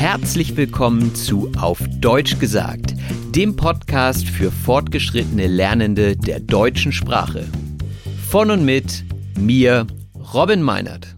Herzlich 0.00 0.56
willkommen 0.56 1.14
zu 1.14 1.52
Auf 1.58 1.78
Deutsch 2.00 2.38
gesagt, 2.38 2.94
dem 3.36 3.54
Podcast 3.54 4.26
für 4.26 4.50
fortgeschrittene 4.50 5.46
Lernende 5.46 6.16
der 6.16 6.40
deutschen 6.40 6.90
Sprache. 6.90 7.46
Von 8.26 8.50
und 8.50 8.64
mit 8.64 9.04
mir, 9.38 9.86
Robin 10.32 10.62
Meinert. 10.62 11.14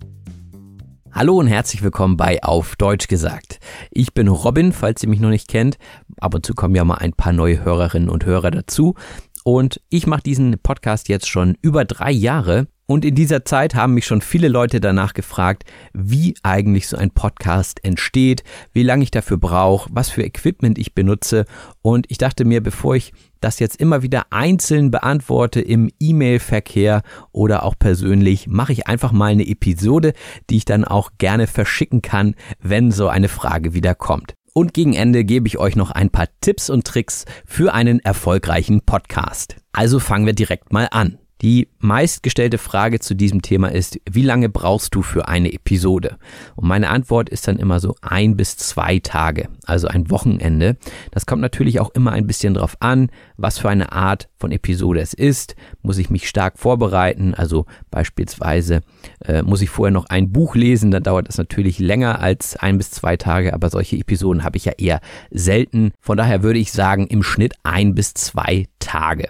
Hallo 1.13 1.37
und 1.37 1.47
herzlich 1.47 1.85
willkommen 1.85 2.17
bei 2.17 2.43
Auf 2.43 2.75
Deutsch 2.75 3.07
gesagt. 3.07 3.61
Ich 3.93 4.15
bin 4.15 4.27
Robin, 4.27 4.73
falls 4.73 5.01
ihr 5.05 5.09
mich 5.09 5.21
noch 5.21 5.31
nicht 5.31 5.47
kennt. 5.47 5.79
Ab 6.21 6.35
und 6.35 6.45
zu 6.45 6.53
kommen 6.53 6.75
ja 6.75 6.85
mal 6.85 6.97
ein 6.97 7.13
paar 7.13 7.33
neue 7.33 7.65
Hörerinnen 7.65 8.09
und 8.09 8.27
Hörer 8.27 8.51
dazu. 8.51 8.97
Und 9.45 9.81
ich 9.91 10.09
mache 10.09 10.25
diesen 10.25 10.59
Podcast 10.59 11.09
jetzt 11.09 11.29
schon 11.29 11.57
über 11.63 11.85
drei 11.85 12.11
Jahre 12.11 12.67
und 12.93 13.07
in 13.07 13.15
dieser 13.15 13.47
Zeit 13.47 13.75
haben 13.75 13.95
mich 13.95 14.05
schon 14.05 14.21
viele 14.21 14.49
Leute 14.49 14.79
danach 14.79 15.15
gefragt, 15.15 15.65
wie 15.95 16.35
eigentlich 16.43 16.89
so 16.89 16.99
ein 16.99 17.11
Podcast 17.11 17.83
entsteht, 17.83 18.45
wie 18.75 18.83
lange 18.83 19.03
ich 19.03 19.11
dafür 19.11 19.39
brauche, 19.39 19.89
was 19.91 20.11
für 20.11 20.23
Equipment 20.23 20.79
ich 20.79 20.95
benutze. 20.95 21.47
Und 21.81 22.05
ich 22.11 22.19
dachte 22.19 22.45
mir, 22.45 22.63
bevor 22.63 22.95
ich 22.95 23.15
das 23.41 23.61
jetzt 23.61 23.81
immer 23.81 24.03
wieder 24.03 24.27
einzeln 24.29 24.91
beantworte 24.91 25.63
im 25.63 25.91
E-Mail-Verkehr 26.01 27.01
oder 27.33 27.63
auch 27.63 27.79
persönlich, 27.79 28.47
mache 28.47 28.75
ich 28.75 28.87
einfach 28.87 29.13
mal 29.13 29.33
eine 29.33 29.49
Episode, 29.49 30.13
die 30.51 30.59
ich 30.59 30.67
dann 30.67 30.85
auch 30.85 31.13
gerne 31.17 31.47
verschicken 31.47 32.03
kann, 32.03 32.35
wenn 32.61 32.93
so 32.93 33.09
eine 33.09 33.29
Frage 33.29 33.73
wieder 33.73 33.95
kommt. 33.95 34.35
Und 34.53 34.75
gegen 34.75 34.93
Ende 34.93 35.25
gebe 35.25 35.49
ich 35.49 35.57
euch 35.57 35.77
noch 35.77 35.93
ein 35.93 36.11
paar 36.11 36.29
Tipps 36.43 36.69
und 36.69 36.87
Tricks 36.87 37.25
für 37.47 37.73
einen 37.73 38.01
erfolgreichen 38.01 38.83
Podcast. 38.83 39.57
Also 39.73 39.99
fangen 39.99 40.27
wir 40.27 40.35
direkt 40.35 40.75
mal 40.75 40.89
an. 40.91 41.17
Die 41.43 41.69
meistgestellte 41.81 42.57
Frage 42.57 43.01
zu 43.01 43.15
diesem 43.15 43.43
Thema 43.43 43.73
ist, 43.73 43.99
wie 44.09 44.23
lange 44.23 44.49
brauchst 44.49 44.95
du 44.95 45.03
für 45.03 45.27
eine 45.27 45.53
Episode? 45.53 46.17
Und 46.55 46.69
meine 46.69 46.89
Antwort 46.89 47.29
ist 47.29 47.49
dann 47.49 47.59
immer 47.59 47.81
so 47.81 47.97
ein 48.01 48.37
bis 48.37 48.57
zwei 48.57 49.01
Tage, 49.01 49.49
also 49.67 49.89
ein 49.89 50.09
Wochenende. 50.09 50.77
Das 51.11 51.27
kommt 51.27 51.43
natürlich 51.43 51.81
auch 51.81 51.91
immer 51.91 52.13
ein 52.13 52.29
bisschen 52.29 52.55
drauf 52.55 52.77
an, 52.79 53.11
was 53.37 53.59
für 53.59 53.69
eine 53.69 53.91
Art 53.91 54.29
von 54.39 54.53
Episode 54.53 55.01
es 55.01 55.15
ist. 55.15 55.57
Muss 55.83 55.99
ich 55.99 56.11
mich 56.11 56.29
stark 56.29 56.59
vorbereiten, 56.59 57.35
also 57.35 57.67
beispielsweise 57.91 58.83
äh, 59.25 59.43
muss 59.43 59.63
ich 59.63 59.71
vorher 59.71 59.93
noch 59.93 60.07
ein 60.07 60.31
Buch 60.31 60.55
lesen, 60.55 60.93
dann 60.93 61.03
dauert 61.03 61.27
das 61.27 61.39
natürlich 61.39 61.81
länger 61.81 62.21
als 62.21 62.55
ein 62.55 62.79
bis 62.79 62.93
zwei 62.93 63.17
Tage, 63.17 63.53
aber 63.53 63.69
solche 63.69 63.97
Episoden 63.97 64.45
habe 64.45 64.59
ich 64.59 64.65
ja 64.65 64.73
eher 64.79 65.01
selten. 65.33 65.91
Von 66.01 66.17
daher 66.17 66.45
würde 66.45 66.61
ich 66.61 66.71
sagen, 66.71 67.09
im 67.09 67.25
Schnitt 67.25 67.55
ein 67.65 67.97
bis 67.97 68.15
zwei 68.15 68.69
Tage. 68.79 69.29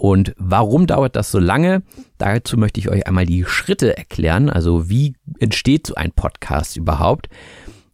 Und 0.00 0.32
warum 0.38 0.86
dauert 0.86 1.14
das 1.14 1.30
so 1.30 1.38
lange? 1.38 1.82
Dazu 2.16 2.56
möchte 2.56 2.80
ich 2.80 2.88
euch 2.88 3.06
einmal 3.06 3.26
die 3.26 3.44
Schritte 3.44 3.98
erklären. 3.98 4.48
Also 4.48 4.88
wie 4.88 5.14
entsteht 5.40 5.86
so 5.86 5.94
ein 5.94 6.10
Podcast 6.12 6.78
überhaupt? 6.78 7.28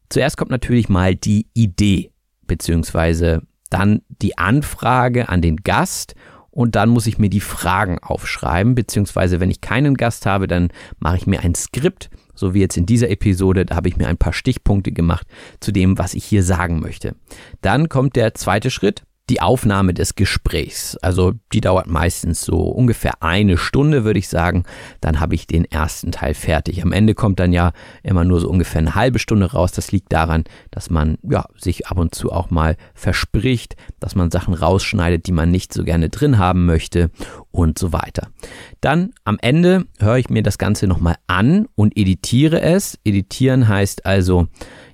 Zuerst 0.08 0.36
kommt 0.36 0.52
natürlich 0.52 0.88
mal 0.88 1.16
die 1.16 1.48
Idee, 1.52 2.12
beziehungsweise 2.46 3.42
dann 3.70 4.02
die 4.22 4.38
Anfrage 4.38 5.28
an 5.28 5.42
den 5.42 5.56
Gast 5.56 6.14
und 6.52 6.76
dann 6.76 6.90
muss 6.90 7.08
ich 7.08 7.18
mir 7.18 7.28
die 7.28 7.40
Fragen 7.40 7.98
aufschreiben, 7.98 8.76
beziehungsweise 8.76 9.40
wenn 9.40 9.50
ich 9.50 9.60
keinen 9.60 9.96
Gast 9.96 10.26
habe, 10.26 10.46
dann 10.46 10.68
mache 11.00 11.16
ich 11.16 11.26
mir 11.26 11.40
ein 11.40 11.56
Skript, 11.56 12.08
so 12.36 12.54
wie 12.54 12.60
jetzt 12.60 12.76
in 12.76 12.86
dieser 12.86 13.10
Episode, 13.10 13.66
da 13.66 13.74
habe 13.74 13.88
ich 13.88 13.96
mir 13.96 14.06
ein 14.06 14.16
paar 14.16 14.32
Stichpunkte 14.32 14.92
gemacht 14.92 15.26
zu 15.58 15.72
dem, 15.72 15.98
was 15.98 16.14
ich 16.14 16.24
hier 16.24 16.44
sagen 16.44 16.78
möchte. 16.78 17.16
Dann 17.62 17.88
kommt 17.88 18.14
der 18.14 18.34
zweite 18.34 18.70
Schritt, 18.70 19.02
die 19.28 19.40
Aufnahme 19.40 19.92
des 19.92 20.14
Gesprächs. 20.14 20.96
Also 20.98 21.32
die 21.52 21.60
dauert 21.60 21.88
meistens 21.88 22.42
so 22.42 22.60
ungefähr 22.60 23.22
eine 23.22 23.56
Stunde, 23.56 24.04
würde 24.04 24.18
ich 24.18 24.28
sagen. 24.28 24.64
Dann 25.00 25.18
habe 25.18 25.34
ich 25.34 25.46
den 25.46 25.64
ersten 25.64 26.12
Teil 26.12 26.34
fertig. 26.34 26.82
Am 26.82 26.92
Ende 26.92 27.14
kommt 27.14 27.40
dann 27.40 27.52
ja 27.52 27.72
immer 28.02 28.24
nur 28.24 28.40
so 28.40 28.48
ungefähr 28.48 28.80
eine 28.80 28.94
halbe 28.94 29.18
Stunde 29.18 29.52
raus. 29.52 29.72
Das 29.72 29.90
liegt 29.90 30.12
daran, 30.12 30.44
dass 30.70 30.90
man 30.90 31.18
ja 31.28 31.44
sich 31.56 31.88
ab 31.88 31.98
und 31.98 32.14
zu 32.14 32.30
auch 32.30 32.50
mal 32.50 32.76
verspricht, 32.94 33.76
dass 33.98 34.14
man 34.14 34.30
Sachen 34.30 34.54
rausschneidet, 34.54 35.26
die 35.26 35.32
man 35.32 35.50
nicht 35.50 35.72
so 35.72 35.82
gerne 35.82 36.08
drin 36.08 36.38
haben 36.38 36.64
möchte 36.64 37.10
und 37.50 37.78
so 37.78 37.92
weiter. 37.92 38.28
Dann 38.80 39.10
am 39.24 39.38
Ende 39.40 39.86
höre 39.98 40.18
ich 40.18 40.30
mir 40.30 40.44
das 40.44 40.58
Ganze 40.58 40.86
nochmal 40.86 41.16
an 41.26 41.66
und 41.74 41.96
editiere 41.96 42.60
es. 42.60 42.98
Editieren 43.04 43.66
heißt 43.66 44.06
also 44.06 44.46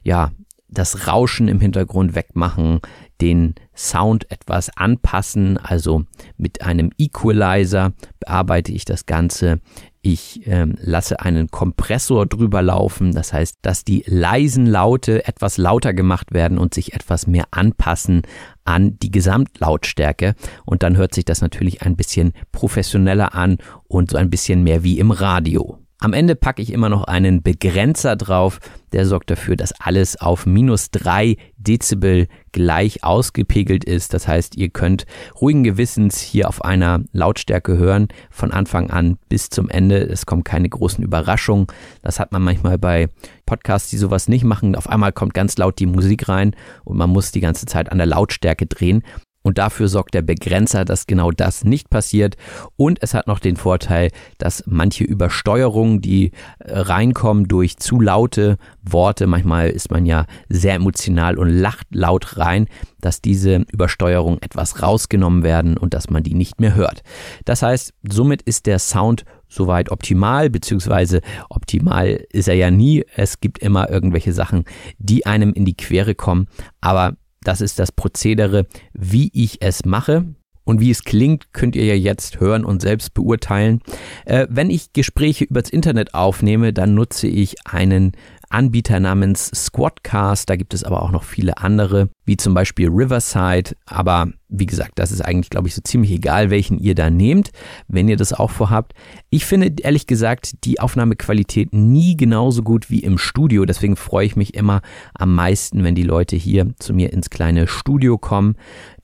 ja 0.03 0.31
das 0.73 1.07
Rauschen 1.07 1.49
im 1.49 1.61
Hintergrund 1.61 2.15
wegmachen, 2.15 2.81
den 3.21 3.55
Sound 3.75 4.31
etwas 4.31 4.77
anpassen, 4.77 5.57
also 5.57 6.05
mit 6.37 6.63
einem 6.63 6.91
Equalizer 6.99 7.93
bearbeite 8.19 8.73
ich 8.73 8.85
das 8.85 9.07
Ganze. 9.07 9.61
Ich 10.01 10.47
ähm, 10.47 10.75
lasse 10.81 11.21
einen 11.21 11.49
Kompressor 11.49 12.27
drüber 12.27 12.63
laufen, 12.63 13.13
das 13.13 13.33
heißt, 13.33 13.59
dass 13.63 13.85
die 13.85 14.03
leisen 14.07 14.67
Laute 14.67 15.25
etwas 15.29 15.59
lauter 15.59 15.95
gemacht 15.95 16.35
werden 16.35 16.59
und 16.59 16.75
sich 16.75 16.95
etwas 16.95 17.29
mehr 17.29 17.45
anpassen 17.53 18.23
an 18.65 18.99
die 18.99 19.13
Gesamtlautstärke. 19.13 20.35
Und 20.65 20.83
dann 20.83 20.97
hört 20.97 21.15
sich 21.15 21.25
das 21.25 21.41
natürlich 21.41 21.83
ein 21.83 21.95
bisschen 21.95 22.33
professioneller 22.51 23.35
an 23.37 23.59
und 23.87 24.11
so 24.11 24.17
ein 24.17 24.31
bisschen 24.31 24.65
mehr 24.65 24.83
wie 24.83 24.99
im 24.99 25.13
Radio. 25.13 25.79
Am 26.03 26.15
Ende 26.15 26.35
packe 26.35 26.61
ich 26.61 26.73
immer 26.73 26.89
noch 26.89 27.05
einen 27.05 27.45
Begrenzer 27.45 28.17
drauf, 28.17 28.59
der 28.91 29.07
sorgt 29.07 29.31
dafür, 29.31 29.55
dass 29.55 29.73
alles 29.81 30.21
auf 30.21 30.47
minus 30.47 30.91
drei 30.91 31.37
Dezibel 31.59 32.27
gleich 32.51 33.05
ausgepegelt 33.05 33.85
ist. 33.85 34.13
Das 34.13 34.27
heißt, 34.27 34.57
ihr 34.57 34.71
könnt 34.71 35.07
ruhigen 35.41 35.63
Gewissens 35.63 36.19
hier 36.19 36.49
auf 36.49 36.65
einer 36.65 37.05
Lautstärke 37.13 37.77
hören, 37.77 38.09
von 38.31 38.51
Anfang 38.51 38.91
an 38.91 39.17
bis 39.29 39.49
zum 39.49 39.69
Ende. 39.69 39.99
Es 39.99 40.27
kommen 40.27 40.43
keine 40.43 40.69
großen 40.69 41.05
Überraschungen. 41.05 41.69
Das 42.03 42.19
hat 42.19 42.33
man 42.33 42.43
manchmal 42.43 42.79
bei 42.79 43.09
Podcasts, 43.47 43.91
die 43.91 43.97
sowas 43.97 44.27
nicht 44.27 44.43
machen. 44.43 44.75
Auf 44.75 44.89
einmal 44.89 45.13
kommt 45.13 45.35
ganz 45.35 45.57
laut 45.57 45.79
die 45.79 45.87
Musik 45.87 46.29
rein 46.29 46.57
und 46.83 46.97
man 46.97 47.11
muss 47.11 47.31
die 47.31 47.41
ganze 47.41 47.67
Zeit 47.67 47.93
an 47.93 47.99
der 47.99 48.09
Lautstärke 48.09 48.67
drehen. 48.67 49.05
Und 49.43 49.59
dafür 49.59 49.89
sorgt 49.89 50.15
der 50.15 50.23
Begrenzer, 50.23 50.85
dass 50.85 51.07
genau 51.07 51.31
das 51.31 51.65
nicht 51.65 51.91
passiert. 51.91 52.37
Und 52.77 53.03
es 53.03 53.15
hat 53.15 53.27
noch 53.27 53.41
den 53.41 53.57
Vorteil, 53.57 54.11
dass 54.39 54.65
manche 54.67 55.05
Übersteuerungen, 55.05 56.01
die 56.01 56.33
äh, 56.59 56.79
reinkommen 56.79 57.49
durch 57.49 57.77
zu 57.77 58.01
laute 58.01 58.57
Worte, 58.83 59.27
manchmal 59.27 59.71
ist 59.71 59.91
man 59.91 60.07
ja 60.07 60.27
sehr 60.49 60.75
emotional 60.75 61.39
und 61.39 61.49
lacht 61.49 61.87
laut 61.91 62.39
rein, 62.39 62.67
dass 63.01 63.21
diese 63.21 63.65
Übersteuerungen 63.73 64.41
etwas 64.43 64.83
rausgenommen 64.83 65.43
werden 65.43 65.77
und 65.77 65.93
dass 65.95 66.09
man 66.09 66.23
die 66.23 66.35
nicht 66.35 66.61
mehr 66.61 66.75
hört. 66.75 67.03
Das 67.45 67.63
heißt, 67.63 67.93
somit 68.09 68.43
ist 68.43 68.67
der 68.67 68.79
Sound 68.79 69.25
soweit 69.49 69.91
optimal, 69.91 70.51
beziehungsweise 70.51 71.21
optimal 71.51 72.25
ist 72.31 72.49
er 72.49 72.55
ja 72.55 72.71
nie. 72.71 73.05
Es 73.15 73.41
gibt 73.41 73.59
immer 73.59 73.91
irgendwelche 73.91 74.33
Sachen, 74.33 74.65
die 74.99 75.27
einem 75.27 75.53
in 75.53 75.65
die 75.65 75.77
Quere 75.77 76.15
kommen. 76.15 76.47
Aber 76.81 77.17
das 77.45 77.61
ist 77.61 77.79
das 77.79 77.93
Prozedere, 77.93 78.67
wie 78.93 79.31
ich 79.33 79.63
es 79.63 79.85
mache. 79.85 80.25
Und 80.65 80.81
wie 80.81 80.93
es 80.93 81.03
klingt, 81.03 81.53
könnt 81.53 81.75
ihr 81.75 81.85
ja 81.85 81.95
jetzt 81.95 82.39
hören 82.39 82.65
und 82.65 82.83
selbst 82.83 83.15
beurteilen. 83.15 83.81
Äh, 84.25 84.47
wenn 84.49 84.71
ich 84.71 84.93
Gespräche 84.93 85.45
übers 85.45 85.69
Internet 85.69 86.15
aufnehme, 86.15 86.73
dann 86.73 86.95
nutze 86.95 87.27
ich 87.27 87.57
einen 87.67 88.13
Anbieter 88.53 89.01
namens 89.01 89.51
Squadcast. 89.55 90.49
Da 90.49 90.57
gibt 90.57 90.75
es 90.75 90.85
aber 90.85 91.03
auch 91.03 91.11
noch 91.11 91.25
viele 91.25 91.59
andere, 91.59 92.09
wie 92.25 92.37
zum 92.37 92.55
Beispiel 92.55 92.89
Riverside. 92.89 93.75
Aber 93.87 94.29
wie 94.49 94.67
gesagt, 94.67 94.93
das 94.97 95.13
ist 95.13 95.23
eigentlich, 95.23 95.51
glaube 95.51 95.69
ich, 95.69 95.75
so 95.75 95.81
ziemlich 95.83 96.13
egal, 96.13 96.51
welchen 96.51 96.79
ihr 96.79 96.95
da 96.95 97.11
nehmt, 97.11 97.51
wenn 97.89 98.09
ihr 98.09 98.17
das 98.17 98.33
auch 98.33 98.51
vorhabt. 98.51 98.93
Ich 99.31 99.47
finde 99.47 99.73
ehrlich 99.83 100.07
gesagt 100.07 100.65
die 100.65 100.81
Aufnahmequalität 100.81 101.73
nie 101.73 102.17
genauso 102.17 102.63
gut 102.63 102.91
wie 102.91 103.01
im 103.01 103.19
Studio. 103.19 103.65
Deswegen 103.65 103.97
freue 103.97 104.27
ich 104.27 104.37
mich 104.37 104.55
immer 104.55 104.83
am 105.15 105.35
meisten, 105.35 105.85
wenn 105.85 105.95
die 105.95 106.03
Leute 106.03 106.37
hier 106.37 106.75
zu 106.79 106.93
mir 106.93 107.13
ins 107.13 107.31
kleine 107.31 107.67
Studio 107.67 108.19
kommen. 108.19 108.57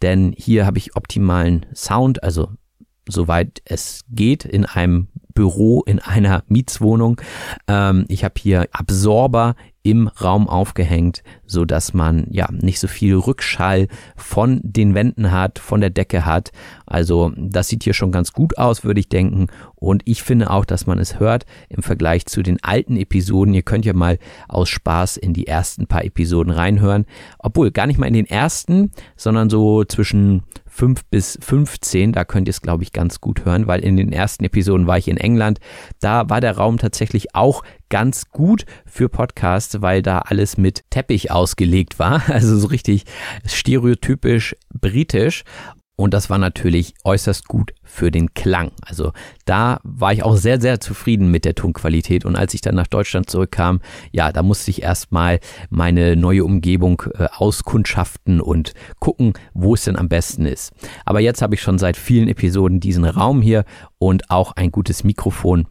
Denn 0.02 0.34
hier 0.36 0.66
habe 0.66 0.78
ich 0.78 0.96
optimalen 0.96 1.66
Sound, 1.74 2.22
also 2.22 2.50
soweit 3.08 3.62
es 3.64 4.04
geht, 4.10 4.44
in 4.44 4.64
einem 4.66 5.08
Büro 5.38 5.84
in 5.86 6.00
einer 6.00 6.42
Mietswohnung. 6.48 7.20
Ähm, 7.68 8.06
ich 8.08 8.24
habe 8.24 8.34
hier 8.38 8.66
Absorber 8.72 9.54
im 9.84 10.08
Raum 10.08 10.48
aufgehängt, 10.48 11.22
so 11.46 11.64
dass 11.64 11.94
man 11.94 12.26
ja 12.28 12.48
nicht 12.50 12.80
so 12.80 12.88
viel 12.88 13.14
Rückschall 13.14 13.86
von 14.16 14.60
den 14.64 14.96
Wänden 14.96 15.30
hat, 15.30 15.60
von 15.60 15.80
der 15.80 15.90
Decke 15.90 16.26
hat. 16.26 16.50
Also 16.86 17.30
das 17.36 17.68
sieht 17.68 17.84
hier 17.84 17.94
schon 17.94 18.10
ganz 18.10 18.32
gut 18.32 18.58
aus, 18.58 18.82
würde 18.82 18.98
ich 18.98 19.08
denken. 19.08 19.46
Und 19.76 20.02
ich 20.06 20.24
finde 20.24 20.50
auch, 20.50 20.64
dass 20.64 20.88
man 20.88 20.98
es 20.98 21.20
hört 21.20 21.46
im 21.68 21.84
Vergleich 21.84 22.26
zu 22.26 22.42
den 22.42 22.60
alten 22.64 22.96
Episoden. 22.96 23.54
Ihr 23.54 23.62
könnt 23.62 23.84
ja 23.84 23.92
mal 23.92 24.18
aus 24.48 24.68
Spaß 24.68 25.18
in 25.18 25.34
die 25.34 25.46
ersten 25.46 25.86
paar 25.86 26.04
Episoden 26.04 26.52
reinhören. 26.52 27.06
Obwohl 27.38 27.70
gar 27.70 27.86
nicht 27.86 28.00
mal 28.00 28.06
in 28.06 28.14
den 28.14 28.26
ersten, 28.26 28.90
sondern 29.16 29.50
so 29.50 29.84
zwischen 29.84 30.42
5 30.78 31.06
bis 31.06 31.38
15. 31.42 32.12
Da 32.12 32.24
könnt 32.24 32.48
ihr 32.48 32.50
es, 32.50 32.62
glaube 32.62 32.84
ich, 32.84 32.92
ganz 32.92 33.20
gut 33.20 33.44
hören, 33.44 33.66
weil 33.66 33.80
in 33.80 33.96
den 33.96 34.12
ersten 34.12 34.44
Episoden 34.44 34.86
war 34.86 34.96
ich 34.96 35.08
in 35.08 35.16
England. 35.16 35.58
Da 35.98 36.30
war 36.30 36.40
der 36.40 36.56
Raum 36.56 36.78
tatsächlich 36.78 37.34
auch 37.34 37.64
ganz 37.88 38.30
gut 38.30 38.64
für 38.86 39.08
Podcasts, 39.08 39.82
weil 39.82 40.02
da 40.02 40.20
alles 40.20 40.56
mit 40.56 40.84
Teppich 40.90 41.30
ausgelegt 41.30 41.98
war. 41.98 42.22
Also 42.38 42.56
so 42.56 42.68
richtig 42.68 43.04
stereotypisch 43.46 44.54
britisch. 44.72 45.42
Und 46.00 46.14
das 46.14 46.30
war 46.30 46.38
natürlich 46.38 46.94
äußerst 47.02 47.48
gut 47.48 47.74
für 47.82 48.12
den 48.12 48.32
Klang. 48.32 48.70
Also 48.82 49.12
da 49.46 49.80
war 49.82 50.12
ich 50.12 50.22
auch 50.22 50.36
sehr, 50.36 50.60
sehr 50.60 50.78
zufrieden 50.78 51.28
mit 51.28 51.44
der 51.44 51.56
Tonqualität. 51.56 52.24
Und 52.24 52.36
als 52.36 52.54
ich 52.54 52.60
dann 52.60 52.76
nach 52.76 52.86
Deutschland 52.86 53.28
zurückkam, 53.28 53.80
ja, 54.12 54.30
da 54.30 54.44
musste 54.44 54.70
ich 54.70 54.82
erstmal 54.82 55.40
meine 55.70 56.14
neue 56.14 56.44
Umgebung 56.44 57.02
äh, 57.18 57.26
auskundschaften 57.34 58.40
und 58.40 58.74
gucken, 59.00 59.32
wo 59.54 59.74
es 59.74 59.84
denn 59.84 59.96
am 59.96 60.08
besten 60.08 60.46
ist. 60.46 60.72
Aber 61.04 61.18
jetzt 61.18 61.42
habe 61.42 61.56
ich 61.56 61.62
schon 61.62 61.78
seit 61.78 61.96
vielen 61.96 62.28
Episoden 62.28 62.78
diesen 62.78 63.04
Raum 63.04 63.42
hier 63.42 63.64
und 63.98 64.30
auch 64.30 64.52
ein 64.52 64.70
gutes 64.70 65.02
Mikrofon. 65.02 65.66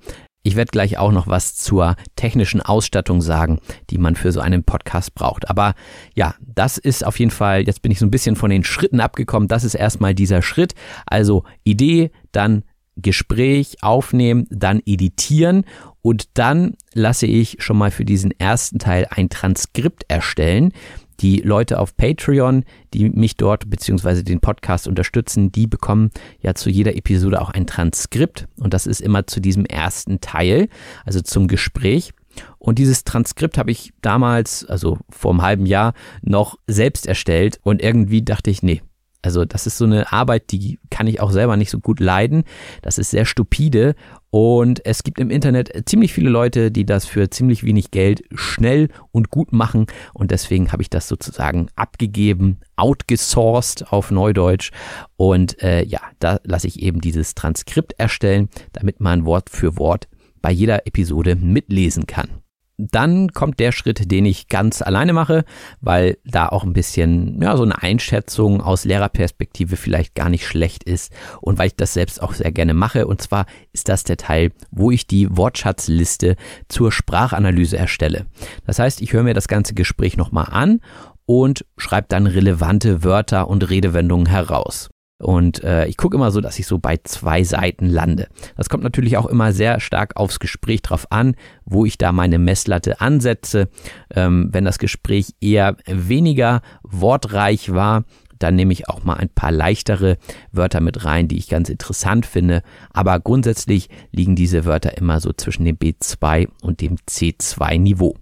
Ich 0.48 0.56
werde 0.56 0.72
gleich 0.72 0.98
auch 0.98 1.12
noch 1.12 1.28
was 1.28 1.58
zur 1.58 1.98
technischen 2.16 2.62
Ausstattung 2.62 3.22
sagen, 3.22 3.60
die 3.90 3.98
man 3.98 4.16
für 4.16 4.32
so 4.32 4.40
einen 4.40 4.64
Podcast 4.64 5.14
braucht. 5.14 5.50
Aber 5.50 5.76
ja, 6.16 6.36
das 6.40 6.78
ist 6.78 7.06
auf 7.06 7.20
jeden 7.20 7.32
Fall, 7.32 7.64
jetzt 7.64 7.82
bin 7.82 7.92
ich 7.92 8.00
so 8.00 8.06
ein 8.06 8.12
bisschen 8.12 8.38
von 8.38 8.50
den 8.50 8.64
Schritten 8.64 9.02
abgekommen. 9.02 9.50
Das 9.50 9.66
ist 9.66 9.76
erstmal 9.76 10.16
dieser 10.16 10.42
Schritt. 10.42 10.74
Also 11.06 11.44
Idee, 11.66 12.12
dann 12.32 12.64
Gespräch 12.96 13.76
aufnehmen, 13.82 14.48
dann 14.50 14.82
editieren 14.86 15.66
und 16.02 16.30
dann 16.36 16.76
lasse 16.94 17.26
ich 17.26 17.58
schon 17.60 17.78
mal 17.78 17.92
für 17.92 18.06
diesen 18.06 18.32
ersten 18.32 18.80
Teil 18.80 19.06
ein 19.10 19.28
Transkript 19.28 20.06
erstellen. 20.08 20.72
Die 21.20 21.38
Leute 21.38 21.80
auf 21.80 21.96
Patreon, 21.98 22.64
die 22.94 23.10
mich 23.10 23.36
dort 23.36 23.70
beziehungsweise 23.70 24.24
den 24.24 24.40
Podcast 24.40 24.88
unterstützen, 24.88 25.52
die 25.52 25.68
bekommen 25.68 26.12
ja 26.42 26.54
zu 26.54 26.70
jeder 26.70 26.96
Episode 26.96 27.42
auch 27.42 27.50
ein 27.50 27.68
Transkript 27.68 28.48
und 28.58 28.74
das 28.74 28.86
ist 28.88 29.02
immer 29.02 29.28
zu 29.28 29.40
diesem 29.40 29.66
ersten 29.66 30.22
Teil, 30.22 30.70
also 31.06 31.22
zum 31.22 31.48
Gespräch. 31.48 32.14
Und 32.60 32.78
dieses 32.78 33.04
Transkript 33.04 33.58
habe 33.58 33.72
ich 33.72 33.94
damals, 34.02 34.64
also 34.66 35.00
vor 35.10 35.32
einem 35.32 35.42
halben 35.42 35.66
Jahr, 35.66 35.94
noch 36.22 36.58
selbst 36.68 37.08
erstellt 37.08 37.60
und 37.64 37.82
irgendwie 37.82 38.22
dachte 38.22 38.52
ich, 38.52 38.62
nee, 38.62 38.82
also 39.22 39.46
das 39.46 39.68
ist 39.68 39.78
so 39.78 39.86
eine 39.86 40.12
Arbeit, 40.12 40.52
die 40.52 40.80
kann 40.90 41.08
ich 41.08 41.20
auch 41.20 41.32
selber 41.32 41.58
nicht 41.58 41.70
so 41.70 41.80
gut 41.80 42.00
leiden. 42.00 42.44
Das 42.82 42.98
ist 42.98 43.12
sehr 43.12 43.26
stupide 43.26 43.96
und 44.30 44.86
es 44.86 45.04
gibt 45.04 45.20
im 45.20 45.30
Internet 45.30 45.84
ziemlich 45.86 46.14
viele 46.14 46.30
Leute, 46.30 46.72
die 46.72 46.86
das 46.86 47.06
für 47.06 47.30
ziemlich 47.30 47.64
wenig 47.64 47.92
Geld 47.92 48.24
schnell 48.34 48.90
und 49.12 49.30
gut 49.30 49.52
machen 49.54 49.88
und 50.14 50.32
deswegen 50.32 50.72
habe 50.72 50.82
ich 50.82 50.90
das 50.90 51.08
sozusagen 51.08 51.68
abgegeben, 51.76 52.60
outgesourced 52.76 53.92
auf 53.92 54.12
Neudeutsch 54.12 54.72
und 55.16 55.62
äh, 55.62 55.84
ja, 55.84 56.02
da 56.20 56.40
lasse 56.44 56.68
ich 56.68 56.82
eben 56.82 57.02
dieses 57.02 57.36
Transkript 57.36 57.94
erstellen, 57.98 58.50
damit 58.74 59.00
man 59.00 59.26
Wort 59.26 59.50
für 59.50 59.78
Wort 59.78 60.08
bei 60.42 60.52
jeder 60.52 60.86
Episode 60.88 61.36
mitlesen 61.36 62.06
kann. 62.06 62.30
Dann 62.78 63.30
kommt 63.34 63.60
der 63.60 63.72
Schritt, 63.72 64.12
den 64.12 64.26
ich 64.26 64.50
ganz 64.50 64.84
alleine 64.84 65.12
mache, 65.12 65.46
weil 65.82 66.18
da 66.24 66.48
auch 66.48 66.64
ein 66.64 66.74
bisschen, 66.74 67.42
ja, 67.42 67.58
so 67.58 67.64
eine 67.64 67.82
Einschätzung 67.82 68.62
aus 68.62 68.86
Lehrerperspektive 68.86 69.78
vielleicht 69.78 70.14
gar 70.14 70.30
nicht 70.30 70.46
schlecht 70.46 70.84
ist 70.84 71.12
und 71.42 71.58
weil 71.58 71.68
ich 71.68 71.76
das 71.76 71.94
selbst 71.94 72.22
auch 72.22 72.34
sehr 72.34 72.52
gerne 72.52 72.76
mache. 72.76 73.08
Und 73.08 73.22
zwar 73.22 73.48
ist 73.74 73.90
das 73.90 74.04
der 74.04 74.18
Teil, 74.18 74.52
wo 74.70 74.92
ich 74.92 75.08
die 75.08 75.36
Wortschatzliste 75.36 76.36
zur 76.70 76.92
Sprachanalyse 76.92 77.78
erstelle. 77.78 78.28
Das 78.66 78.78
heißt, 78.78 79.02
ich 79.02 79.12
höre 79.12 79.24
mir 79.24 79.34
das 79.34 79.48
ganze 79.48 79.74
Gespräch 79.74 80.16
nochmal 80.16 80.48
an 80.52 80.82
und 81.26 81.66
schreibe 81.78 82.08
dann 82.10 82.28
relevante 82.28 83.04
Wörter 83.04 83.48
und 83.48 83.70
Redewendungen 83.70 84.28
heraus. 84.28 84.90
Und 85.20 85.64
äh, 85.64 85.88
ich 85.88 85.98
gucke 85.98 86.16
immer 86.16 86.32
so, 86.32 86.42
dass 86.42 86.60
ich 86.60 86.68
so 86.68 86.78
bei 86.78 86.98
zwei 87.04 87.44
Seiten 87.44 87.88
lande. 87.88 88.28
Das 88.56 88.70
kommt 88.70 88.84
natürlich 88.84 89.18
auch 89.18 89.26
immer 89.26 89.52
sehr 89.52 89.80
stark 89.80 90.16
aufs 90.16 90.40
Gespräch 90.40 90.84
drauf 90.84 91.12
an, 91.12 91.36
wo 91.66 91.86
ich 91.86 91.98
da 91.98 92.12
meine 92.12 92.38
Messlatte 92.38 93.02
ansetze. 93.02 93.70
Ähm, 94.14 94.50
wenn 94.52 94.66
das 94.66 94.78
Gespräch 94.78 95.34
eher 95.42 95.76
weniger 95.88 96.62
wortreich 96.84 97.74
war, 97.74 98.04
dann 98.40 98.56
nehme 98.56 98.74
ich 98.74 98.88
auch 98.88 99.04
mal 99.04 99.16
ein 99.16 99.30
paar 99.30 99.52
leichtere 99.52 100.18
Wörter 100.52 100.80
mit 100.80 101.06
rein, 101.06 101.28
die 101.28 101.38
ich 101.38 101.50
ganz 101.50 101.70
interessant 101.70 102.28
finde. 102.28 102.62
Aber 102.92 103.20
grundsätzlich 103.20 103.90
liegen 104.12 104.36
diese 104.36 104.66
Wörter 104.66 104.98
immer 104.98 105.20
so 105.20 105.34
zwischen 105.34 105.66
dem 105.66 105.78
B2 105.78 106.48
und 106.62 106.82
dem 106.82 106.98
C2 107.10 107.80
Niveau. 107.80 108.16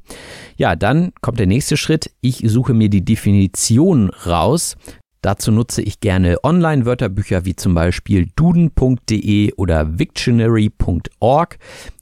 Ja, 0.56 0.78
dann 0.78 1.12
kommt 1.20 1.40
der 1.40 1.48
nächste 1.48 1.76
Schritt. 1.76 2.12
Ich 2.22 2.44
suche 2.46 2.74
mir 2.74 2.90
die 2.90 3.04
Definition 3.04 4.10
raus 4.10 4.78
Dazu 5.26 5.52
nutze 5.52 5.82
ich 5.82 6.00
gerne 6.02 6.38
Online-Wörterbücher 6.44 7.46
wie 7.46 7.56
zum 7.56 7.74
Beispiel 7.74 8.28
duden.de 8.36 9.54
oder 9.54 9.98
Wiktionary.org. 9.98 11.58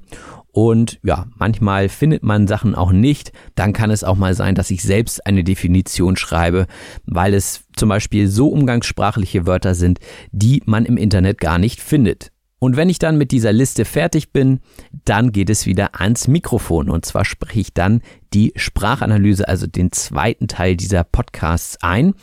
und 0.53 0.99
ja, 1.03 1.25
manchmal 1.35 1.89
findet 1.89 2.23
man 2.23 2.47
Sachen 2.47 2.75
auch 2.75 2.93
nicht. 2.93 3.33
Dann 3.55 3.73
kann 3.73 3.91
es 3.91 4.05
auch 4.05 4.15
mal 4.15 4.35
sein, 4.35 4.55
dass 4.55 4.71
ich 4.71 4.83
selbst 4.83 5.27
eine 5.27 5.43
Definition 5.43 6.15
schreibe, 6.15 6.67
weil 7.05 7.33
es 7.33 7.65
zum 7.75 7.89
Beispiel 7.89 8.29
so 8.29 8.47
umgangssprachliche 8.47 9.45
Wörter 9.45 9.75
sind, 9.75 9.99
die 10.31 10.63
man 10.65 10.85
im 10.85 10.95
Internet 10.95 11.41
gar 11.41 11.59
nicht 11.59 11.81
findet. 11.81 12.31
Und 12.59 12.75
wenn 12.75 12.89
ich 12.89 12.99
dann 12.99 13.17
mit 13.17 13.31
dieser 13.31 13.53
Liste 13.53 13.85
fertig 13.85 14.31
bin, 14.31 14.59
dann 15.05 15.31
geht 15.31 15.49
es 15.49 15.65
wieder 15.65 15.99
ans 15.99 16.27
Mikrofon. 16.27 16.89
Und 16.89 17.05
zwar 17.05 17.23
spreche 17.23 17.59
ich 17.59 17.73
dann 17.73 18.01
die 18.33 18.51
Sprachanalyse, 18.55 19.47
also 19.47 19.67
den 19.67 19.91
zweiten 19.91 20.47
Teil 20.47 20.75
dieser 20.75 21.03
Podcasts 21.03 21.77
ein. 21.81 22.13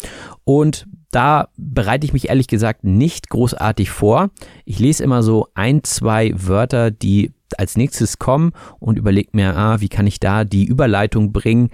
Und 0.42 0.86
da 1.12 1.48
bereite 1.56 2.04
ich 2.04 2.12
mich 2.12 2.28
ehrlich 2.28 2.48
gesagt 2.48 2.82
nicht 2.82 3.30
großartig 3.30 3.90
vor. 3.90 4.30
Ich 4.64 4.80
lese 4.80 5.04
immer 5.04 5.22
so 5.22 5.46
ein, 5.54 5.84
zwei 5.84 6.32
Wörter, 6.34 6.90
die 6.90 7.32
als 7.56 7.76
nächstes 7.76 8.18
kommen 8.18 8.50
und 8.80 8.98
überlege 8.98 9.30
mir, 9.32 9.56
ah, 9.56 9.80
wie 9.80 9.88
kann 9.88 10.08
ich 10.08 10.18
da 10.18 10.44
die 10.44 10.64
Überleitung 10.64 11.32
bringen 11.32 11.70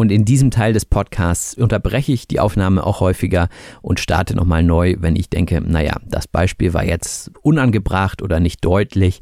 und 0.00 0.10
in 0.10 0.24
diesem 0.24 0.50
Teil 0.50 0.72
des 0.72 0.86
Podcasts 0.86 1.54
unterbreche 1.54 2.12
ich 2.12 2.26
die 2.26 2.40
Aufnahme 2.40 2.86
auch 2.86 3.00
häufiger 3.00 3.50
und 3.82 4.00
starte 4.00 4.34
nochmal 4.34 4.62
neu, 4.62 4.96
wenn 4.98 5.14
ich 5.14 5.28
denke, 5.28 5.60
naja, 5.60 5.96
das 6.06 6.26
Beispiel 6.26 6.72
war 6.72 6.84
jetzt 6.84 7.30
unangebracht 7.42 8.22
oder 8.22 8.40
nicht 8.40 8.64
deutlich. 8.64 9.20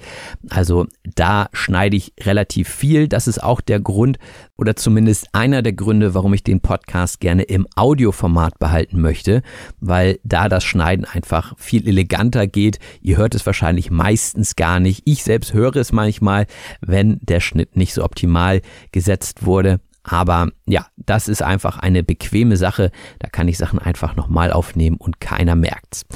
Also 0.50 0.86
da 1.16 1.48
schneide 1.52 1.96
ich 1.96 2.12
relativ 2.20 2.68
viel. 2.68 3.08
Das 3.08 3.26
ist 3.26 3.42
auch 3.42 3.60
der 3.60 3.80
Grund 3.80 4.18
oder 4.56 4.76
zumindest 4.76 5.26
einer 5.32 5.62
der 5.62 5.72
Gründe, 5.72 6.14
warum 6.14 6.32
ich 6.32 6.44
den 6.44 6.60
Podcast 6.60 7.18
gerne 7.18 7.42
im 7.42 7.66
Audioformat 7.74 8.60
behalten 8.60 9.00
möchte, 9.00 9.42
weil 9.80 10.20
da 10.22 10.48
das 10.48 10.62
Schneiden 10.62 11.04
einfach 11.04 11.58
viel 11.58 11.88
eleganter 11.88 12.46
geht. 12.46 12.78
Ihr 13.02 13.16
hört 13.16 13.34
es 13.34 13.44
wahrscheinlich 13.46 13.90
meistens 13.90 14.54
gar 14.54 14.78
nicht. 14.78 15.02
Ich 15.06 15.24
selbst 15.24 15.54
höre 15.54 15.74
es 15.74 15.90
manchmal, 15.90 16.46
wenn 16.80 17.18
der 17.20 17.40
Schnitt 17.40 17.76
nicht 17.76 17.94
so 17.94 18.04
optimal 18.04 18.60
gesetzt 18.92 19.44
wurde. 19.44 19.80
Aber 20.08 20.48
ja, 20.66 20.86
das 20.96 21.28
ist 21.28 21.42
einfach 21.42 21.78
eine 21.78 22.02
bequeme 22.02 22.56
Sache. 22.56 22.90
Da 23.18 23.28
kann 23.28 23.46
ich 23.46 23.58
Sachen 23.58 23.78
einfach 23.78 24.16
nochmal 24.16 24.52
aufnehmen 24.52 24.96
und 24.96 25.20
keiner 25.20 25.54
merkt's. 25.54 26.06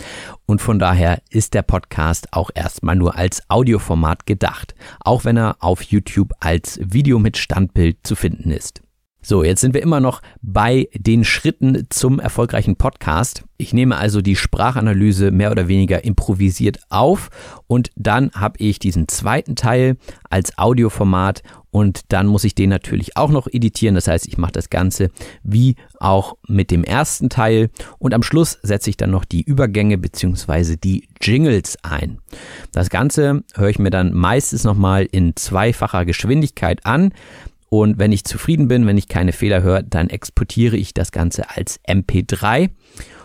Und 0.46 0.62
von 0.62 0.78
daher 0.78 1.20
ist 1.30 1.54
der 1.54 1.62
Podcast 1.62 2.28
auch 2.32 2.50
erstmal 2.54 2.96
nur 2.96 3.16
als 3.16 3.42
Audioformat 3.49 4.26
gedacht, 4.26 4.75
auch 5.00 5.25
wenn 5.25 5.37
er 5.37 5.56
auf 5.61 5.82
YouTube 5.82 6.32
als 6.40 6.80
Video 6.82 7.18
mit 7.18 7.37
Standbild 7.37 7.99
zu 8.02 8.16
finden 8.16 8.50
ist. 8.50 8.82
So, 9.25 9.44
jetzt 9.44 9.61
sind 9.61 9.72
wir 9.72 9.82
immer 9.82 10.00
noch 10.00 10.20
bei 10.40 10.88
den 10.94 11.25
Schritten 11.25 11.87
zum 11.90 12.18
erfolgreichen 12.18 12.75
Podcast. 12.75 13.44
Ich 13.56 13.72
nehme 13.72 13.96
also 13.96 14.20
die 14.20 14.34
Sprachanalyse 14.34 15.30
mehr 15.30 15.52
oder 15.52 15.68
weniger 15.68 16.04
improvisiert 16.04 16.80
auf 16.88 17.30
und 17.68 17.90
dann 17.94 18.32
habe 18.32 18.58
ich 18.58 18.80
diesen 18.80 19.06
zweiten 19.06 19.54
Teil 19.54 19.96
als 20.28 20.58
Audioformat 20.58 21.44
und 21.73 22.12
dann 22.12 22.26
muss 22.26 22.45
ich 22.45 22.55
den 22.55 22.71
natürlich 22.71 23.17
auch 23.17 23.31
noch 23.31 23.49
editieren. 23.50 23.97
Das 23.97 24.07
heißt, 24.07 24.29
ich 24.29 24.38
mache 24.38 24.52
das 24.52 24.71
Ganze 24.71 25.11
wie 25.43 25.75
auch 25.99 26.37
mit 26.47 26.71
dem 26.71 26.85
ersten 26.85 27.31
Teil 27.31 27.71
und 27.99 28.14
am 28.14 28.23
Schluss 28.23 28.59
setze 28.62 28.91
ich 28.91 28.99
dann 28.99 29.11
noch 29.11 29.25
die 29.25 29.43
Übergänge 29.43 29.99
beziehungsweise 29.99 30.76
die 30.76 31.09
Jingles 31.21 31.79
ein. 31.83 32.19
Das 32.73 32.91
Ganze 32.91 33.43
höre 33.55 33.71
ich 33.71 33.79
mir 33.79 33.91
dann 33.91 34.12
meistens 34.12 34.64
nochmal 34.64 35.09
in 35.11 35.35
zweifacher 35.35 36.05
Geschwindigkeit 36.05 36.85
an. 36.85 37.12
Und 37.71 37.99
wenn 37.99 38.12
ich 38.12 38.25
zufrieden 38.25 38.69
bin, 38.69 38.87
wenn 38.87 38.99
ich 38.99 39.09
keine 39.09 39.33
Fehler 39.33 39.62
höre, 39.62 39.83
dann 39.83 40.11
exportiere 40.11 40.76
ich 40.76 40.93
das 40.93 41.11
Ganze 41.11 41.49
als 41.49 41.81
MP3. 41.88 42.69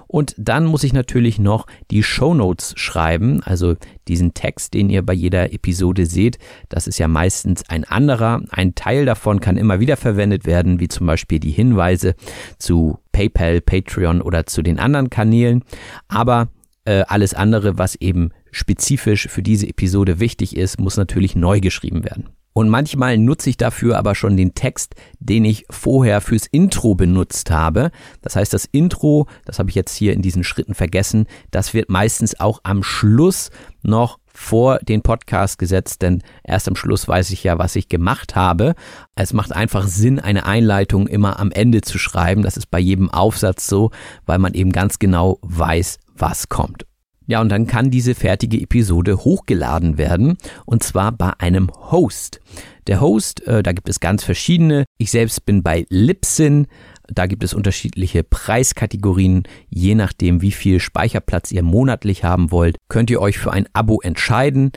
Und 0.08 0.34
dann 0.38 0.66
muss 0.66 0.84
ich 0.84 0.94
natürlich 0.94 1.38
noch 1.38 1.68
die 1.92 2.04
Show 2.04 2.34
Notes 2.34 2.74
schreiben, 2.78 3.42
also 3.44 3.76
diesen 4.08 4.34
Text, 4.34 4.74
den 4.74 4.90
ihr 4.90 5.02
bei 5.02 5.14
jeder 5.14 5.54
Episode 5.54 6.06
seht. 6.06 6.40
Das 6.70 6.88
ist 6.88 6.98
ja 6.98 7.08
meistens 7.08 7.68
ein 7.70 7.84
anderer. 7.84 8.42
Ein 8.50 8.76
Teil 8.76 9.06
davon 9.06 9.40
kann 9.40 9.58
immer 9.58 9.80
wieder 9.80 9.98
verwendet 9.98 10.46
werden, 10.46 10.80
wie 10.80 10.88
zum 10.88 11.08
Beispiel 11.08 11.40
die 11.40 11.52
Hinweise 11.52 12.16
zu 12.58 13.00
PayPal, 13.12 13.62
Patreon 13.62 14.22
oder 14.22 14.46
zu 14.46 14.62
den 14.62 14.80
anderen 14.80 15.10
Kanälen. 15.10 15.64
Aber 16.08 16.50
äh, 16.86 17.04
alles 17.08 17.34
andere, 17.34 17.78
was 17.78 17.96
eben 17.96 18.30
spezifisch 18.52 19.28
für 19.28 19.44
diese 19.44 19.68
Episode 19.68 20.20
wichtig 20.20 20.56
ist, 20.56 20.80
muss 20.80 20.96
natürlich 20.96 21.36
neu 21.36 21.60
geschrieben 21.60 22.06
werden. 22.06 22.30
Und 22.58 22.70
manchmal 22.70 23.20
nutze 23.20 23.52
ich 23.52 23.58
dafür 23.58 24.00
aber 24.00 24.16
schon 24.16 24.36
den 24.36 24.56
Text, 24.56 24.96
den 25.20 25.46
ich 25.46 25.68
vorher 25.70 26.22
fürs 26.22 26.48
Intro 26.48 26.96
benutzt 26.96 27.52
habe. 27.52 27.92
Das 28.24 28.36
heißt, 28.36 28.52
das 28.52 28.66
Intro, 28.66 29.28
das 29.46 29.60
habe 29.60 29.70
ich 29.70 29.76
jetzt 29.76 29.96
hier 29.96 30.12
in 30.14 30.24
diesen 30.24 30.44
Schritten 30.44 30.74
vergessen, 30.74 31.28
das 31.52 31.76
wird 31.76 31.92
meistens 31.92 32.40
auch 32.40 32.62
am 32.64 32.82
Schluss 32.82 33.52
noch 33.84 34.18
vor 34.34 34.80
den 34.80 35.04
Podcast 35.04 35.60
gesetzt, 35.60 36.02
denn 36.02 36.24
erst 36.44 36.68
am 36.68 36.76
Schluss 36.76 37.08
weiß 37.08 37.30
ich 37.30 37.44
ja, 37.44 37.60
was 37.60 37.76
ich 37.76 37.90
gemacht 37.90 38.36
habe. 38.36 38.74
Es 39.14 39.34
macht 39.34 39.54
einfach 39.54 39.86
Sinn, 39.86 40.18
eine 40.18 40.48
Einleitung 40.48 41.06
immer 41.06 41.40
am 41.40 41.52
Ende 41.52 41.82
zu 41.82 42.00
schreiben. 42.00 42.42
Das 42.42 42.58
ist 42.58 42.72
bei 42.72 42.80
jedem 42.80 43.12
Aufsatz 43.12 43.68
so, 43.68 43.92
weil 44.26 44.40
man 44.40 44.56
eben 44.56 44.72
ganz 44.72 44.98
genau 44.98 45.38
weiß, 45.44 46.00
was 46.16 46.50
kommt. 46.50 46.87
Ja, 47.28 47.42
und 47.42 47.50
dann 47.50 47.68
kann 47.68 47.92
diese 47.92 48.16
fertige 48.16 48.60
Episode 48.60 49.18
hochgeladen 49.18 49.98
werden 49.98 50.38
und 50.66 50.82
zwar 50.82 51.12
bei 51.12 51.34
einem 51.38 51.70
Host. 51.92 52.40
Der 52.88 53.02
Host, 53.02 53.46
äh, 53.46 53.62
da 53.62 53.74
gibt 53.74 53.90
es 53.90 54.00
ganz 54.00 54.24
verschiedene. 54.24 54.86
Ich 54.98 55.12
selbst 55.12 55.46
bin 55.46 55.62
bei 55.62 55.86
Libsyn. 55.90 56.68
Da 57.08 57.26
gibt 57.26 57.44
es 57.44 57.54
unterschiedliche 57.54 58.24
Preiskategorien. 58.24 59.44
Je 59.70 59.94
nachdem, 59.94 60.42
wie 60.42 60.54
viel 60.54 60.80
Speicherplatz 60.80 61.52
ihr 61.52 61.64
monatlich 61.64 62.24
haben 62.24 62.52
wollt, 62.52 62.78
könnt 62.88 63.10
ihr 63.10 63.22
euch 63.22 63.38
für 63.38 63.52
ein 63.52 63.68
Abo 63.74 64.00
entscheiden. 64.02 64.72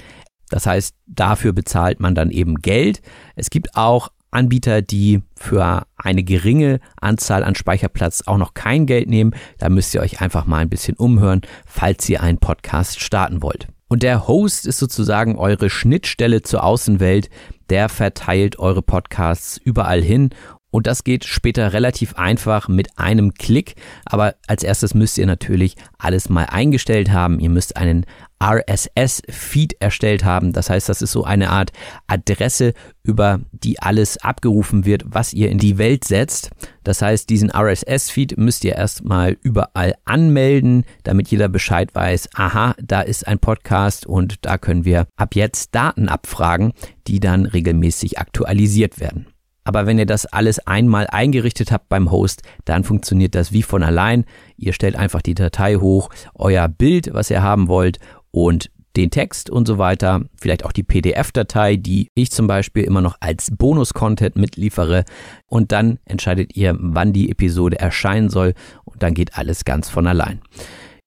Das 0.48 0.66
heißt, 0.66 0.96
dafür 1.06 1.52
bezahlt 1.52 2.00
man 2.00 2.16
dann 2.16 2.30
eben 2.30 2.56
Geld. 2.56 3.00
Es 3.36 3.50
gibt 3.50 3.76
auch 3.76 4.10
Anbieter, 4.30 4.82
die 4.82 5.22
für 5.36 5.86
eine 5.96 6.22
geringe 6.22 6.80
Anzahl 7.00 7.44
an 7.44 7.54
Speicherplatz 7.54 8.22
auch 8.26 8.38
noch 8.38 8.54
kein 8.54 8.86
Geld 8.86 9.08
nehmen. 9.08 9.32
Da 9.58 9.68
müsst 9.68 9.94
ihr 9.94 10.00
euch 10.00 10.20
einfach 10.20 10.46
mal 10.46 10.58
ein 10.58 10.70
bisschen 10.70 10.96
umhören, 10.96 11.42
falls 11.66 12.08
ihr 12.08 12.22
einen 12.22 12.38
Podcast 12.38 13.00
starten 13.00 13.42
wollt. 13.42 13.68
Und 13.88 14.04
der 14.04 14.28
Host 14.28 14.66
ist 14.66 14.78
sozusagen 14.78 15.36
eure 15.36 15.68
Schnittstelle 15.68 16.42
zur 16.42 16.62
Außenwelt. 16.62 17.28
Der 17.70 17.88
verteilt 17.88 18.58
eure 18.58 18.82
Podcasts 18.82 19.56
überall 19.56 20.00
hin 20.00 20.30
und 20.70 20.86
das 20.86 21.04
geht 21.04 21.24
später 21.24 21.72
relativ 21.72 22.14
einfach 22.14 22.68
mit 22.68 22.98
einem 22.98 23.34
Klick. 23.34 23.74
Aber 24.04 24.36
als 24.46 24.62
erstes 24.62 24.94
müsst 24.94 25.18
ihr 25.18 25.26
natürlich 25.26 25.76
alles 25.98 26.28
mal 26.28 26.44
eingestellt 26.44 27.10
haben. 27.10 27.40
Ihr 27.40 27.50
müsst 27.50 27.76
einen 27.76 28.06
RSS-Feed 28.42 29.76
erstellt 29.80 30.24
haben. 30.24 30.52
Das 30.52 30.70
heißt, 30.70 30.88
das 30.88 31.02
ist 31.02 31.12
so 31.12 31.24
eine 31.24 31.50
Art 31.50 31.72
Adresse, 32.06 32.72
über 33.02 33.40
die 33.52 33.80
alles 33.80 34.16
abgerufen 34.18 34.86
wird, 34.86 35.04
was 35.06 35.34
ihr 35.34 35.50
in 35.50 35.58
die 35.58 35.76
Welt 35.76 36.04
setzt. 36.04 36.50
Das 36.82 37.02
heißt, 37.02 37.28
diesen 37.28 37.50
RSS-Feed 37.50 38.38
müsst 38.38 38.64
ihr 38.64 38.76
erstmal 38.76 39.36
überall 39.42 39.94
anmelden, 40.04 40.84
damit 41.02 41.28
jeder 41.28 41.48
Bescheid 41.48 41.94
weiß, 41.94 42.30
aha, 42.34 42.74
da 42.82 43.02
ist 43.02 43.26
ein 43.26 43.40
Podcast 43.40 44.06
und 44.06 44.46
da 44.46 44.56
können 44.56 44.84
wir 44.84 45.06
ab 45.16 45.34
jetzt 45.34 45.74
Daten 45.74 46.08
abfragen, 46.08 46.72
die 47.06 47.20
dann 47.20 47.44
regelmäßig 47.44 48.18
aktualisiert 48.18 49.00
werden. 49.00 49.26
Aber 49.64 49.86
wenn 49.86 49.98
ihr 49.98 50.06
das 50.06 50.26
alles 50.26 50.58
einmal 50.66 51.06
eingerichtet 51.08 51.70
habt 51.70 51.88
beim 51.88 52.10
Host, 52.10 52.42
dann 52.64 52.84
funktioniert 52.84 53.34
das 53.34 53.52
wie 53.52 53.62
von 53.62 53.82
allein. 53.82 54.24
Ihr 54.56 54.72
stellt 54.72 54.96
einfach 54.96 55.22
die 55.22 55.34
Datei 55.34 55.76
hoch, 55.76 56.10
euer 56.34 56.68
Bild, 56.68 57.12
was 57.12 57.30
ihr 57.30 57.42
haben 57.42 57.68
wollt 57.68 57.98
und 58.30 58.70
den 58.96 59.10
Text 59.10 59.50
und 59.50 59.66
so 59.66 59.78
weiter, 59.78 60.22
vielleicht 60.40 60.64
auch 60.64 60.72
die 60.72 60.82
PDF-Datei, 60.82 61.76
die 61.76 62.08
ich 62.14 62.32
zum 62.32 62.46
Beispiel 62.46 62.82
immer 62.84 63.00
noch 63.00 63.16
als 63.20 63.50
Bonus-Content 63.56 64.36
mitliefere. 64.36 65.04
Und 65.46 65.72
dann 65.72 65.98
entscheidet 66.04 66.56
ihr, 66.56 66.76
wann 66.78 67.12
die 67.12 67.30
Episode 67.30 67.78
erscheinen 67.78 68.30
soll 68.30 68.54
und 68.84 69.02
dann 69.02 69.14
geht 69.14 69.38
alles 69.38 69.64
ganz 69.64 69.88
von 69.88 70.06
allein. 70.06 70.40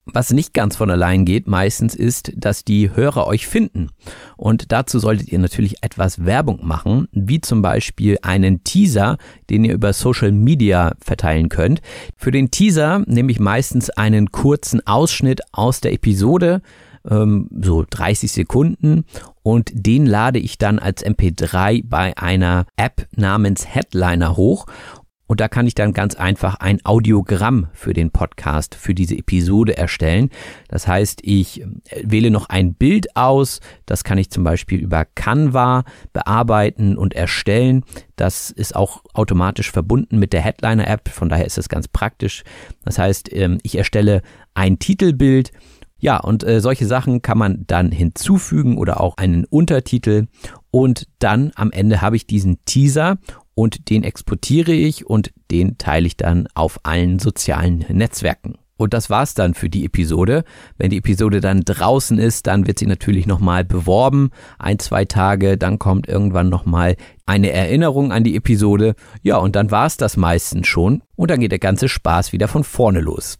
Was 0.05 0.31
nicht 0.31 0.53
ganz 0.53 0.75
von 0.75 0.89
allein 0.89 1.23
geht 1.23 1.47
meistens 1.47 1.95
ist, 1.95 2.33
dass 2.35 2.65
die 2.65 2.93
Hörer 2.93 3.25
euch 3.25 3.47
finden. 3.47 3.89
Und 4.35 4.73
dazu 4.73 4.99
solltet 4.99 5.29
ihr 5.29 5.39
natürlich 5.39 5.81
etwas 5.81 6.25
Werbung 6.25 6.59
machen, 6.65 7.07
wie 7.13 7.39
zum 7.39 7.61
Beispiel 7.61 8.17
einen 8.21 8.65
Teaser, 8.65 9.17
den 9.49 9.63
ihr 9.63 9.73
über 9.73 9.93
Social 9.93 10.33
Media 10.33 10.93
verteilen 10.99 11.47
könnt. 11.47 11.81
Für 12.17 12.31
den 12.31 12.51
Teaser 12.51 13.03
nehme 13.05 13.31
ich 13.31 13.39
meistens 13.39 13.89
einen 13.91 14.31
kurzen 14.31 14.85
Ausschnitt 14.85 15.41
aus 15.53 15.79
der 15.79 15.93
Episode, 15.93 16.61
ähm, 17.09 17.47
so 17.61 17.85
30 17.89 18.29
Sekunden, 18.29 19.05
und 19.41 19.71
den 19.73 20.05
lade 20.05 20.39
ich 20.39 20.57
dann 20.57 20.79
als 20.79 21.05
MP3 21.05 21.83
bei 21.85 22.17
einer 22.17 22.65
App 22.77 23.07
namens 23.15 23.67
Headliner 23.67 24.37
hoch 24.37 24.65
und 25.33 25.39
da 25.39 25.47
kann 25.47 25.65
ich 25.65 25.73
dann 25.73 25.93
ganz 25.93 26.13
einfach 26.13 26.57
ein 26.59 26.79
Audiogramm 26.85 27.65
für 27.73 27.93
den 27.93 28.11
Podcast, 28.11 28.75
für 28.75 28.93
diese 28.93 29.17
Episode 29.17 29.75
erstellen. 29.75 30.29
Das 30.67 30.87
heißt, 30.87 31.21
ich 31.23 31.61
äh, 31.61 31.65
wähle 32.03 32.29
noch 32.29 32.49
ein 32.49 32.75
Bild 32.75 33.15
aus. 33.15 33.59
Das 33.87 34.03
kann 34.03 34.19
ich 34.19 34.29
zum 34.29 34.43
Beispiel 34.43 34.79
über 34.79 35.05
Canva 35.05 35.85
bearbeiten 36.13 36.99
und 36.99 37.15
erstellen. 37.15 37.83
Das 38.15 38.51
ist 38.51 38.75
auch 38.75 39.01
automatisch 39.15 39.71
verbunden 39.71 40.19
mit 40.19 40.33
der 40.33 40.41
Headliner-App. 40.41 41.09
Von 41.09 41.29
daher 41.29 41.47
ist 41.47 41.57
das 41.57 41.67
ganz 41.67 41.87
praktisch. 41.87 42.43
Das 42.85 42.99
heißt, 42.99 43.33
ähm, 43.33 43.57
ich 43.63 43.75
erstelle 43.75 44.21
ein 44.53 44.77
Titelbild 44.77 45.51
ja, 45.97 46.17
und 46.17 46.43
äh, 46.43 46.59
solche 46.59 46.85
Sachen 46.85 47.21
kann 47.21 47.37
man 47.37 47.63
dann 47.65 47.89
hinzufügen 47.89 48.77
oder 48.77 48.99
auch 48.99 49.15
einen 49.15 49.45
Untertitel. 49.45 50.27
Und 50.69 51.07
dann 51.19 51.53
am 51.55 51.71
Ende 51.71 52.01
habe 52.01 52.17
ich 52.17 52.27
diesen 52.27 52.57
Teaser 52.65 53.19
und 53.55 53.89
den 53.89 54.03
exportiere 54.03 54.73
ich 54.73 55.05
und 55.05 55.31
den 55.51 55.77
teile 55.77 56.07
ich 56.07 56.17
dann 56.17 56.47
auf 56.53 56.79
allen 56.83 57.19
sozialen 57.19 57.85
Netzwerken. 57.89 58.55
Und 58.75 58.93
das 58.93 59.09
war's 59.09 59.33
dann 59.33 59.53
für 59.53 59.69
die 59.69 59.85
Episode. 59.85 60.43
Wenn 60.77 60.89
die 60.89 60.97
Episode 60.97 61.41
dann 61.41 61.61
draußen 61.61 62.17
ist, 62.17 62.47
dann 62.47 62.67
wird 62.67 62.79
sie 62.79 62.87
natürlich 62.87 63.27
nochmal 63.27 63.63
beworben. 63.63 64.31
Ein, 64.57 64.79
zwei 64.79 65.05
Tage, 65.05 65.57
dann 65.57 65.79
kommt 65.79 66.07
irgendwann 66.07 66.49
nochmal 66.49 66.95
eine 67.25 67.51
Erinnerung 67.51 68.11
an 68.11 68.23
die 68.23 68.35
Episode. 68.35 68.95
Ja, 69.21 69.37
und 69.37 69.55
dann 69.55 69.71
war's 69.71 69.97
das 69.97 70.17
meistens 70.17 70.67
schon. 70.67 71.03
Und 71.15 71.29
dann 71.29 71.39
geht 71.39 71.51
der 71.51 71.59
ganze 71.59 71.87
Spaß 71.87 72.33
wieder 72.33 72.47
von 72.47 72.63
vorne 72.63 72.99
los. 72.99 73.37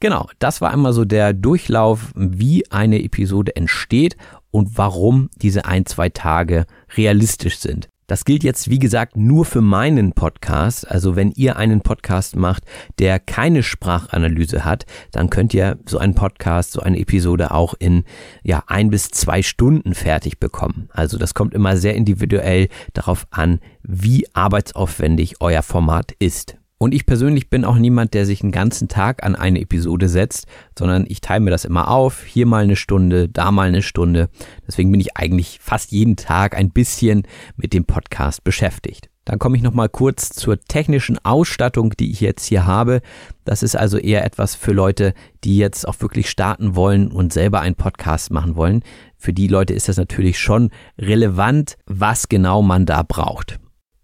Genau, 0.00 0.28
das 0.40 0.60
war 0.60 0.72
einmal 0.72 0.94
so 0.94 1.04
der 1.04 1.32
Durchlauf, 1.32 2.10
wie 2.16 2.68
eine 2.72 3.04
Episode 3.04 3.54
entsteht 3.54 4.16
und 4.50 4.76
warum 4.76 5.30
diese 5.36 5.64
ein, 5.64 5.86
zwei 5.86 6.08
Tage 6.08 6.66
realistisch 6.96 7.58
sind. 7.58 7.88
Das 8.12 8.26
gilt 8.26 8.44
jetzt, 8.44 8.68
wie 8.68 8.78
gesagt, 8.78 9.16
nur 9.16 9.46
für 9.46 9.62
meinen 9.62 10.12
Podcast. 10.12 10.86
Also 10.86 11.16
wenn 11.16 11.30
ihr 11.30 11.56
einen 11.56 11.80
Podcast 11.80 12.36
macht, 12.36 12.62
der 12.98 13.18
keine 13.18 13.62
Sprachanalyse 13.62 14.66
hat, 14.66 14.84
dann 15.12 15.30
könnt 15.30 15.54
ihr 15.54 15.78
so 15.86 15.96
einen 15.96 16.14
Podcast, 16.14 16.72
so 16.72 16.82
eine 16.82 16.98
Episode 16.98 17.52
auch 17.52 17.72
in 17.78 18.04
ja 18.42 18.64
ein 18.66 18.90
bis 18.90 19.08
zwei 19.08 19.40
Stunden 19.40 19.94
fertig 19.94 20.38
bekommen. 20.38 20.90
Also 20.92 21.16
das 21.16 21.32
kommt 21.32 21.54
immer 21.54 21.78
sehr 21.78 21.94
individuell 21.94 22.68
darauf 22.92 23.26
an, 23.30 23.60
wie 23.82 24.26
arbeitsaufwendig 24.34 25.36
euer 25.40 25.62
Format 25.62 26.12
ist. 26.18 26.58
Und 26.82 26.94
ich 26.94 27.06
persönlich 27.06 27.48
bin 27.48 27.64
auch 27.64 27.76
niemand, 27.76 28.12
der 28.12 28.26
sich 28.26 28.42
einen 28.42 28.50
ganzen 28.50 28.88
Tag 28.88 29.22
an 29.22 29.36
eine 29.36 29.60
Episode 29.60 30.08
setzt, 30.08 30.48
sondern 30.76 31.04
ich 31.06 31.20
teile 31.20 31.38
mir 31.38 31.52
das 31.52 31.64
immer 31.64 31.86
auf. 31.86 32.24
Hier 32.24 32.44
mal 32.44 32.64
eine 32.64 32.74
Stunde, 32.74 33.28
da 33.28 33.52
mal 33.52 33.68
eine 33.68 33.82
Stunde. 33.82 34.30
Deswegen 34.66 34.90
bin 34.90 35.00
ich 35.00 35.16
eigentlich 35.16 35.60
fast 35.62 35.92
jeden 35.92 36.16
Tag 36.16 36.56
ein 36.56 36.72
bisschen 36.72 37.22
mit 37.54 37.72
dem 37.72 37.84
Podcast 37.84 38.42
beschäftigt. 38.42 39.10
Dann 39.24 39.38
komme 39.38 39.56
ich 39.56 39.62
noch 39.62 39.74
mal 39.74 39.88
kurz 39.88 40.30
zur 40.30 40.58
technischen 40.58 41.24
Ausstattung, 41.24 41.94
die 42.00 42.10
ich 42.10 42.20
jetzt 42.20 42.46
hier 42.46 42.66
habe. 42.66 43.00
Das 43.44 43.62
ist 43.62 43.76
also 43.76 43.96
eher 43.96 44.24
etwas 44.24 44.56
für 44.56 44.72
Leute, 44.72 45.14
die 45.44 45.58
jetzt 45.58 45.86
auch 45.86 46.00
wirklich 46.00 46.28
starten 46.28 46.74
wollen 46.74 47.12
und 47.12 47.32
selber 47.32 47.60
einen 47.60 47.76
Podcast 47.76 48.32
machen 48.32 48.56
wollen. 48.56 48.82
Für 49.16 49.32
die 49.32 49.46
Leute 49.46 49.72
ist 49.72 49.88
das 49.88 49.98
natürlich 49.98 50.40
schon 50.40 50.70
relevant, 50.98 51.76
was 51.86 52.28
genau 52.28 52.60
man 52.60 52.86
da 52.86 53.04
braucht. 53.04 53.60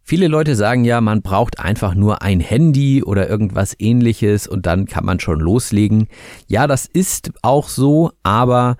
Viele 0.08 0.28
Leute 0.28 0.56
sagen 0.56 0.84
ja, 0.86 1.02
man 1.02 1.20
braucht 1.20 1.60
einfach 1.60 1.94
nur 1.94 2.22
ein 2.22 2.40
Handy 2.40 3.02
oder 3.02 3.28
irgendwas 3.28 3.76
ähnliches 3.78 4.46
und 4.46 4.64
dann 4.64 4.86
kann 4.86 5.04
man 5.04 5.20
schon 5.20 5.38
loslegen. 5.38 6.08
Ja, 6.46 6.66
das 6.66 6.86
ist 6.86 7.32
auch 7.42 7.68
so, 7.68 8.12
aber 8.22 8.78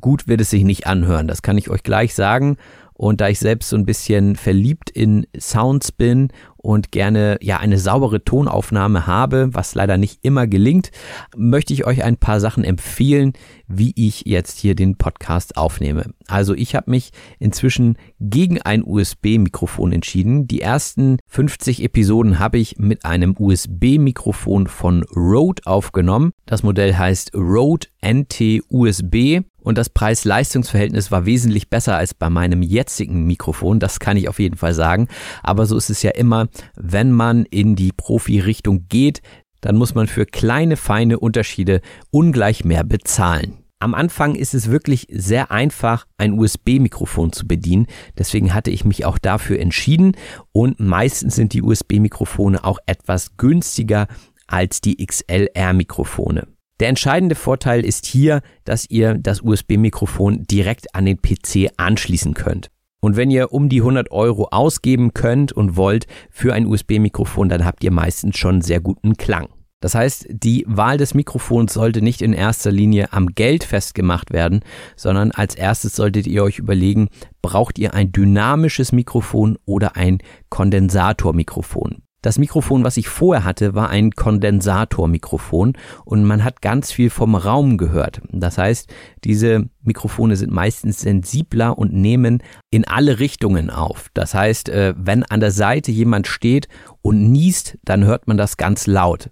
gut 0.00 0.28
wird 0.28 0.40
es 0.40 0.48
sich 0.48 0.64
nicht 0.64 0.86
anhören. 0.86 1.28
Das 1.28 1.42
kann 1.42 1.58
ich 1.58 1.68
euch 1.68 1.82
gleich 1.82 2.14
sagen. 2.14 2.56
Und 2.94 3.20
da 3.20 3.28
ich 3.28 3.38
selbst 3.38 3.68
so 3.68 3.76
ein 3.76 3.84
bisschen 3.84 4.34
verliebt 4.34 4.88
in 4.88 5.26
Sounds 5.38 5.92
bin 5.92 6.28
und 6.62 6.92
gerne 6.92 7.38
ja 7.42 7.58
eine 7.58 7.78
saubere 7.78 8.24
Tonaufnahme 8.24 9.06
habe, 9.06 9.50
was 9.52 9.74
leider 9.74 9.98
nicht 9.98 10.20
immer 10.22 10.46
gelingt, 10.46 10.90
möchte 11.36 11.72
ich 11.74 11.84
euch 11.86 12.02
ein 12.04 12.16
paar 12.16 12.40
Sachen 12.40 12.64
empfehlen, 12.64 13.32
wie 13.66 13.92
ich 13.96 14.24
jetzt 14.26 14.58
hier 14.58 14.74
den 14.74 14.96
Podcast 14.96 15.56
aufnehme. 15.56 16.12
Also 16.28 16.54
ich 16.54 16.74
habe 16.74 16.90
mich 16.90 17.10
inzwischen 17.38 17.96
gegen 18.20 18.60
ein 18.62 18.82
USB-Mikrofon 18.84 19.92
entschieden. 19.92 20.46
Die 20.46 20.60
ersten 20.60 21.18
50 21.28 21.82
Episoden 21.82 22.38
habe 22.38 22.58
ich 22.58 22.78
mit 22.78 23.04
einem 23.04 23.34
USB-Mikrofon 23.38 24.66
von 24.66 25.04
Rode 25.14 25.62
aufgenommen. 25.66 26.32
Das 26.46 26.62
Modell 26.62 26.94
heißt 26.94 27.34
Rode 27.34 27.88
NT 28.04 28.62
USB 28.68 29.42
und 29.62 29.78
das 29.78 29.90
Preis-Leistungs-Verhältnis 29.90 31.10
war 31.10 31.26
wesentlich 31.26 31.70
besser 31.70 31.96
als 31.96 32.14
bei 32.14 32.30
meinem 32.30 32.62
jetzigen 32.62 33.24
Mikrofon, 33.24 33.80
das 33.80 34.00
kann 34.00 34.16
ich 34.16 34.28
auf 34.28 34.38
jeden 34.38 34.56
Fall 34.56 34.74
sagen. 34.74 35.08
Aber 35.42 35.66
so 35.66 35.76
ist 35.76 35.90
es 35.90 36.02
ja 36.02 36.10
immer, 36.10 36.48
wenn 36.76 37.12
man 37.12 37.44
in 37.46 37.76
die 37.76 37.92
Profi-Richtung 37.92 38.86
geht, 38.88 39.22
dann 39.60 39.76
muss 39.76 39.94
man 39.94 40.08
für 40.08 40.26
kleine, 40.26 40.76
feine 40.76 41.18
Unterschiede 41.18 41.80
ungleich 42.10 42.64
mehr 42.64 42.84
bezahlen. 42.84 43.58
Am 43.82 43.94
Anfang 43.94 44.36
ist 44.36 44.54
es 44.54 44.70
wirklich 44.70 45.08
sehr 45.10 45.50
einfach, 45.50 46.06
ein 46.16 46.38
USB-Mikrofon 46.38 47.32
zu 47.32 47.48
bedienen. 47.48 47.86
Deswegen 48.16 48.54
hatte 48.54 48.70
ich 48.70 48.84
mich 48.84 49.04
auch 49.04 49.18
dafür 49.18 49.58
entschieden. 49.58 50.16
Und 50.52 50.78
meistens 50.78 51.34
sind 51.34 51.52
die 51.52 51.62
USB-Mikrofone 51.62 52.62
auch 52.62 52.78
etwas 52.86 53.36
günstiger 53.38 54.06
als 54.46 54.82
die 54.82 55.04
XLR-Mikrofone. 55.04 56.46
Der 56.80 56.88
entscheidende 56.88 57.34
Vorteil 57.34 57.84
ist 57.84 58.06
hier, 58.06 58.40
dass 58.64 58.88
ihr 58.90 59.14
das 59.14 59.40
USB-Mikrofon 59.40 60.44
direkt 60.44 60.94
an 60.94 61.04
den 61.04 61.20
PC 61.20 61.70
anschließen 61.76 62.34
könnt. 62.34 62.70
Und 63.00 63.16
wenn 63.16 63.30
ihr 63.30 63.52
um 63.52 63.68
die 63.68 63.80
100 63.80 64.12
Euro 64.12 64.48
ausgeben 64.50 65.12
könnt 65.12 65.52
und 65.52 65.76
wollt 65.76 66.06
für 66.30 66.54
ein 66.54 66.66
USB-Mikrofon, 66.66 67.48
dann 67.48 67.64
habt 67.64 67.82
ihr 67.82 67.90
meistens 67.90 68.38
schon 68.38 68.62
sehr 68.62 68.80
guten 68.80 69.16
Klang. 69.16 69.48
Das 69.82 69.96
heißt, 69.96 70.26
die 70.30 70.64
Wahl 70.68 70.96
des 70.96 71.12
Mikrofons 71.12 71.74
sollte 71.74 72.02
nicht 72.02 72.22
in 72.22 72.32
erster 72.32 72.70
Linie 72.70 73.12
am 73.12 73.34
Geld 73.34 73.64
festgemacht 73.64 74.32
werden, 74.32 74.60
sondern 74.94 75.32
als 75.32 75.56
erstes 75.56 75.96
solltet 75.96 76.28
ihr 76.28 76.44
euch 76.44 76.60
überlegen, 76.60 77.08
braucht 77.42 77.80
ihr 77.80 77.92
ein 77.92 78.12
dynamisches 78.12 78.92
Mikrofon 78.92 79.58
oder 79.66 79.96
ein 79.96 80.18
Kondensatormikrofon. 80.50 82.02
Das 82.22 82.38
Mikrofon, 82.38 82.84
was 82.84 82.96
ich 82.96 83.08
vorher 83.08 83.44
hatte, 83.44 83.74
war 83.74 83.90
ein 83.90 84.12
Kondensatormikrofon 84.12 85.74
und 86.04 86.24
man 86.24 86.44
hat 86.44 86.62
ganz 86.62 86.92
viel 86.92 87.10
vom 87.10 87.34
Raum 87.34 87.76
gehört. 87.78 88.22
Das 88.30 88.58
heißt, 88.58 88.88
diese 89.24 89.68
Mikrofone 89.82 90.36
sind 90.36 90.52
meistens 90.52 91.00
sensibler 91.00 91.76
und 91.76 91.92
nehmen 91.92 92.42
in 92.70 92.86
alle 92.86 93.18
Richtungen 93.18 93.70
auf. 93.70 94.08
Das 94.14 94.34
heißt, 94.34 94.68
äh, 94.68 94.94
wenn 94.96 95.24
an 95.24 95.40
der 95.40 95.50
Seite 95.50 95.90
jemand 95.90 96.28
steht 96.28 96.68
und 97.02 97.32
niest, 97.32 97.76
dann 97.84 98.04
hört 98.04 98.28
man 98.28 98.36
das 98.36 98.56
ganz 98.56 98.86
laut. 98.86 99.30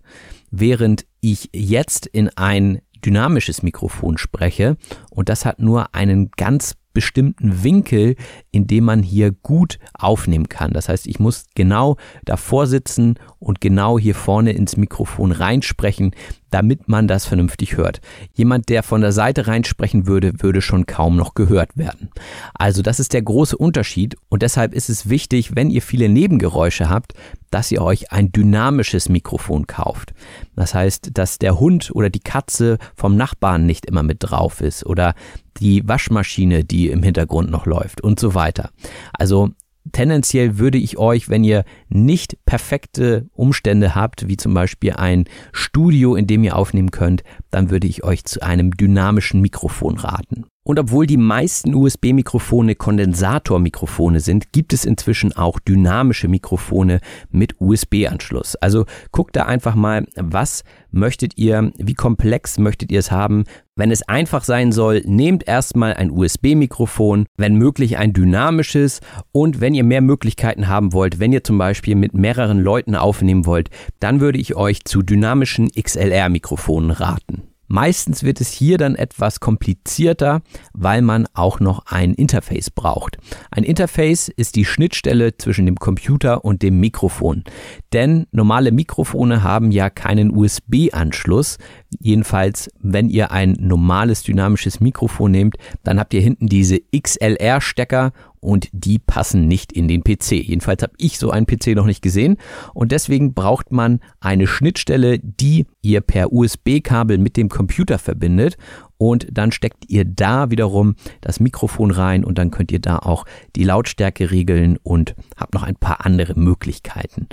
Während 0.51 1.07
ich 1.21 1.51
jetzt 1.55 2.07
in 2.07 2.29
ein 2.37 2.81
dynamisches 3.05 3.63
Mikrofon 3.63 4.19
spreche 4.19 4.77
und 5.11 5.29
das 5.29 5.45
hat 5.45 5.61
nur 5.61 5.95
einen 5.95 6.33
ganz 6.33 6.75
bestimmten 6.93 7.63
Winkel, 7.63 8.17
in 8.51 8.67
dem 8.67 8.85
man 8.85 9.03
hier 9.03 9.33
gut 9.33 9.79
aufnehmen 9.95 10.49
kann. 10.49 10.73
Das 10.73 10.89
heißt, 10.89 11.07
ich 11.07 11.19
muss 11.19 11.47
genau 11.55 11.97
davor 12.25 12.67
sitzen 12.67 13.17
und 13.39 13.61
genau 13.61 13.99
hier 13.99 14.15
vorne 14.15 14.53
ins 14.53 14.77
Mikrofon 14.77 15.33
reinsprechen, 15.33 16.15
damit 16.51 16.89
man 16.89 17.09
das 17.09 17.27
vernünftig 17.27 17.77
hört. 17.77 18.01
Jemand, 18.35 18.69
der 18.69 18.83
von 18.83 19.01
der 19.01 19.13
Seite 19.13 19.47
reinsprechen 19.47 20.07
würde, 20.07 20.33
würde 20.43 20.61
schon 20.61 20.87
kaum 20.87 21.17
noch 21.17 21.35
gehört 21.35 21.77
werden. 21.77 22.11
Also 22.55 22.83
das 22.83 23.01
ist 23.01 23.13
der 23.13 23.23
große 23.23 23.57
Unterschied 23.57 24.17
und 24.29 24.43
deshalb 24.43 24.75
ist 24.75 24.91
es 24.91 25.09
wichtig, 25.09 25.55
wenn 25.55 25.71
ihr 25.71 25.83
viele 25.83 26.09
Nebengeräusche 26.09 26.89
habt, 26.89 27.15
dass 27.51 27.71
ihr 27.71 27.83
euch 27.83 28.13
ein 28.13 28.33
dynamisches 28.33 29.09
Mikrofon 29.09 29.67
kauft. 29.67 30.13
Das 30.57 30.75
heißt, 30.75 31.11
dass 31.15 31.39
der 31.39 31.59
Hund 31.59 31.91
oder 31.95 32.11
die 32.11 32.21
Katze 32.21 32.79
vom 32.95 33.17
Nachbarn 33.17 33.67
nicht 33.67 33.87
immer 33.87 34.03
mit 34.03 34.19
drauf 34.21 34.61
ist 34.61 34.85
oder 34.87 35.15
die 35.59 35.87
Waschmaschine, 35.87 36.65
die 36.65 36.89
im 36.89 37.03
Hintergrund 37.03 37.51
noch 37.51 37.67
läuft 37.67 38.01
und 38.01 38.21
so 38.21 38.35
weiter. 38.35 38.71
Also 39.13 39.51
tendenziell 39.93 40.59
würde 40.59 40.79
ich 40.79 40.99
euch, 40.99 41.29
wenn 41.29 41.45
ihr 41.45 41.65
nicht 41.89 42.37
perfekte 42.45 43.29
Umstände 43.33 43.95
habt, 43.95 44.29
wie 44.29 44.37
zum 44.37 44.55
Beispiel 44.55 44.93
ein 44.93 45.25
Studio, 45.53 46.15
in 46.15 46.27
dem 46.27 46.45
ihr 46.45 46.57
aufnehmen 46.57 46.91
könnt, 46.91 47.23
dann 47.51 47.71
würde 47.71 47.87
ich 47.87 48.05
euch 48.05 48.25
zu 48.25 48.43
einem 48.43 48.73
dynamischen 48.73 49.41
Mikrofon 49.41 49.99
raten. 49.99 50.47
Und 50.63 50.79
obwohl 50.79 51.07
die 51.07 51.17
meisten 51.17 51.75
USB-Mikrofone 51.75 52.75
Kondensatormikrofone 52.75 54.21
sind, 54.21 54.53
gibt 54.53 54.75
es 54.75 54.85
inzwischen 54.85 55.35
auch 55.35 55.59
dynamische 55.59 56.29
Mikrofone 56.29 57.01
mit 57.31 57.61
USB-Anschluss. 57.61 58.57
Also 58.57 58.85
guckt 59.11 59.37
da 59.37 59.47
einfach 59.47 59.75
mal, 59.75 60.07
was 60.17 60.63
möchtet 60.91 61.39
ihr, 61.39 61.73
wie 61.79 61.95
komplex 61.95 62.59
möchtet 62.59 62.93
ihr 62.93 62.99
es 62.99 63.11
haben. 63.11 63.45
Wenn 63.75 63.91
es 63.91 64.07
einfach 64.07 64.45
sein 64.45 64.71
soll, 64.71 65.01
nehmt 65.07 65.49
erstmal 65.49 65.95
ein 65.95 66.11
USB-Mikrofon, 66.11 67.25
wenn 67.39 67.55
möglich 67.55 67.97
ein 67.97 68.13
dynamisches 68.13 69.01
und 69.33 69.63
wenn 69.63 69.73
ihr 69.73 69.85
mehr 69.85 70.03
Möglichkeiten 70.03 70.69
haben 70.69 70.93
wollt, 70.93 71.19
wenn 71.19 71.33
ihr 71.33 71.43
zum 71.43 71.57
Beispiel 71.57 71.95
mit 71.95 72.13
mehreren 72.13 72.61
Leuten 72.61 72.97
aufnehmen 72.97 73.47
wollt, 73.47 73.71
dann 73.99 74.21
würde 74.21 74.39
ich 74.39 74.57
euch 74.57 74.85
zu 74.85 75.01
dynamischen 75.01 75.71
XLR-Mikrofonen 75.71 76.91
raten. 76.91 77.50
Meistens 77.73 78.25
wird 78.25 78.41
es 78.41 78.51
hier 78.51 78.79
dann 78.79 78.97
etwas 78.97 79.39
komplizierter, 79.39 80.43
weil 80.73 81.03
man 81.03 81.29
auch 81.35 81.61
noch 81.61 81.87
ein 81.87 82.15
Interface 82.15 82.69
braucht. 82.69 83.19
Ein 83.53 83.63
Interface 83.63 84.27
ist 84.27 84.57
die 84.57 84.65
Schnittstelle 84.65 85.37
zwischen 85.37 85.67
dem 85.67 85.77
Computer 85.77 86.45
und 86.45 86.63
dem 86.63 86.81
Mikrofon. 86.81 87.45
Denn 87.93 88.27
normale 88.33 88.73
Mikrofone 88.73 89.45
haben 89.45 89.71
ja 89.71 89.89
keinen 89.89 90.37
USB-Anschluss. 90.37 91.59
Jedenfalls, 91.99 92.71
wenn 92.79 93.09
ihr 93.11 93.33
ein 93.33 93.57
normales 93.59 94.23
dynamisches 94.23 94.81
Mikrofon 94.81 95.33
nehmt, 95.33 95.57
dann 95.83 95.99
habt 95.99 96.15
ihr 96.15 96.21
hinten 96.21 96.47
diese 96.47 96.81
XLR-Stecker 96.97 98.13
und 98.39 98.69
die 98.73 98.99
passen 98.99 99.49
nicht 99.49 99.73
in 99.73 99.89
den 99.89 100.03
PC. 100.03 100.33
Jedenfalls 100.33 100.83
habe 100.83 100.95
ich 100.99 101.19
so 101.19 101.31
einen 101.31 101.47
PC 101.47 101.75
noch 101.75 101.87
nicht 101.87 102.01
gesehen 102.01 102.37
und 102.75 102.93
deswegen 102.93 103.35
braucht 103.35 103.73
man 103.73 104.01
eine 104.21 104.47
Schnittstelle, 104.47 105.19
die 105.19 105.67
ihr 105.83 106.01
per 106.01 106.33
USB-Kabel 106.33 107.19
mit 107.19 107.37
dem 107.37 107.49
Computer 107.49 107.99
verbindet 107.99 108.57
und 108.97 109.27
dann 109.31 109.51
steckt 109.51 109.89
ihr 109.89 110.05
da 110.05 110.51
wiederum 110.51 110.95
das 111.21 111.41
Mikrofon 111.41 111.91
rein 111.91 112.25
und 112.25 112.39
dann 112.39 112.51
könnt 112.51 112.71
ihr 112.73 112.81
da 112.81 112.99
auch 112.99 113.25
die 113.57 113.65
Lautstärke 113.65 114.31
regeln 114.31 114.79
und 114.83 115.15
habt 115.37 115.55
noch 115.55 115.63
ein 115.63 115.77
paar 115.77 116.07
andere 116.07 116.39
Möglichkeiten. 116.39 117.27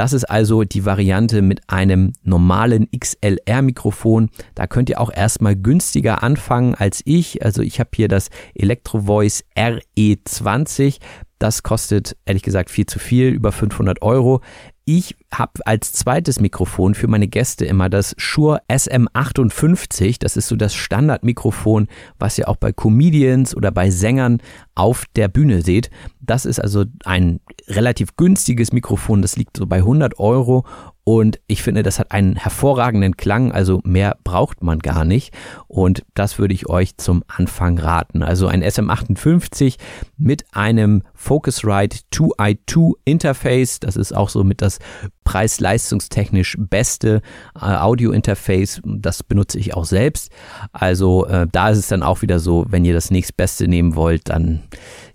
Das 0.00 0.14
ist 0.14 0.24
also 0.24 0.64
die 0.64 0.86
Variante 0.86 1.42
mit 1.42 1.60
einem 1.66 2.14
normalen 2.22 2.88
XLR-Mikrofon. 2.90 4.30
Da 4.54 4.66
könnt 4.66 4.88
ihr 4.88 4.98
auch 4.98 5.12
erstmal 5.12 5.56
günstiger 5.56 6.22
anfangen 6.22 6.74
als 6.74 7.02
ich. 7.04 7.44
Also 7.44 7.60
ich 7.60 7.80
habe 7.80 7.90
hier 7.94 8.08
das 8.08 8.30
Electro 8.54 9.02
Voice 9.02 9.44
RE20. 9.58 11.00
Das 11.38 11.62
kostet 11.62 12.16
ehrlich 12.24 12.42
gesagt 12.42 12.70
viel 12.70 12.86
zu 12.86 12.98
viel, 12.98 13.28
über 13.28 13.52
500 13.52 14.00
Euro. 14.00 14.40
Ich 14.84 15.14
habe 15.32 15.60
als 15.66 15.92
zweites 15.92 16.40
Mikrofon 16.40 16.94
für 16.94 17.06
meine 17.06 17.28
Gäste 17.28 17.64
immer 17.64 17.88
das 17.88 18.14
Shure 18.18 18.62
SM58. 18.68 20.16
Das 20.18 20.36
ist 20.36 20.48
so 20.48 20.56
das 20.56 20.74
Standardmikrofon, 20.74 21.86
was 22.18 22.38
ihr 22.38 22.48
auch 22.48 22.56
bei 22.56 22.72
Comedians 22.72 23.54
oder 23.54 23.70
bei 23.70 23.90
Sängern 23.90 24.42
auf 24.74 25.04
der 25.14 25.28
Bühne 25.28 25.62
seht. 25.62 25.90
Das 26.20 26.46
ist 26.46 26.58
also 26.58 26.84
ein 27.04 27.40
relativ 27.68 28.16
günstiges 28.16 28.72
Mikrofon. 28.72 29.22
Das 29.22 29.36
liegt 29.36 29.56
so 29.56 29.66
bei 29.66 29.78
100 29.78 30.18
Euro 30.18 30.64
und 31.04 31.40
ich 31.46 31.62
finde, 31.62 31.82
das 31.82 31.98
hat 31.98 32.12
einen 32.12 32.36
hervorragenden 32.36 33.16
Klang, 33.16 33.52
also 33.52 33.80
mehr 33.84 34.16
braucht 34.22 34.62
man 34.62 34.78
gar 34.80 35.04
nicht. 35.04 35.34
Und 35.66 36.04
das 36.14 36.38
würde 36.38 36.54
ich 36.54 36.68
euch 36.68 36.96
zum 36.98 37.24
Anfang 37.26 37.78
raten. 37.78 38.22
Also 38.22 38.46
ein 38.46 38.62
SM58 38.62 39.76
mit 40.18 40.44
einem 40.52 41.02
Focusrite 41.14 41.98
2i2 42.12 42.92
Interface. 43.04 43.80
Das 43.80 43.96
ist 43.96 44.14
auch 44.14 44.28
so 44.28 44.44
mit 44.44 44.60
das 44.60 44.78
preis-leistungstechnisch 45.24 46.56
beste 46.58 47.22
äh, 47.54 47.60
Audio-Interface. 47.60 48.82
Das 48.84 49.22
benutze 49.22 49.58
ich 49.58 49.74
auch 49.74 49.86
selbst. 49.86 50.30
Also 50.72 51.26
äh, 51.26 51.46
da 51.50 51.70
ist 51.70 51.78
es 51.78 51.88
dann 51.88 52.02
auch 52.02 52.22
wieder 52.22 52.38
so, 52.38 52.66
wenn 52.68 52.84
ihr 52.84 52.94
das 52.94 53.10
nächstbeste 53.10 53.68
nehmen 53.68 53.94
wollt, 53.94 54.28
dann 54.28 54.62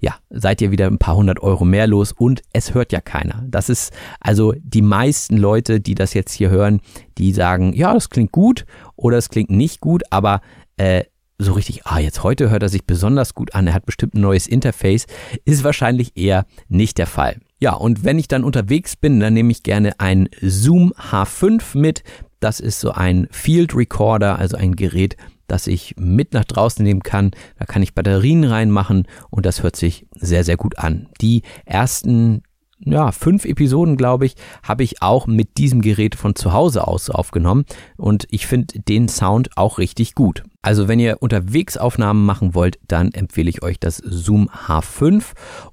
ja, 0.05 0.17
seid 0.29 0.61
ihr 0.61 0.69
wieder 0.69 0.85
ein 0.85 0.99
paar 0.99 1.15
hundert 1.15 1.41
Euro 1.41 1.65
mehr 1.65 1.87
los 1.87 2.11
und 2.11 2.43
es 2.53 2.75
hört 2.75 2.91
ja 2.91 3.01
keiner. 3.01 3.43
Das 3.47 3.69
ist 3.69 3.91
also 4.19 4.53
die 4.61 4.83
meisten 4.83 5.35
Leute, 5.35 5.81
die 5.81 5.95
das 5.95 6.13
jetzt 6.13 6.31
hier 6.31 6.51
hören, 6.51 6.79
die 7.17 7.33
sagen, 7.33 7.73
ja, 7.73 7.91
das 7.91 8.11
klingt 8.11 8.31
gut 8.31 8.67
oder 8.95 9.17
es 9.17 9.29
klingt 9.29 9.49
nicht 9.49 9.81
gut, 9.81 10.03
aber 10.11 10.41
äh, 10.77 11.05
so 11.39 11.53
richtig, 11.53 11.87
ah, 11.87 11.97
jetzt 11.97 12.21
heute 12.21 12.51
hört 12.51 12.61
er 12.61 12.69
sich 12.69 12.85
besonders 12.85 13.33
gut 13.33 13.55
an, 13.55 13.65
er 13.65 13.73
hat 13.73 13.87
bestimmt 13.87 14.13
ein 14.13 14.21
neues 14.21 14.45
Interface, 14.45 15.07
ist 15.43 15.63
wahrscheinlich 15.63 16.15
eher 16.15 16.45
nicht 16.67 16.99
der 16.99 17.07
Fall. 17.07 17.39
Ja, 17.59 17.73
und 17.73 18.03
wenn 18.03 18.19
ich 18.19 18.27
dann 18.27 18.43
unterwegs 18.43 18.95
bin, 18.95 19.19
dann 19.19 19.33
nehme 19.33 19.51
ich 19.51 19.63
gerne 19.63 19.99
ein 19.99 20.29
Zoom 20.39 20.93
H5 20.93 21.75
mit. 21.79 22.03
Das 22.39 22.59
ist 22.59 22.79
so 22.79 22.91
ein 22.91 23.27
Field 23.31 23.75
Recorder, 23.75 24.37
also 24.37 24.55
ein 24.55 24.75
Gerät, 24.75 25.17
das 25.47 25.67
ich 25.67 25.95
mit 25.97 26.33
nach 26.33 26.45
draußen 26.45 26.83
nehmen 26.83 27.03
kann. 27.03 27.31
Da 27.57 27.65
kann 27.65 27.83
ich 27.83 27.95
Batterien 27.95 28.43
reinmachen 28.43 29.07
und 29.29 29.45
das 29.45 29.63
hört 29.63 29.75
sich 29.75 30.07
sehr, 30.15 30.43
sehr 30.43 30.57
gut 30.57 30.77
an. 30.77 31.09
Die 31.21 31.43
ersten 31.65 32.43
ja, 32.79 33.11
fünf 33.11 33.45
Episoden, 33.45 33.95
glaube 33.95 34.25
ich, 34.25 34.35
habe 34.61 34.83
ich 34.83 35.01
auch 35.01 35.27
mit 35.27 35.57
diesem 35.57 35.81
Gerät 35.81 36.15
von 36.15 36.35
zu 36.35 36.51
Hause 36.51 36.87
aus 36.87 37.09
aufgenommen 37.09 37.65
und 37.97 38.27
ich 38.29 38.47
finde 38.47 38.79
den 38.79 39.07
Sound 39.07 39.57
auch 39.57 39.77
richtig 39.77 40.13
gut. 40.13 40.43
Also 40.61 40.87
wenn 40.87 40.99
ihr 40.99 41.21
unterwegs 41.21 41.77
Aufnahmen 41.77 42.25
machen 42.25 42.53
wollt, 42.53 42.79
dann 42.87 43.11
empfehle 43.11 43.49
ich 43.49 43.61
euch 43.61 43.79
das 43.79 43.97
Zoom 43.97 44.49
H5 44.49 45.23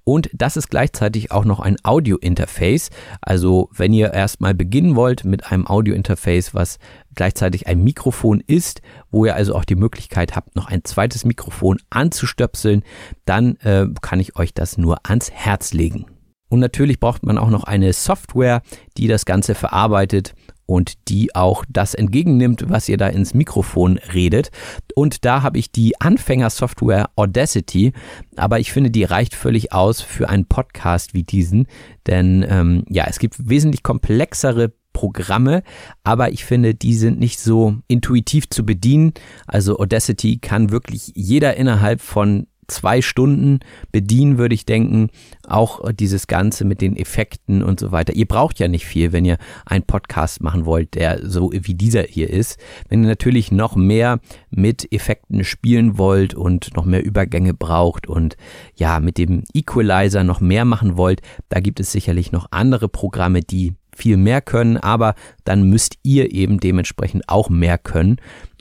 und 0.05 0.31
das 0.33 0.57
ist 0.57 0.69
gleichzeitig 0.69 1.33
auch 1.33 1.45
noch 1.45 1.61
ein 1.61 1.77
Audio-Interface. 1.83 2.91
Also 3.21 3.69
wenn 3.75 3.93
ihr 3.93 4.13
erstmal 4.13 4.55
beginnen 4.55 4.95
wollt 4.95 5.25
mit 5.25 5.51
einem 5.51 5.67
Audio-Interface, 5.67 6.55
was 6.55 6.79
gleichzeitig 7.15 7.67
ein 7.67 7.83
Mikrofon 7.83 8.43
ist, 8.47 8.81
wo 9.11 9.25
ihr 9.25 9.35
also 9.35 9.55
auch 9.55 9.65
die 9.65 9.77
Möglichkeit 9.77 10.37
habt, 10.37 10.57
noch 10.57 10.69
ein 10.69 10.85
zweites 10.85 11.25
Mikrofon 11.25 11.79
anzustöpseln, 11.91 12.83
dann 13.25 13.57
äh, 13.57 13.87
kann 14.03 14.21
ich 14.21 14.37
euch 14.37 14.55
das 14.55 14.79
nur 14.79 14.99
ans 15.05 15.31
Herz 15.31 15.73
legen. 15.73 16.07
Und 16.53 16.61
natürlich 16.61 17.01
braucht 17.01 17.25
man 17.25 17.39
auch 17.39 17.49
noch 17.49 17.65
eine 17.65 17.95
Software, 17.95 18.61
die 18.99 19.09
das 19.09 19.25
Ganze 19.25 19.55
verarbeitet 19.55 20.35
und 20.67 21.09
die 21.09 21.35
auch 21.35 21.65
das 21.67 21.95
entgegennimmt, 21.95 22.69
was 22.69 22.91
ihr 22.91 22.99
da 22.99 23.09
ins 23.09 23.33
Mikrofon 23.33 23.99
redet. 24.13 24.51
Und 24.95 25.25
da 25.25 25.41
habe 25.41 25.59
ich 25.59 25.73
die 25.73 25.99
Anfängersoftware 25.99 27.09
Audacity, 27.17 27.95
aber 28.37 28.61
ich 28.61 28.71
finde, 28.71 28.91
die 28.91 29.05
reicht 29.05 29.35
völlig 29.35 29.73
aus 29.73 30.03
für 30.03 30.29
einen 30.29 30.45
Podcast 30.45 31.15
wie 31.15 31.23
diesen, 31.23 31.69
denn 32.07 32.45
ähm, 32.47 32.85
ja, 32.91 33.07
es 33.09 33.19
gibt 33.19 33.49
wesentlich 33.49 33.83
komplexere 33.83 34.75
Programme, 34.93 35.63
aber 36.05 36.33
ich 36.33 36.45
finde, 36.45 36.75
die 36.75 36.95
sind 36.95 37.19
nicht 37.19 37.41
so 37.41 37.77
intuitiv 37.89 38.51
zu 38.51 38.67
bedienen. 38.67 39.15
Also 39.47 39.79
Audacity 39.79 40.37
kann 40.37 40.71
wirklich 40.71 41.13
jeder 41.15 41.57
innerhalb 41.57 42.03
von 42.03 42.47
zwei 42.69 43.03
Stunden 43.03 43.61
bedienen, 43.91 44.39
würde 44.39 44.55
ich 44.55 44.65
denken. 44.65 45.11
Auch 45.47 45.91
dieses 45.93 46.27
Ganze 46.27 46.65
mit 46.65 46.81
den 46.81 46.97
Effekten 46.97 47.63
und 47.63 47.81
so 47.81 47.93
weiter. 47.93 48.15
Ihr 48.15 48.27
braucht 48.27 48.59
ja 48.59 48.69
nicht 48.69 48.87
viel, 48.87 49.13
wenn 49.13 49.25
ihr 49.25 49.39
einen 49.67 49.85
Podcast 49.85 50.43
machen 50.43 50.65
wollt, 50.65 50.95
der 50.95 51.29
so 51.29 51.53
wie 51.53 51.75
dieser 51.75 52.03
hier 52.03 52.31
ist. 52.31 52.59
Wenn 52.89 53.03
ihr 53.03 53.09
natürlich 53.09 53.53
noch 53.53 53.77
mehr 53.77 54.21
mit 54.51 54.91
Effekten 54.93 55.45
spielen 55.45 55.99
wollt 55.99 56.35
und 56.35 56.75
noch 56.77 56.85
mehr 56.85 57.05
Übergänge 57.05 57.55
braucht 57.55 58.07
und 58.07 58.37
ja, 58.75 59.01
mit 59.01 59.19
dem 59.19 59.45
Equalizer 59.53 60.25
noch 60.25 60.41
mehr 60.41 60.65
machen 60.65 60.97
wollt, 60.97 61.21
da 61.49 61.61
gibt 61.61 61.81
es 61.81 61.93
sicherlich 61.93 62.33
noch 62.33 62.47
andere 62.51 62.89
Programme, 62.89 63.41
die 63.41 63.75
viel 63.95 64.17
mehr 64.17 64.41
können, 64.41 64.79
aber 64.79 65.15
dann 65.45 65.65
müsst 65.65 65.99
ihr 66.03 66.33
eben 66.33 66.61
dementsprechend 66.61 67.29
auch 67.29 67.51
mehr 67.51 67.79
können. 67.79 68.17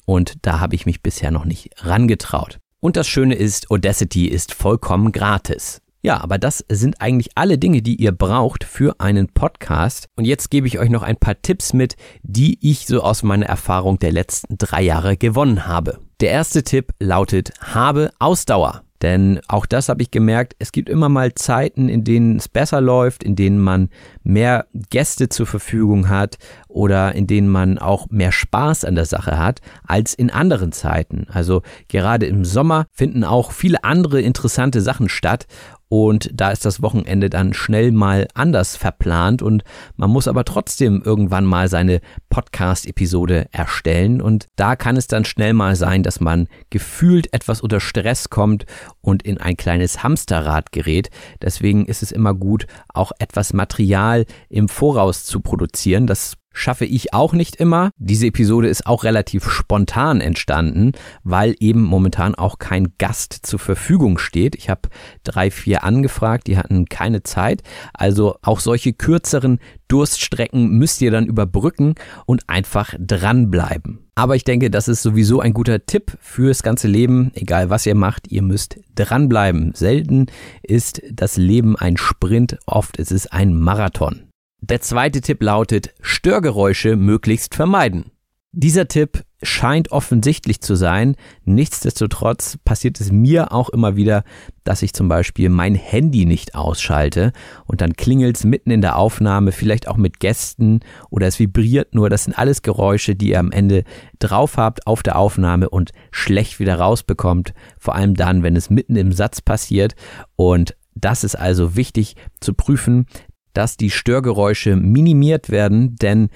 Und 0.06 0.34
da 0.42 0.60
habe 0.60 0.76
ich 0.76 0.86
mich 0.86 1.02
bisher 1.02 1.32
noch 1.32 1.46
nicht 1.46 1.70
rangetraut. 1.86 2.60
Und 2.84 2.98
das 2.98 3.08
Schöne 3.08 3.36
ist, 3.36 3.70
Audacity 3.70 4.26
ist 4.26 4.56
vollkommen 4.56 5.12
gratis. 5.12 5.82
Ja, 6.02 6.20
aber 6.20 6.40
das 6.40 6.66
sind 6.68 7.00
eigentlich 7.00 7.30
alle 7.36 7.60
Dinge, 7.60 7.84
die 7.84 7.96
ihr 8.02 8.12
braucht 8.12 8.64
für 8.64 9.00
einen 9.00 9.28
Podcast. 9.28 10.08
Und 10.16 10.26
jetzt 10.26 10.50
gebe 10.50 10.66
ich 10.66 10.80
euch 10.80 10.90
noch 10.90 11.04
ein 11.04 11.18
paar 11.18 11.40
Tipps 11.44 11.74
mit, 11.74 11.96
die 12.24 12.58
ich 12.68 12.88
so 12.88 13.02
aus 13.02 13.22
meiner 13.22 13.46
Erfahrung 13.46 14.00
der 14.00 14.12
letzten 14.12 14.58
drei 14.58 14.82
Jahre 14.82 15.16
gewonnen 15.16 15.68
habe. 15.68 16.00
Der 16.22 16.32
erste 16.32 16.64
Tipp 16.64 16.92
lautet, 17.00 17.52
habe 17.60 18.12
Ausdauer. 18.18 18.82
Denn 19.02 19.40
auch 19.48 19.66
das 19.66 19.90
habe 19.90 20.02
ich 20.02 20.12
gemerkt, 20.12 20.56
es 20.60 20.72
gibt 20.72 20.90
immer 20.90 21.10
mal 21.10 21.34
Zeiten, 21.34 21.90
in 21.90 22.04
denen 22.04 22.38
es 22.38 22.48
besser 22.48 22.82
läuft, 22.82 23.24
in 23.24 23.36
denen 23.36 23.60
man 23.60 23.90
mehr 24.24 24.68
Gäste 24.90 25.30
zur 25.30 25.48
Verfügung 25.48 26.10
hat 26.10 26.38
oder 26.68 27.16
in 27.16 27.28
denen 27.28 27.50
man 27.50 27.80
auch 27.80 28.08
mehr 28.10 28.32
Spaß 28.32 28.86
an 28.86 28.96
der 28.96 29.06
Sache 29.06 29.40
hat 29.40 29.62
als 29.88 30.14
in 30.14 30.30
anderen 30.30 30.72
Zeiten. 30.72 31.26
Also 31.30 31.64
gerade 31.88 32.28
im 32.28 32.46
Sommer 32.46 32.86
finden 32.92 33.24
auch 33.24 33.52
viele 33.52 33.84
andere 33.84 34.22
interessante 34.22 34.82
Sachen 34.82 35.10
statt 35.10 35.48
und 35.92 36.30
da 36.34 36.52
ist 36.52 36.64
das 36.64 36.82
Wochenende 36.82 37.30
dann 37.30 37.54
schnell 37.54 37.92
mal 37.92 38.30
anders 38.34 38.78
verplant 38.78 39.42
und 39.42 39.66
man 39.98 40.10
muss 40.10 40.30
aber 40.30 40.46
trotzdem 40.46 41.02
irgendwann 41.04 41.44
mal 41.44 41.68
seine 41.68 42.00
Podcast-Episode 42.30 43.48
erstellen 43.52 44.22
und 44.22 44.48
da 44.56 44.78
kann 44.78 44.96
es 44.96 45.08
dann 45.08 45.26
schnell 45.26 45.52
mal 45.52 45.76
sein, 45.76 46.02
dass 46.02 46.22
man 46.22 46.48
gefühlt 46.70 47.34
etwas 47.34 47.60
unter 47.60 47.82
Stress 47.82 48.30
kommt 48.30 48.66
und 49.02 49.24
in 49.24 49.38
ein 49.38 49.58
kleines 49.58 50.02
Hamsterrad 50.02 50.72
gerät. 50.72 51.10
Deswegen 51.42 51.86
ist 51.86 52.04
es 52.04 52.14
immer 52.14 52.36
gut, 52.36 52.68
auch 52.94 53.12
etwas 53.20 53.52
Material 53.52 54.26
im 54.48 54.70
Voraus 54.70 55.26
zu 55.26 55.42
produzieren. 55.42 56.08
Das 56.08 56.38
schaffe 56.54 56.86
ich 56.86 57.14
auch 57.14 57.34
nicht 57.34 57.56
immer. 57.56 57.92
Diese 57.98 58.28
Episode 58.28 58.68
ist 58.68 58.86
auch 58.86 59.04
relativ 59.04 59.50
spontan 59.50 60.22
entstanden, 60.22 60.92
weil 61.24 61.56
eben 61.60 61.82
momentan 61.82 62.36
auch 62.36 62.60
kein 62.60 62.94
Gast 62.98 63.34
zur 63.44 63.60
Verfügung 63.60 64.18
steht. 64.18 64.56
Ich 64.56 64.70
habe 64.70 64.90
drei, 65.24 65.52
vier 65.52 65.84
angefragt, 65.84 66.48
die 66.48 66.58
hatten 66.58 66.86
keine 66.86 67.24
Zeit. 67.24 67.64
Also 67.94 68.36
auch 68.42 68.60
solche 68.60 68.94
kürzeren 68.94 69.60
Durststrecken 69.88 70.78
müsst 70.78 71.02
ihr 71.02 71.12
dann 71.12 71.26
überbrücken 71.26 71.96
und 72.26 72.50
einfach 72.50 72.94
dranbleiben. 73.00 74.08
Aber 74.16 74.36
ich 74.36 74.44
denke, 74.44 74.70
das 74.70 74.88
ist 74.88 75.02
sowieso 75.02 75.40
ein 75.40 75.54
guter 75.54 75.86
Tipp 75.86 76.18
fürs 76.20 76.64
ganze 76.64 76.88
Leben. 76.88 77.32
Egal 77.34 77.70
was 77.70 77.86
ihr 77.86 77.96
macht, 77.96 78.32
ihr 78.32 78.42
müsst 78.42 78.80
dranbleiben. 78.96 79.74
Selten 79.74 80.28
ist 80.64 81.02
das 81.12 81.38
Leben 81.38 81.76
ein 81.76 81.98
Sprint, 81.98 82.58
oft 82.66 82.98
ist 82.98 83.12
es 83.12 83.28
ein 83.28 83.58
Marathon. 83.58 84.31
Der 84.64 84.80
zweite 84.80 85.22
Tipp 85.22 85.42
lautet, 85.42 85.92
Störgeräusche 86.02 86.96
möglichst 86.96 87.56
vermeiden. 87.56 88.12
Dieser 88.52 88.88
Tipp 88.88 89.24
scheint 89.42 89.92
offensichtlich 89.92 90.62
zu 90.62 90.76
sein. 90.76 91.16
Nichtsdestotrotz 91.46 92.60
passiert 92.64 93.02
es 93.02 93.12
mir 93.12 93.54
auch 93.54 93.70
immer 93.70 93.96
wieder, 93.96 94.24
dass 94.64 94.84
ich 94.84 94.94
zum 94.94 95.08
Beispiel 95.08 95.50
mein 95.50 95.74
Handy 95.74 96.28
nicht 96.28 96.54
ausschalte 96.54 97.34
und 97.66 97.82
dann 97.82 97.94
klingelt 97.94 98.38
es 98.38 98.44
mitten 98.44 98.70
in 98.70 98.82
der 98.82 98.98
Aufnahme, 98.98 99.52
vielleicht 99.52 99.88
auch 99.88 99.98
mit 99.98 100.20
Gästen 100.20 100.82
oder 101.10 101.26
es 101.26 101.40
vibriert 101.40 101.96
nur. 101.96 102.12
Das 102.12 102.26
sind 102.26 102.38
alles 102.38 102.62
Geräusche, 102.62 103.16
die 103.16 103.30
ihr 103.30 103.40
am 103.40 103.52
Ende 103.52 103.84
drauf 104.20 104.58
habt 104.58 104.86
auf 104.86 105.02
der 105.02 105.16
Aufnahme 105.16 105.70
und 105.70 105.92
schlecht 106.12 106.60
wieder 106.60 106.76
rausbekommt. 106.76 107.56
Vor 107.80 107.96
allem 107.96 108.14
dann, 108.14 108.44
wenn 108.44 108.56
es 108.56 108.70
mitten 108.70 108.96
im 108.96 109.12
Satz 109.12 109.42
passiert 109.42 109.96
und 110.36 110.76
das 110.94 111.24
ist 111.24 111.36
also 111.36 111.76
wichtig 111.76 112.16
zu 112.42 112.54
prüfen, 112.54 113.08
dass 113.54 113.78
die 113.78 113.90
Störgeräusche 113.90 114.76
minimiert 114.76 115.50
werden, 115.50 115.96
denn 115.96 116.30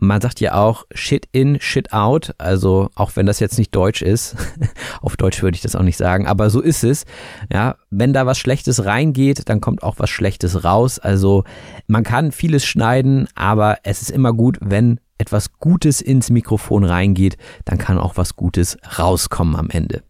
man 0.00 0.20
sagt 0.20 0.40
ja 0.40 0.54
auch 0.54 0.86
Shit 0.92 1.28
in, 1.30 1.60
Shit 1.60 1.92
out, 1.92 2.34
also 2.38 2.88
auch 2.94 3.16
wenn 3.16 3.26
das 3.26 3.38
jetzt 3.38 3.58
nicht 3.58 3.74
Deutsch 3.74 4.02
ist, 4.02 4.34
auf 5.02 5.16
Deutsch 5.16 5.42
würde 5.42 5.56
ich 5.56 5.60
das 5.60 5.76
auch 5.76 5.82
nicht 5.82 5.98
sagen, 5.98 6.26
aber 6.26 6.50
so 6.50 6.60
ist 6.60 6.82
es. 6.82 7.04
Ja, 7.52 7.76
wenn 7.90 8.12
da 8.12 8.26
was 8.26 8.38
Schlechtes 8.38 8.84
reingeht, 8.86 9.48
dann 9.48 9.60
kommt 9.60 9.82
auch 9.82 9.96
was 9.98 10.10
Schlechtes 10.10 10.64
raus. 10.64 10.98
Also 10.98 11.44
man 11.86 12.02
kann 12.02 12.32
vieles 12.32 12.64
schneiden, 12.64 13.28
aber 13.34 13.78
es 13.82 14.00
ist 14.00 14.10
immer 14.10 14.32
gut, 14.32 14.58
wenn 14.62 15.00
etwas 15.18 15.52
Gutes 15.58 16.00
ins 16.00 16.30
Mikrofon 16.30 16.82
reingeht, 16.82 17.36
dann 17.66 17.76
kann 17.76 17.98
auch 17.98 18.16
was 18.16 18.36
Gutes 18.36 18.78
rauskommen 18.98 19.54
am 19.54 19.68
Ende. 19.68 20.02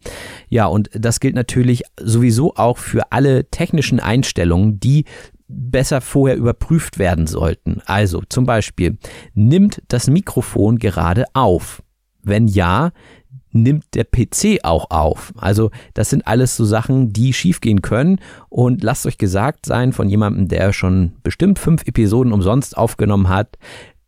Ja, 0.49 0.67
und 0.67 0.89
das 0.93 1.19
gilt 1.19 1.35
natürlich 1.35 1.83
sowieso 2.01 2.55
auch 2.55 2.79
für 2.79 3.11
alle 3.11 3.51
technischen 3.51 3.99
Einstellungen, 3.99 4.79
die 4.79 5.05
besser 5.51 6.01
vorher 6.01 6.37
überprüft 6.37 6.99
werden 6.99 7.27
sollten. 7.27 7.83
Also 7.87 8.23
zum 8.29 8.47
Beispiel, 8.47 8.99
nimmt 9.35 9.83
das 9.89 10.09
Mikrofon 10.09 10.79
gerade 10.79 11.25
auf? 11.35 11.83
Wenn 12.23 12.47
ja, 12.47 12.93
nimmt 13.53 13.95
der 13.95 14.05
PC 14.05 14.61
auch 14.63 14.91
auf? 14.91 15.33
Also 15.37 15.71
das 15.95 16.11
sind 16.11 16.27
alles 16.27 16.57
so 16.57 16.65
Sachen, 16.65 17.13
die 17.13 17.33
schiefgehen 17.33 17.83
können 17.83 18.21
und 18.49 18.83
lasst 18.83 19.07
euch 19.07 19.19
gesagt 19.19 19.67
sein 19.67 19.93
von 19.93 20.09
jemandem, 20.09 20.49
der 20.49 20.73
schon 20.73 21.13
bestimmt 21.23 21.59
fünf 21.59 21.87
Episoden 21.87 22.33
umsonst 22.33 22.77
aufgenommen 22.77 23.29
hat, 23.29 23.59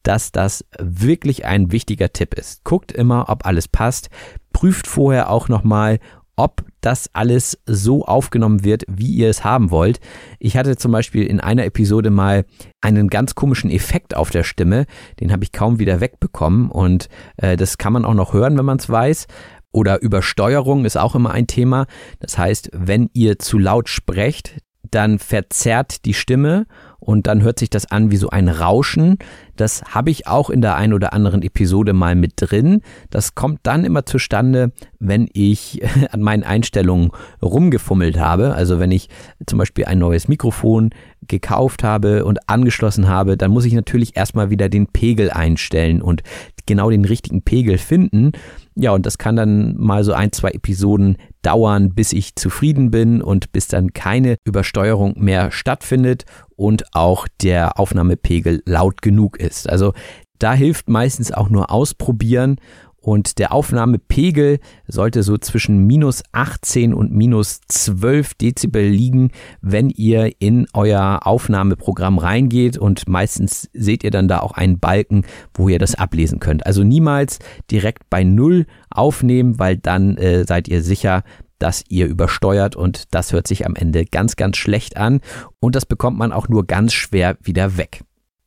dass 0.02 0.32
das 0.32 0.64
wirklich 0.78 1.44
ein 1.44 1.70
wichtiger 1.72 2.12
Tipp 2.12 2.34
ist. 2.34 2.64
Guckt 2.64 2.92
immer, 2.92 3.28
ob 3.28 3.46
alles 3.46 3.68
passt, 3.68 4.10
prüft 4.52 4.86
vorher 4.86 5.30
auch 5.30 5.48
nochmal, 5.48 5.98
ob 6.36 6.64
das 6.80 7.10
alles 7.12 7.58
so 7.66 8.04
aufgenommen 8.04 8.64
wird, 8.64 8.84
wie 8.88 9.12
ihr 9.14 9.28
es 9.28 9.44
haben 9.44 9.70
wollt. 9.70 10.00
Ich 10.38 10.56
hatte 10.56 10.76
zum 10.76 10.92
Beispiel 10.92 11.24
in 11.24 11.40
einer 11.40 11.64
Episode 11.64 12.10
mal 12.10 12.44
einen 12.80 13.08
ganz 13.08 13.34
komischen 13.34 13.70
Effekt 13.70 14.16
auf 14.16 14.30
der 14.30 14.42
Stimme, 14.42 14.86
den 15.20 15.32
habe 15.32 15.44
ich 15.44 15.52
kaum 15.52 15.78
wieder 15.78 16.00
wegbekommen 16.00 16.70
und 16.70 17.08
äh, 17.36 17.56
das 17.56 17.78
kann 17.78 17.92
man 17.92 18.04
auch 18.04 18.14
noch 18.14 18.32
hören, 18.32 18.56
wenn 18.58 18.64
man 18.64 18.78
es 18.78 18.88
weiß. 18.88 19.26
Oder 19.72 20.02
Übersteuerung 20.02 20.84
ist 20.84 20.98
auch 20.98 21.14
immer 21.14 21.30
ein 21.30 21.46
Thema. 21.46 21.86
Das 22.20 22.36
heißt, 22.36 22.70
wenn 22.74 23.08
ihr 23.14 23.38
zu 23.38 23.58
laut 23.58 23.88
sprecht, 23.88 24.56
dann 24.92 25.18
verzerrt 25.18 26.04
die 26.04 26.14
Stimme 26.14 26.66
und 27.00 27.26
dann 27.26 27.42
hört 27.42 27.58
sich 27.58 27.68
das 27.68 27.90
an 27.90 28.12
wie 28.12 28.16
so 28.16 28.30
ein 28.30 28.48
Rauschen. 28.48 29.18
Das 29.56 29.82
habe 29.90 30.10
ich 30.10 30.28
auch 30.28 30.50
in 30.50 30.60
der 30.60 30.76
einen 30.76 30.92
oder 30.92 31.12
anderen 31.12 31.42
Episode 31.42 31.92
mal 31.94 32.14
mit 32.14 32.34
drin. 32.36 32.80
Das 33.10 33.34
kommt 33.34 33.58
dann 33.64 33.84
immer 33.84 34.06
zustande, 34.06 34.70
wenn 35.00 35.28
ich 35.32 35.82
an 36.12 36.20
meinen 36.20 36.44
Einstellungen 36.44 37.10
rumgefummelt 37.42 38.20
habe. 38.20 38.54
Also 38.54 38.78
wenn 38.78 38.92
ich 38.92 39.08
zum 39.46 39.58
Beispiel 39.58 39.86
ein 39.86 39.98
neues 39.98 40.28
Mikrofon 40.28 40.90
gekauft 41.26 41.82
habe 41.82 42.24
und 42.24 42.48
angeschlossen 42.48 43.08
habe, 43.08 43.36
dann 43.36 43.50
muss 43.50 43.64
ich 43.64 43.72
natürlich 43.72 44.16
erstmal 44.16 44.50
wieder 44.50 44.68
den 44.68 44.86
Pegel 44.86 45.30
einstellen 45.30 46.02
und 46.02 46.22
genau 46.66 46.90
den 46.90 47.04
richtigen 47.04 47.42
Pegel 47.42 47.78
finden. 47.78 48.32
Ja, 48.74 48.92
und 48.92 49.04
das 49.04 49.18
kann 49.18 49.36
dann 49.36 49.76
mal 49.76 50.02
so 50.02 50.12
ein, 50.12 50.32
zwei 50.32 50.50
Episoden 50.50 51.16
dauern, 51.42 51.94
bis 51.94 52.12
ich 52.12 52.36
zufrieden 52.36 52.90
bin 52.90 53.20
und 53.20 53.52
bis 53.52 53.68
dann 53.68 53.92
keine 53.92 54.36
Übersteuerung 54.44 55.14
mehr 55.18 55.50
stattfindet 55.50 56.24
und 56.56 56.84
auch 56.94 57.28
der 57.42 57.78
Aufnahmepegel 57.78 58.62
laut 58.64 59.02
genug 59.02 59.38
ist. 59.38 59.68
Also 59.68 59.92
da 60.38 60.54
hilft 60.54 60.88
meistens 60.88 61.32
auch 61.32 61.50
nur 61.50 61.70
ausprobieren 61.70 62.56
und 63.02 63.38
der 63.38 63.52
Aufnahmepegel 63.52 64.60
sollte 64.86 65.22
so 65.22 65.36
zwischen 65.36 65.86
minus 65.86 66.22
18 66.32 66.94
und 66.94 67.12
minus 67.12 67.60
12 67.68 68.34
Dezibel 68.34 68.88
liegen, 68.88 69.32
wenn 69.60 69.90
ihr 69.90 70.32
in 70.38 70.66
euer 70.72 71.20
Aufnahmeprogramm 71.24 72.18
reingeht 72.18 72.78
und 72.78 73.08
meistens 73.08 73.68
seht 73.72 74.04
ihr 74.04 74.10
dann 74.10 74.28
da 74.28 74.38
auch 74.38 74.52
einen 74.52 74.78
Balken, 74.78 75.24
wo 75.54 75.68
ihr 75.68 75.78
das 75.78 75.96
ablesen 75.96 76.38
könnt. 76.38 76.64
Also 76.64 76.84
niemals 76.84 77.40
direkt 77.70 78.08
bei 78.08 78.22
Null 78.22 78.66
aufnehmen, 78.88 79.58
weil 79.58 79.76
dann 79.76 80.16
äh, 80.16 80.44
seid 80.46 80.68
ihr 80.68 80.82
sicher, 80.82 81.24
dass 81.58 81.84
ihr 81.88 82.06
übersteuert 82.06 82.76
und 82.76 83.14
das 83.14 83.32
hört 83.32 83.46
sich 83.46 83.66
am 83.66 83.74
Ende 83.74 84.04
ganz, 84.04 84.36
ganz 84.36 84.56
schlecht 84.56 84.96
an 84.96 85.20
und 85.60 85.74
das 85.74 85.86
bekommt 85.86 86.18
man 86.18 86.32
auch 86.32 86.48
nur 86.48 86.66
ganz 86.66 86.92
schwer 86.92 87.36
wieder 87.42 87.76
weg. 87.76 88.02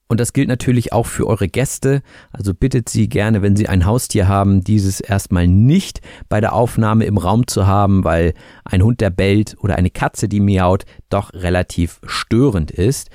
Und 0.08 0.20
das 0.20 0.34
gilt 0.34 0.48
natürlich 0.48 0.94
auch 0.94 1.08
für 1.08 1.26
eure 1.26 1.48
Gäste. 1.48 2.04
Also 2.32 2.54
bittet 2.54 2.90
sie 2.90 3.10
gerne, 3.10 3.42
wenn 3.42 3.56
sie 3.56 3.68
ein 3.68 3.86
Haustier 3.86 4.28
haben, 4.28 4.62
dieses 4.62 5.00
erstmal 5.00 5.48
nicht 5.48 6.02
bei 6.30 6.40
der 6.40 6.54
Aufnahme 6.54 7.06
im 7.06 7.18
Raum 7.18 7.48
zu 7.48 7.66
haben, 7.66 8.04
weil 8.04 8.34
ein 8.66 8.84
Hund, 8.84 9.02
der 9.02 9.10
bellt 9.10 9.56
oder 9.60 9.76
eine 9.78 9.90
Katze, 9.90 10.30
die 10.30 10.40
miaut, 10.40 10.86
doch 11.10 11.34
relativ 11.34 12.00
störend 12.06 12.70
ist. 12.70 13.10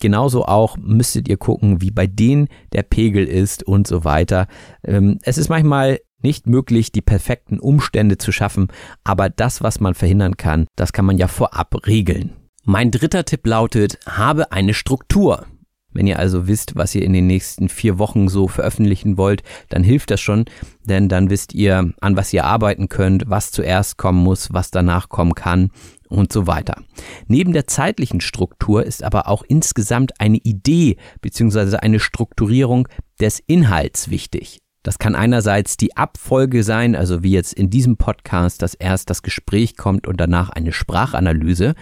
Genauso 0.00 0.44
auch 0.44 0.76
müsstet 0.76 1.28
ihr 1.28 1.38
gucken, 1.38 1.80
wie 1.80 1.90
bei 1.90 2.06
denen 2.06 2.48
der 2.72 2.82
Pegel 2.82 3.24
ist 3.24 3.62
und 3.62 3.86
so 3.86 4.04
weiter. 4.04 4.46
Ähm, 4.84 5.18
es 5.22 5.38
ist 5.38 5.48
manchmal 5.48 5.98
nicht 6.20 6.46
möglich, 6.46 6.92
die 6.92 7.02
perfekten 7.02 7.58
Umstände 7.58 8.18
zu 8.18 8.32
schaffen, 8.32 8.68
aber 9.04 9.30
das, 9.30 9.62
was 9.62 9.80
man 9.80 9.94
verhindern 9.94 10.36
kann, 10.36 10.66
das 10.76 10.92
kann 10.92 11.04
man 11.04 11.18
ja 11.18 11.28
vorab 11.28 11.86
regeln. 11.86 12.32
Mein 12.64 12.90
dritter 12.90 13.24
Tipp 13.24 13.46
lautet, 13.46 13.98
habe 14.06 14.50
eine 14.50 14.74
Struktur. 14.74 15.46
Wenn 15.94 16.06
ihr 16.06 16.18
also 16.18 16.46
wisst, 16.46 16.76
was 16.76 16.94
ihr 16.94 17.02
in 17.02 17.12
den 17.12 17.26
nächsten 17.26 17.68
vier 17.68 17.98
Wochen 17.98 18.28
so 18.28 18.48
veröffentlichen 18.48 19.16
wollt, 19.16 19.42
dann 19.70 19.82
hilft 19.82 20.10
das 20.10 20.20
schon, 20.20 20.44
denn 20.84 21.08
dann 21.08 21.30
wisst 21.30 21.54
ihr, 21.54 21.92
an 22.00 22.16
was 22.16 22.32
ihr 22.32 22.44
arbeiten 22.44 22.88
könnt, 22.88 23.24
was 23.28 23.50
zuerst 23.50 23.96
kommen 23.96 24.22
muss, 24.22 24.52
was 24.52 24.70
danach 24.70 25.08
kommen 25.08 25.34
kann 25.34 25.70
und 26.08 26.32
so 26.32 26.46
weiter. 26.46 26.82
Neben 27.26 27.52
der 27.52 27.66
zeitlichen 27.66 28.20
Struktur 28.20 28.84
ist 28.84 29.02
aber 29.02 29.28
auch 29.28 29.42
insgesamt 29.46 30.20
eine 30.20 30.38
Idee 30.38 30.96
bzw. 31.22 31.76
eine 31.76 32.00
Strukturierung 32.00 32.88
des 33.20 33.40
Inhalts 33.46 34.10
wichtig. 34.10 34.60
Das 34.84 34.98
kann 34.98 35.14
einerseits 35.14 35.78
die 35.78 35.96
Abfolge 35.96 36.62
sein, 36.62 36.94
also 36.94 37.22
wie 37.22 37.32
jetzt 37.32 37.54
in 37.54 37.70
diesem 37.70 37.96
Podcast, 37.96 38.60
dass 38.60 38.74
erst 38.74 39.08
das 39.08 39.22
Gespräch 39.22 39.78
kommt 39.78 40.06
und 40.06 40.20
danach 40.20 40.50
eine 40.50 40.72
Sprachanalyse. 40.72 41.74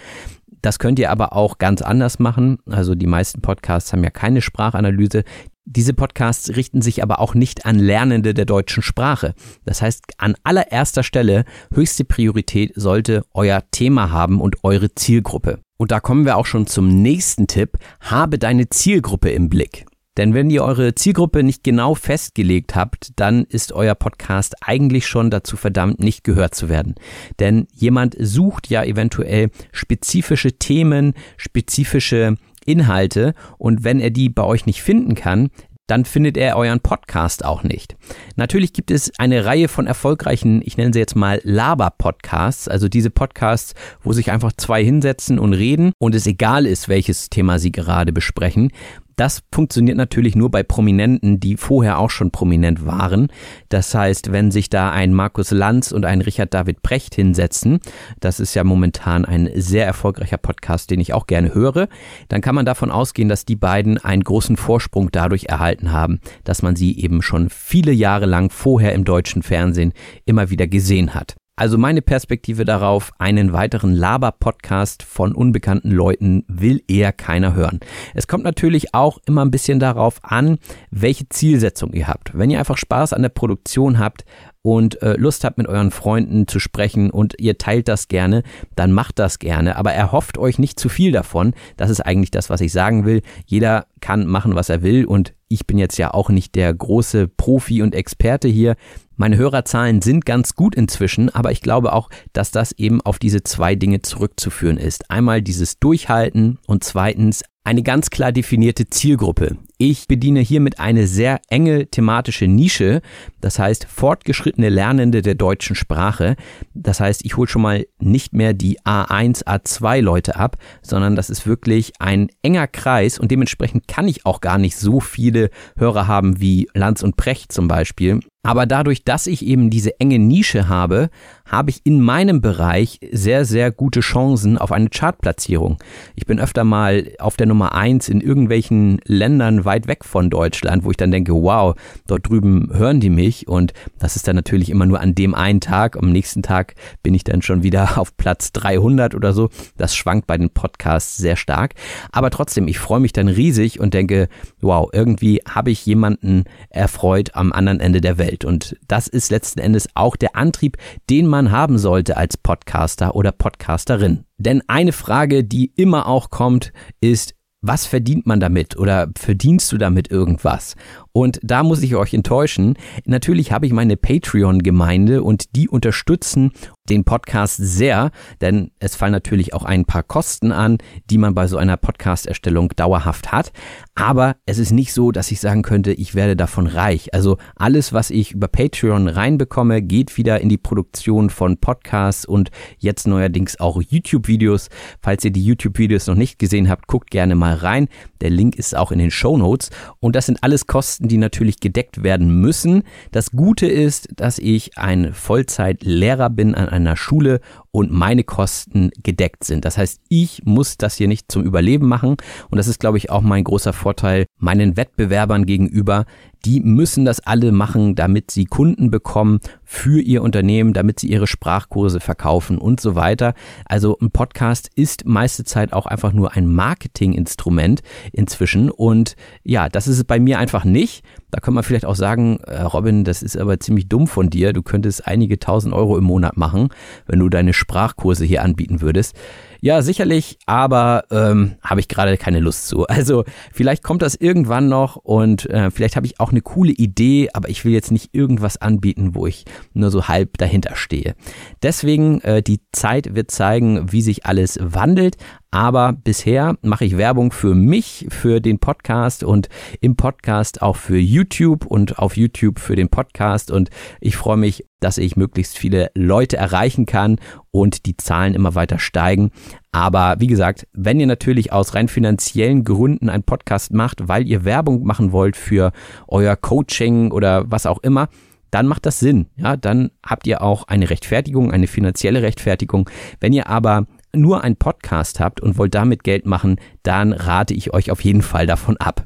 Das 0.63 0.79
könnt 0.79 0.97
ihr 0.97 1.11
aber 1.11 1.33
auch 1.33 1.57
ganz 1.57 1.81
anders 1.81 2.19
machen. 2.19 2.57
Also 2.65 2.95
die 2.95 3.05
meisten 3.05 3.41
Podcasts 3.41 3.91
haben 3.91 4.03
ja 4.03 4.09
keine 4.09 4.41
Sprachanalyse. 4.41 5.25
Diese 5.65 5.93
Podcasts 5.93 6.55
richten 6.55 6.81
sich 6.81 7.03
aber 7.03 7.19
auch 7.19 7.35
nicht 7.35 7.65
an 7.65 7.77
Lernende 7.77 8.33
der 8.33 8.45
deutschen 8.45 8.81
Sprache. 8.81 9.33
Das 9.65 9.81
heißt, 9.81 10.05
an 10.17 10.35
allererster 10.43 11.03
Stelle 11.03 11.43
höchste 11.73 12.05
Priorität 12.05 12.71
sollte 12.75 13.25
euer 13.33 13.61
Thema 13.71 14.11
haben 14.11 14.39
und 14.39 14.63
eure 14.63 14.95
Zielgruppe. 14.95 15.59
Und 15.77 15.91
da 15.91 15.99
kommen 15.99 16.23
wir 16.23 16.37
auch 16.37 16.45
schon 16.45 16.65
zum 16.65 17.01
nächsten 17.01 17.47
Tipp. 17.47 17.77
Habe 17.99 18.39
deine 18.39 18.69
Zielgruppe 18.69 19.31
im 19.31 19.49
Blick. 19.49 19.85
Denn 20.17 20.33
wenn 20.33 20.49
ihr 20.49 20.63
eure 20.63 20.95
Zielgruppe 20.95 21.43
nicht 21.43 21.63
genau 21.63 21.95
festgelegt 21.95 22.75
habt, 22.75 23.11
dann 23.15 23.45
ist 23.45 23.71
euer 23.71 23.95
Podcast 23.95 24.55
eigentlich 24.61 25.07
schon 25.07 25.31
dazu 25.31 25.57
verdammt, 25.57 25.99
nicht 25.99 26.23
gehört 26.23 26.55
zu 26.55 26.69
werden. 26.69 26.95
Denn 27.39 27.67
jemand 27.73 28.15
sucht 28.19 28.69
ja 28.69 28.83
eventuell 28.83 29.49
spezifische 29.71 30.53
Themen, 30.53 31.13
spezifische 31.37 32.35
Inhalte 32.65 33.33
und 33.57 33.83
wenn 33.83 33.99
er 33.99 34.11
die 34.11 34.29
bei 34.29 34.43
euch 34.43 34.65
nicht 34.65 34.81
finden 34.81 35.15
kann, 35.15 35.49
dann 35.87 36.05
findet 36.05 36.37
er 36.37 36.55
euren 36.55 36.79
Podcast 36.79 37.43
auch 37.43 37.63
nicht. 37.63 37.95
Natürlich 38.35 38.71
gibt 38.71 38.89
es 38.89 39.11
eine 39.17 39.43
Reihe 39.45 39.67
von 39.67 39.85
erfolgreichen, 39.85 40.61
ich 40.63 40.77
nenne 40.77 40.93
sie 40.93 40.99
jetzt 40.99 41.15
mal 41.15 41.41
Laber-Podcasts, 41.43 42.69
also 42.69 42.87
diese 42.87 43.09
Podcasts, 43.09 43.73
wo 44.01 44.13
sich 44.13 44.31
einfach 44.31 44.53
zwei 44.55 44.83
hinsetzen 44.83 45.39
und 45.39 45.53
reden 45.53 45.91
und 45.99 46.15
es 46.15 46.25
egal 46.25 46.65
ist, 46.65 46.87
welches 46.87 47.29
Thema 47.29 47.59
sie 47.59 47.71
gerade 47.71 48.13
besprechen. 48.13 48.71
Das 49.15 49.43
funktioniert 49.51 49.97
natürlich 49.97 50.35
nur 50.35 50.49
bei 50.49 50.63
Prominenten, 50.63 51.39
die 51.39 51.57
vorher 51.57 51.99
auch 51.99 52.09
schon 52.09 52.31
prominent 52.31 52.85
waren. 52.85 53.27
Das 53.69 53.93
heißt, 53.93 54.31
wenn 54.31 54.51
sich 54.51 54.69
da 54.69 54.91
ein 54.91 55.13
Markus 55.13 55.51
Lanz 55.51 55.91
und 55.91 56.05
ein 56.05 56.21
Richard 56.21 56.53
David 56.53 56.81
Precht 56.81 57.13
hinsetzen, 57.15 57.79
das 58.19 58.39
ist 58.39 58.55
ja 58.55 58.63
momentan 58.63 59.25
ein 59.25 59.49
sehr 59.55 59.85
erfolgreicher 59.85 60.37
Podcast, 60.37 60.89
den 60.89 60.99
ich 60.99 61.13
auch 61.13 61.27
gerne 61.27 61.53
höre, 61.53 61.87
dann 62.29 62.41
kann 62.41 62.55
man 62.55 62.65
davon 62.65 62.91
ausgehen, 62.91 63.29
dass 63.29 63.45
die 63.45 63.55
beiden 63.55 63.97
einen 63.97 64.23
großen 64.23 64.57
Vorsprung 64.57 65.09
dadurch 65.11 65.45
erhalten 65.45 65.91
haben, 65.91 66.19
dass 66.43 66.61
man 66.61 66.75
sie 66.75 66.97
eben 66.99 67.21
schon 67.21 67.49
viele 67.49 67.91
Jahre 67.91 68.25
lang 68.25 68.49
vorher 68.49 68.93
im 68.93 69.05
deutschen 69.05 69.43
Fernsehen 69.43 69.93
immer 70.25 70.49
wieder 70.49 70.67
gesehen 70.67 71.13
hat. 71.13 71.35
Also 71.55 71.77
meine 71.77 72.01
Perspektive 72.01 72.65
darauf, 72.65 73.11
einen 73.19 73.53
weiteren 73.53 73.93
Laber-Podcast 73.93 75.03
von 75.03 75.35
unbekannten 75.35 75.91
Leuten 75.91 76.45
will 76.47 76.81
eher 76.87 77.11
keiner 77.11 77.53
hören. 77.53 77.79
Es 78.15 78.27
kommt 78.27 78.43
natürlich 78.43 78.95
auch 78.95 79.19
immer 79.27 79.45
ein 79.45 79.51
bisschen 79.51 79.79
darauf 79.79 80.19
an, 80.23 80.57
welche 80.89 81.29
Zielsetzung 81.29 81.93
ihr 81.93 82.07
habt. 82.07 82.35
Wenn 82.35 82.49
ihr 82.49 82.57
einfach 82.57 82.77
Spaß 82.77 83.13
an 83.13 83.21
der 83.21 83.29
Produktion 83.29 83.99
habt 83.99 84.25
und 84.63 85.01
äh, 85.01 85.15
Lust 85.17 85.43
habt, 85.43 85.57
mit 85.57 85.67
euren 85.67 85.91
Freunden 85.91 86.47
zu 86.47 86.59
sprechen 86.59 87.11
und 87.11 87.35
ihr 87.39 87.57
teilt 87.57 87.87
das 87.87 88.07
gerne, 88.07 88.43
dann 88.75 88.91
macht 88.91 89.19
das 89.19 89.37
gerne. 89.37 89.75
Aber 89.75 89.93
erhofft 89.93 90.37
euch 90.37 90.57
nicht 90.57 90.79
zu 90.79 90.89
viel 90.89 91.11
davon. 91.11 91.53
Das 91.77 91.89
ist 91.89 92.01
eigentlich 92.01 92.31
das, 92.31 92.49
was 92.49 92.61
ich 92.61 92.71
sagen 92.71 93.05
will. 93.05 93.21
Jeder 93.45 93.85
kann 93.99 94.25
machen, 94.25 94.55
was 94.55 94.69
er 94.69 94.81
will 94.81 95.05
und 95.05 95.33
ich 95.49 95.67
bin 95.67 95.77
jetzt 95.77 95.97
ja 95.97 96.13
auch 96.13 96.29
nicht 96.29 96.55
der 96.55 96.73
große 96.73 97.27
Profi 97.27 97.83
und 97.83 97.93
Experte 97.93 98.47
hier. 98.47 98.75
Meine 99.15 99.37
Hörerzahlen 99.37 100.01
sind 100.01 100.25
ganz 100.25 100.55
gut 100.55 100.73
inzwischen, 100.73 101.29
aber 101.29 101.51
ich 101.51 101.61
glaube 101.61 101.93
auch, 101.93 102.09
dass 102.31 102.49
das 102.49 102.71
eben 102.71 103.01
auf 103.01 103.19
diese 103.19 103.43
zwei 103.43 103.75
Dinge 103.75 104.01
zurückzuführen 104.01 104.77
ist. 104.77 105.11
Einmal 105.11 105.43
dieses 105.43 105.77
Durchhalten 105.77 106.57
und 106.65 106.83
zweitens 106.83 107.43
eine 107.63 107.83
ganz 107.83 108.09
klar 108.09 108.31
definierte 108.31 108.89
Zielgruppe. 108.89 109.57
Ich 109.85 110.07
bediene 110.07 110.39
hiermit 110.39 110.79
eine 110.79 111.07
sehr 111.07 111.41
enge 111.49 111.87
thematische 111.87 112.47
Nische, 112.47 113.01
das 113.41 113.59
heißt 113.59 113.85
fortgeschrittene 113.89 114.69
Lernende 114.69 115.21
der 115.21 115.35
deutschen 115.35 115.75
Sprache. 115.75 116.37
Das 116.73 117.01
heißt, 117.01 117.25
ich 117.25 117.35
hole 117.35 117.49
schon 117.49 117.63
mal 117.63 117.85
nicht 117.99 118.31
mehr 118.31 118.53
die 118.53 118.79
A1, 118.83 119.43
A2 119.43 119.99
Leute 119.99 120.37
ab, 120.37 120.55
sondern 120.81 121.17
das 121.17 121.29
ist 121.29 121.45
wirklich 121.45 121.91
ein 121.99 122.29
enger 122.43 122.67
Kreis 122.67 123.19
und 123.19 123.29
dementsprechend 123.29 123.89
kann 123.89 124.07
ich 124.07 124.25
auch 124.25 124.39
gar 124.39 124.57
nicht 124.57 124.77
so 124.77 125.01
viele 125.01 125.49
Hörer 125.75 126.07
haben 126.07 126.39
wie 126.39 126.69
Lanz 126.73 127.03
und 127.03 127.17
Precht 127.17 127.51
zum 127.51 127.67
Beispiel. 127.67 128.21
Aber 128.43 128.65
dadurch, 128.65 129.05
dass 129.05 129.25
ich 129.25 129.45
eben 129.45 129.69
diese 129.69 129.99
enge 130.01 130.19
Nische 130.19 130.67
habe, 130.67 131.09
habe 131.45 131.69
ich 131.69 131.81
in 131.85 132.01
meinem 132.01 132.41
Bereich 132.41 132.99
sehr, 133.11 133.45
sehr 133.45 133.71
gute 133.71 133.99
Chancen 134.01 134.57
auf 134.57 134.71
eine 134.71 134.89
Chartplatzierung. 134.89 135.77
Ich 136.15 136.25
bin 136.25 136.39
öfter 136.39 136.63
mal 136.63 137.11
auf 137.19 137.37
der 137.37 137.47
Nummer 137.47 137.73
eins 137.75 138.09
in 138.09 138.21
irgendwelchen 138.21 138.99
Ländern 139.05 139.63
weit 139.63 139.87
weg 139.87 140.03
von 140.03 140.29
Deutschland, 140.29 140.83
wo 140.83 140.91
ich 140.91 140.97
dann 140.97 141.11
denke, 141.11 141.33
wow, 141.33 141.75
dort 142.07 142.27
drüben 142.27 142.69
hören 142.73 142.99
die 142.99 143.09
mich 143.09 143.47
und 143.47 143.73
das 143.99 144.15
ist 144.15 144.27
dann 144.27 144.35
natürlich 144.35 144.69
immer 144.69 144.85
nur 144.85 144.99
an 144.99 145.15
dem 145.15 145.35
einen 145.35 145.61
Tag. 145.61 145.95
Am 145.97 146.11
nächsten 146.11 146.41
Tag 146.41 146.75
bin 147.01 147.13
ich 147.13 147.23
dann 147.23 147.41
schon 147.41 147.63
wieder 147.63 147.97
auf 147.97 148.17
Platz 148.17 148.51
300 148.51 149.15
oder 149.15 149.31
so. 149.33 149.49
Das 149.77 149.95
schwankt 149.95 150.27
bei 150.27 150.37
den 150.37 150.49
Podcasts 150.49 151.17
sehr 151.17 151.35
stark. 151.35 151.75
Aber 152.11 152.29
trotzdem, 152.29 152.67
ich 152.67 152.79
freue 152.79 152.99
mich 152.99 153.13
dann 153.13 153.27
riesig 153.27 153.79
und 153.79 153.93
denke, 153.93 154.27
wow, 154.59 154.89
irgendwie 154.91 155.41
habe 155.47 155.71
ich 155.71 155.85
jemanden 155.85 156.45
erfreut 156.69 157.35
am 157.35 157.53
anderen 157.53 157.79
Ende 157.79 158.01
der 158.01 158.17
Welt. 158.17 158.32
Welt. 158.33 158.45
Und 158.45 158.75
das 158.87 159.07
ist 159.07 159.31
letzten 159.31 159.59
Endes 159.59 159.87
auch 159.93 160.15
der 160.15 160.35
Antrieb, 160.35 160.77
den 161.09 161.27
man 161.27 161.51
haben 161.51 161.77
sollte 161.77 162.17
als 162.17 162.37
Podcaster 162.37 163.15
oder 163.15 163.31
Podcasterin. 163.31 164.25
Denn 164.37 164.63
eine 164.67 164.91
Frage, 164.91 165.43
die 165.43 165.71
immer 165.75 166.07
auch 166.07 166.29
kommt, 166.29 166.73
ist, 166.99 167.35
was 167.61 167.85
verdient 167.85 168.25
man 168.25 168.41
damit 168.41 168.77
oder 168.77 169.09
verdienst 169.17 169.71
du 169.71 169.77
damit 169.77 170.11
irgendwas? 170.11 170.75
Und 171.13 171.39
da 171.43 171.61
muss 171.61 171.83
ich 171.83 171.95
euch 171.95 172.13
enttäuschen. 172.13 172.75
Natürlich 173.05 173.51
habe 173.51 173.67
ich 173.67 173.71
meine 173.71 173.97
Patreon-Gemeinde 173.97 175.21
und 175.21 175.55
die 175.55 175.69
unterstützen 175.69 176.51
den 176.89 177.05
Podcast 177.05 177.57
sehr, 177.57 178.11
denn 178.41 178.71
es 178.79 178.95
fallen 178.95 179.13
natürlich 179.13 179.53
auch 179.53 179.63
ein 179.63 179.85
paar 179.85 180.03
Kosten 180.03 180.51
an, 180.51 180.79
die 181.09 181.17
man 181.17 181.33
bei 181.33 181.47
so 181.47 181.57
einer 181.57 181.77
Podcast-Erstellung 181.77 182.73
dauerhaft 182.75 183.31
hat. 183.31 183.53
Aber 183.95 184.35
es 184.45 184.57
ist 184.57 184.71
nicht 184.71 184.91
so, 184.91 185.11
dass 185.11 185.31
ich 185.31 185.39
sagen 185.39 185.61
könnte, 185.61 185.93
ich 185.93 186.13
werde 186.13 186.35
davon 186.35 186.67
reich. 186.67 187.13
Also 187.13 187.37
alles, 187.55 187.93
was 187.93 188.09
ich 188.09 188.33
über 188.33 188.47
Patreon 188.49 189.07
reinbekomme, 189.07 189.81
geht 189.81 190.17
wieder 190.17 190.41
in 190.41 190.49
die 190.49 190.57
Produktion 190.57 191.29
von 191.29 191.57
Podcasts 191.57 192.25
und 192.25 192.49
jetzt 192.79 193.07
neuerdings 193.07 193.59
auch 193.59 193.81
YouTube-Videos. 193.81 194.69
Falls 195.01 195.23
ihr 195.23 195.31
die 195.31 195.45
YouTube-Videos 195.45 196.07
noch 196.07 196.15
nicht 196.15 196.37
gesehen 196.37 196.69
habt, 196.69 196.87
guckt 196.87 197.11
gerne 197.11 197.35
mal 197.35 197.55
rein. 197.55 197.87
Der 198.19 198.29
Link 198.29 198.55
ist 198.55 198.75
auch 198.75 198.91
in 198.91 198.99
den 198.99 199.11
Show 199.11 199.37
Notes. 199.37 199.69
Und 199.99 200.15
das 200.15 200.25
sind 200.25 200.43
alles 200.43 200.67
Kosten, 200.67 201.02
Kosten, 201.03 201.07
die 201.07 201.17
natürlich 201.17 201.59
gedeckt 201.59 202.03
werden 202.03 202.41
müssen. 202.41 202.83
Das 203.11 203.31
Gute 203.31 203.67
ist, 203.67 204.09
dass 204.15 204.39
ich 204.39 204.77
ein 204.77 205.13
Vollzeitlehrer 205.13 206.29
bin 206.29 206.55
an 206.55 206.69
einer 206.69 206.95
Schule 206.95 207.39
und 207.71 207.91
meine 207.91 208.23
Kosten 208.23 208.91
gedeckt 209.03 209.43
sind. 209.43 209.65
Das 209.65 209.77
heißt, 209.77 209.99
ich 210.09 210.43
muss 210.45 210.77
das 210.77 210.95
hier 210.95 211.07
nicht 211.07 211.31
zum 211.31 211.43
Überleben 211.43 211.87
machen 211.87 212.15
und 212.49 212.57
das 212.57 212.67
ist, 212.67 212.79
glaube 212.79 212.97
ich, 212.97 213.09
auch 213.09 213.21
mein 213.21 213.43
großer 213.43 213.73
Vorteil 213.73 214.25
meinen 214.37 214.77
Wettbewerbern 214.77 215.45
gegenüber. 215.45 216.05
Die 216.45 216.59
müssen 216.59 217.05
das 217.05 217.21
alle 217.21 217.51
machen, 217.51 217.95
damit 217.95 218.31
sie 218.31 218.45
Kunden 218.45 218.91
bekommen 218.91 219.39
für 219.63 220.01
ihr 220.01 220.21
Unternehmen, 220.21 220.73
damit 220.73 220.99
sie 220.99 221.07
ihre 221.07 221.27
Sprachkurse 221.27 221.99
verkaufen 221.99 222.57
und 222.57 222.81
so 222.81 222.95
weiter. 222.95 223.33
Also 223.65 223.97
ein 224.01 224.11
Podcast 224.11 224.69
ist 224.75 225.05
meiste 225.05 225.45
Zeit 225.45 225.73
auch 225.73 225.85
einfach 225.85 226.13
nur 226.13 226.33
ein 226.33 226.47
Marketinginstrument 226.47 227.81
inzwischen 228.11 228.69
und 228.69 229.15
ja, 229.43 229.69
das 229.69 229.87
ist 229.87 229.97
es 229.97 230.03
bei 230.03 230.19
mir 230.19 230.37
einfach 230.39 230.65
nicht. 230.65 231.03
Da 231.31 231.39
kann 231.39 231.53
man 231.53 231.63
vielleicht 231.63 231.85
auch 231.85 231.95
sagen, 231.95 232.37
äh, 232.45 232.61
Robin, 232.61 233.03
das 233.03 233.23
ist 233.23 233.37
aber 233.37 233.59
ziemlich 233.59 233.87
dumm 233.87 234.05
von 234.05 234.29
dir. 234.29 234.53
Du 234.53 234.61
könntest 234.61 235.07
einige 235.07 235.39
tausend 235.39 235.73
Euro 235.73 235.97
im 235.97 236.03
Monat 236.03 236.37
machen, 236.37 236.69
wenn 237.07 237.19
du 237.19 237.29
deine 237.29 237.53
Sprachkurse 237.53 238.25
hier 238.25 238.43
anbieten 238.43 238.81
würdest. 238.81 239.15
Ja, 239.63 239.81
sicherlich, 239.81 240.39
aber 240.45 241.05
ähm, 241.09 241.55
habe 241.63 241.79
ich 241.79 241.87
gerade 241.87 242.17
keine 242.17 242.41
Lust 242.41 242.67
zu. 242.67 242.85
Also 242.93 243.23
vielleicht 243.53 243.81
kommt 243.81 244.01
das 244.01 244.13
irgendwann 244.15 244.67
noch 244.67 244.97
und 244.97 245.49
äh, 245.49 245.71
vielleicht 245.71 245.95
habe 245.95 246.05
ich 246.05 246.19
auch 246.19 246.31
eine 246.31 246.41
coole 246.41 246.73
Idee, 246.73 247.29
aber 247.31 247.47
ich 247.47 247.63
will 247.63 247.71
jetzt 247.71 247.89
nicht 247.89 248.13
irgendwas 248.13 248.57
anbieten, 248.57 249.15
wo 249.15 249.25
ich 249.25 249.45
nur 249.73 249.89
so 249.89 250.09
halb 250.09 250.37
dahinter 250.37 250.75
stehe. 250.75 251.15
Deswegen, 251.61 252.19
äh, 252.21 252.43
die 252.43 252.59
Zeit 252.73 253.15
wird 253.15 253.31
zeigen, 253.31 253.89
wie 253.93 254.01
sich 254.01 254.25
alles 254.25 254.59
wandelt. 254.61 255.15
Aber 255.53 255.93
bisher 255.93 256.57
mache 256.63 256.83
ich 256.83 256.97
Werbung 256.97 257.31
für 257.31 257.53
mich, 257.53 258.07
für 258.09 258.41
den 258.41 258.57
Podcast 258.57 259.23
und 259.23 259.49
im 259.81 259.95
Podcast 259.95 260.63
auch 260.63 260.77
für 260.77 260.97
YouTube 260.97 261.67
und 261.67 261.99
auf 261.99 262.17
YouTube 262.17 262.57
für 262.57 262.75
den 262.75 262.89
Podcast. 262.89 263.51
Und 263.51 263.69
ich 264.01 264.17
freue 264.17 264.37
mich, 264.37 264.65
dass 264.79 264.97
ich 264.97 265.15
möglichst 265.15 265.55
viele 265.55 265.91
Leute 265.93 266.37
erreichen 266.37 266.87
kann 266.87 267.19
und 267.51 267.85
die 267.85 267.95
Zahlen 267.95 268.33
immer 268.33 268.55
weiter 268.55 268.79
steigen. 268.79 269.29
Aber 269.71 270.15
wie 270.17 270.25
gesagt, 270.25 270.67
wenn 270.73 270.99
ihr 270.99 271.05
natürlich 271.05 271.53
aus 271.53 271.75
rein 271.75 271.87
finanziellen 271.87 272.63
Gründen 272.63 273.11
einen 273.11 273.21
Podcast 273.21 273.73
macht, 273.73 274.07
weil 274.07 274.27
ihr 274.27 274.45
Werbung 274.45 274.83
machen 274.83 275.11
wollt 275.11 275.37
für 275.37 275.71
euer 276.07 276.35
Coaching 276.35 277.11
oder 277.11 277.43
was 277.51 277.67
auch 277.67 277.83
immer, 277.83 278.09
dann 278.49 278.65
macht 278.65 278.87
das 278.87 278.99
Sinn. 278.99 279.27
Ja, 279.35 279.55
dann 279.55 279.91
habt 280.03 280.25
ihr 280.25 280.41
auch 280.41 280.67
eine 280.67 280.89
Rechtfertigung, 280.89 281.51
eine 281.51 281.67
finanzielle 281.67 282.23
Rechtfertigung. 282.23 282.89
Wenn 283.19 283.33
ihr 283.33 283.49
aber 283.49 283.85
nur 284.15 284.43
einen 284.43 284.55
Podcast 284.55 285.19
habt 285.19 285.41
und 285.41 285.57
wollt 285.57 285.75
damit 285.75 286.03
Geld 286.03 286.25
machen, 286.25 286.57
dann 286.83 287.13
rate 287.13 287.53
ich 287.53 287.73
euch 287.73 287.91
auf 287.91 288.03
jeden 288.03 288.21
Fall 288.21 288.47
davon 288.47 288.77
ab. 288.77 289.05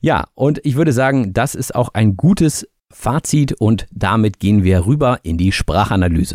Ja, 0.00 0.24
und 0.34 0.60
ich 0.64 0.76
würde 0.76 0.92
sagen, 0.92 1.32
das 1.32 1.54
ist 1.54 1.74
auch 1.74 1.90
ein 1.92 2.16
gutes 2.16 2.66
Fazit 2.92 3.52
und 3.52 3.86
damit 3.92 4.40
gehen 4.40 4.64
wir 4.64 4.86
rüber 4.86 5.20
in 5.22 5.36
die 5.38 5.52
Sprachanalyse. 5.52 6.34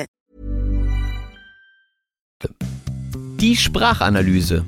Die 3.41 3.55
Sprachanalyse. 3.55 4.63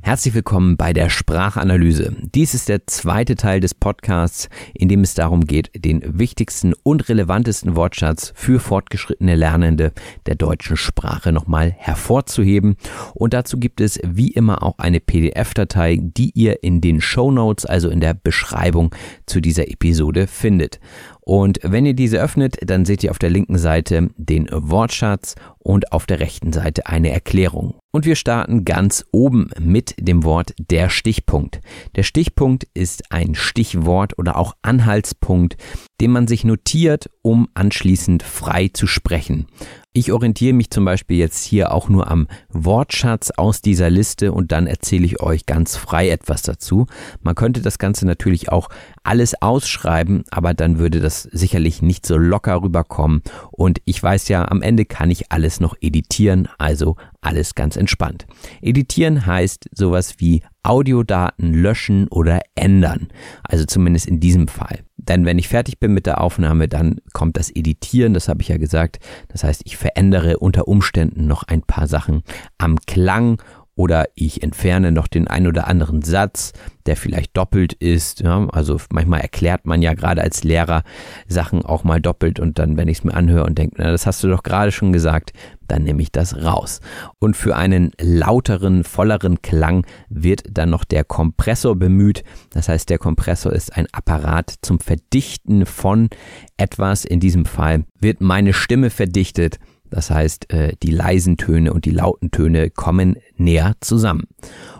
Herzlich 0.00 0.34
willkommen 0.34 0.76
bei 0.76 0.92
der 0.92 1.08
Sprachanalyse. 1.08 2.16
Dies 2.34 2.54
ist 2.54 2.68
der 2.68 2.88
zweite 2.88 3.36
Teil 3.36 3.60
des 3.60 3.72
Podcasts, 3.72 4.48
in 4.74 4.88
dem 4.88 5.02
es 5.02 5.14
darum 5.14 5.44
geht, 5.44 5.70
den 5.76 6.02
wichtigsten 6.18 6.74
und 6.82 7.08
relevantesten 7.08 7.76
Wortschatz 7.76 8.32
für 8.34 8.58
fortgeschrittene 8.58 9.36
Lernende 9.36 9.92
der 10.26 10.34
deutschen 10.34 10.76
Sprache 10.76 11.30
nochmal 11.30 11.72
hervorzuheben. 11.78 12.74
Und 13.14 13.32
dazu 13.32 13.60
gibt 13.60 13.80
es 13.80 14.00
wie 14.04 14.32
immer 14.32 14.64
auch 14.64 14.78
eine 14.78 14.98
PDF-Datei, 14.98 16.00
die 16.02 16.32
ihr 16.34 16.64
in 16.64 16.80
den 16.80 17.00
Show 17.00 17.30
Notes, 17.30 17.64
also 17.64 17.88
in 17.88 18.00
der 18.00 18.14
Beschreibung 18.14 18.92
zu 19.26 19.40
dieser 19.40 19.70
Episode 19.70 20.26
findet. 20.26 20.80
Und 21.22 21.60
wenn 21.62 21.86
ihr 21.86 21.94
diese 21.94 22.20
öffnet, 22.20 22.58
dann 22.64 22.84
seht 22.84 23.04
ihr 23.04 23.10
auf 23.10 23.18
der 23.18 23.30
linken 23.30 23.58
Seite 23.58 24.08
den 24.16 24.48
Wortschatz 24.50 25.34
und 25.58 25.92
auf 25.92 26.06
der 26.06 26.20
rechten 26.20 26.52
Seite 26.52 26.86
eine 26.86 27.10
Erklärung. 27.10 27.74
Und 27.92 28.06
wir 28.06 28.16
starten 28.16 28.64
ganz 28.64 29.04
oben 29.12 29.50
mit 29.58 29.94
dem 29.98 30.24
Wort 30.24 30.54
der 30.58 30.88
Stichpunkt. 30.88 31.60
Der 31.96 32.02
Stichpunkt 32.02 32.66
ist 32.72 33.10
ein 33.10 33.34
Stichwort 33.34 34.18
oder 34.18 34.36
auch 34.36 34.54
Anhaltspunkt, 34.62 35.56
den 36.00 36.12
man 36.12 36.28
sich 36.28 36.44
notiert, 36.44 37.10
um 37.22 37.48
anschließend 37.54 38.22
frei 38.22 38.68
zu 38.72 38.86
sprechen. 38.86 39.46
Ich 39.92 40.12
orientiere 40.12 40.52
mich 40.52 40.70
zum 40.70 40.84
Beispiel 40.84 41.16
jetzt 41.16 41.42
hier 41.42 41.74
auch 41.74 41.88
nur 41.88 42.08
am 42.08 42.28
Wortschatz 42.48 43.32
aus 43.32 43.60
dieser 43.60 43.90
Liste 43.90 44.30
und 44.30 44.52
dann 44.52 44.68
erzähle 44.68 45.04
ich 45.04 45.20
euch 45.20 45.46
ganz 45.46 45.74
frei 45.74 46.10
etwas 46.10 46.42
dazu. 46.42 46.86
Man 47.22 47.34
könnte 47.34 47.60
das 47.60 47.80
Ganze 47.80 48.06
natürlich 48.06 48.52
auch 48.52 48.68
alles 49.02 49.42
ausschreiben, 49.42 50.22
aber 50.30 50.54
dann 50.54 50.78
würde 50.78 51.00
das 51.00 51.24
sicherlich 51.24 51.82
nicht 51.82 52.06
so 52.06 52.16
locker 52.16 52.62
rüberkommen. 52.62 53.22
Und 53.50 53.80
ich 53.84 54.00
weiß 54.00 54.28
ja, 54.28 54.46
am 54.48 54.62
Ende 54.62 54.84
kann 54.84 55.10
ich 55.10 55.32
alles 55.32 55.58
noch 55.58 55.74
editieren, 55.80 56.48
also 56.56 56.94
alles 57.20 57.56
ganz 57.56 57.74
entspannt. 57.74 58.28
Editieren 58.62 59.26
heißt 59.26 59.70
sowas 59.72 60.14
wie 60.18 60.44
Audiodaten 60.62 61.52
löschen 61.52 62.06
oder 62.06 62.42
ändern. 62.54 63.08
Also 63.42 63.64
zumindest 63.64 64.06
in 64.06 64.20
diesem 64.20 64.46
Fall. 64.46 64.84
Denn 65.10 65.24
wenn 65.26 65.40
ich 65.40 65.48
fertig 65.48 65.80
bin 65.80 65.92
mit 65.92 66.06
der 66.06 66.20
Aufnahme, 66.20 66.68
dann 66.68 67.00
kommt 67.12 67.36
das 67.36 67.50
Editieren, 67.50 68.14
das 68.14 68.28
habe 68.28 68.42
ich 68.42 68.48
ja 68.48 68.58
gesagt. 68.58 69.00
Das 69.26 69.42
heißt, 69.42 69.62
ich 69.64 69.76
verändere 69.76 70.38
unter 70.38 70.68
Umständen 70.68 71.26
noch 71.26 71.42
ein 71.42 71.62
paar 71.62 71.88
Sachen 71.88 72.22
am 72.58 72.76
Klang 72.86 73.42
oder 73.80 74.04
ich 74.14 74.42
entferne 74.42 74.92
noch 74.92 75.08
den 75.08 75.26
ein 75.26 75.46
oder 75.46 75.66
anderen 75.66 76.02
Satz, 76.02 76.52
der 76.84 76.96
vielleicht 76.96 77.34
doppelt 77.34 77.72
ist. 77.72 78.20
Ja, 78.20 78.46
also 78.50 78.76
manchmal 78.90 79.22
erklärt 79.22 79.64
man 79.64 79.80
ja 79.80 79.94
gerade 79.94 80.20
als 80.20 80.44
Lehrer 80.44 80.82
Sachen 81.28 81.64
auch 81.64 81.82
mal 81.82 81.98
doppelt 81.98 82.40
und 82.40 82.58
dann, 82.58 82.76
wenn 82.76 82.88
ich 82.88 82.98
es 82.98 83.04
mir 83.04 83.14
anhöre 83.14 83.46
und 83.46 83.56
denke, 83.56 83.76
na, 83.78 83.90
das 83.90 84.04
hast 84.04 84.22
du 84.22 84.28
doch 84.28 84.42
gerade 84.42 84.70
schon 84.70 84.92
gesagt, 84.92 85.32
dann 85.66 85.82
nehme 85.84 86.02
ich 86.02 86.12
das 86.12 86.44
raus. 86.44 86.82
Und 87.20 87.38
für 87.38 87.56
einen 87.56 87.92
lauteren, 87.98 88.84
volleren 88.84 89.40
Klang 89.40 89.86
wird 90.10 90.42
dann 90.50 90.68
noch 90.68 90.84
der 90.84 91.02
Kompressor 91.02 91.74
bemüht. 91.74 92.22
Das 92.50 92.68
heißt, 92.68 92.90
der 92.90 92.98
Kompressor 92.98 93.54
ist 93.54 93.74
ein 93.74 93.86
Apparat 93.92 94.56
zum 94.60 94.78
Verdichten 94.78 95.64
von 95.64 96.10
etwas. 96.58 97.06
In 97.06 97.18
diesem 97.18 97.46
Fall 97.46 97.84
wird 97.98 98.20
meine 98.20 98.52
Stimme 98.52 98.90
verdichtet 98.90 99.58
das 99.90 100.10
heißt, 100.10 100.52
äh, 100.52 100.76
die 100.82 100.90
leisen 100.90 101.36
Töne 101.36 101.72
und 101.72 101.84
die 101.84 101.90
lauten 101.90 102.30
Töne 102.30 102.70
kommen 102.70 103.16
näher 103.36 103.74
zusammen. 103.80 104.24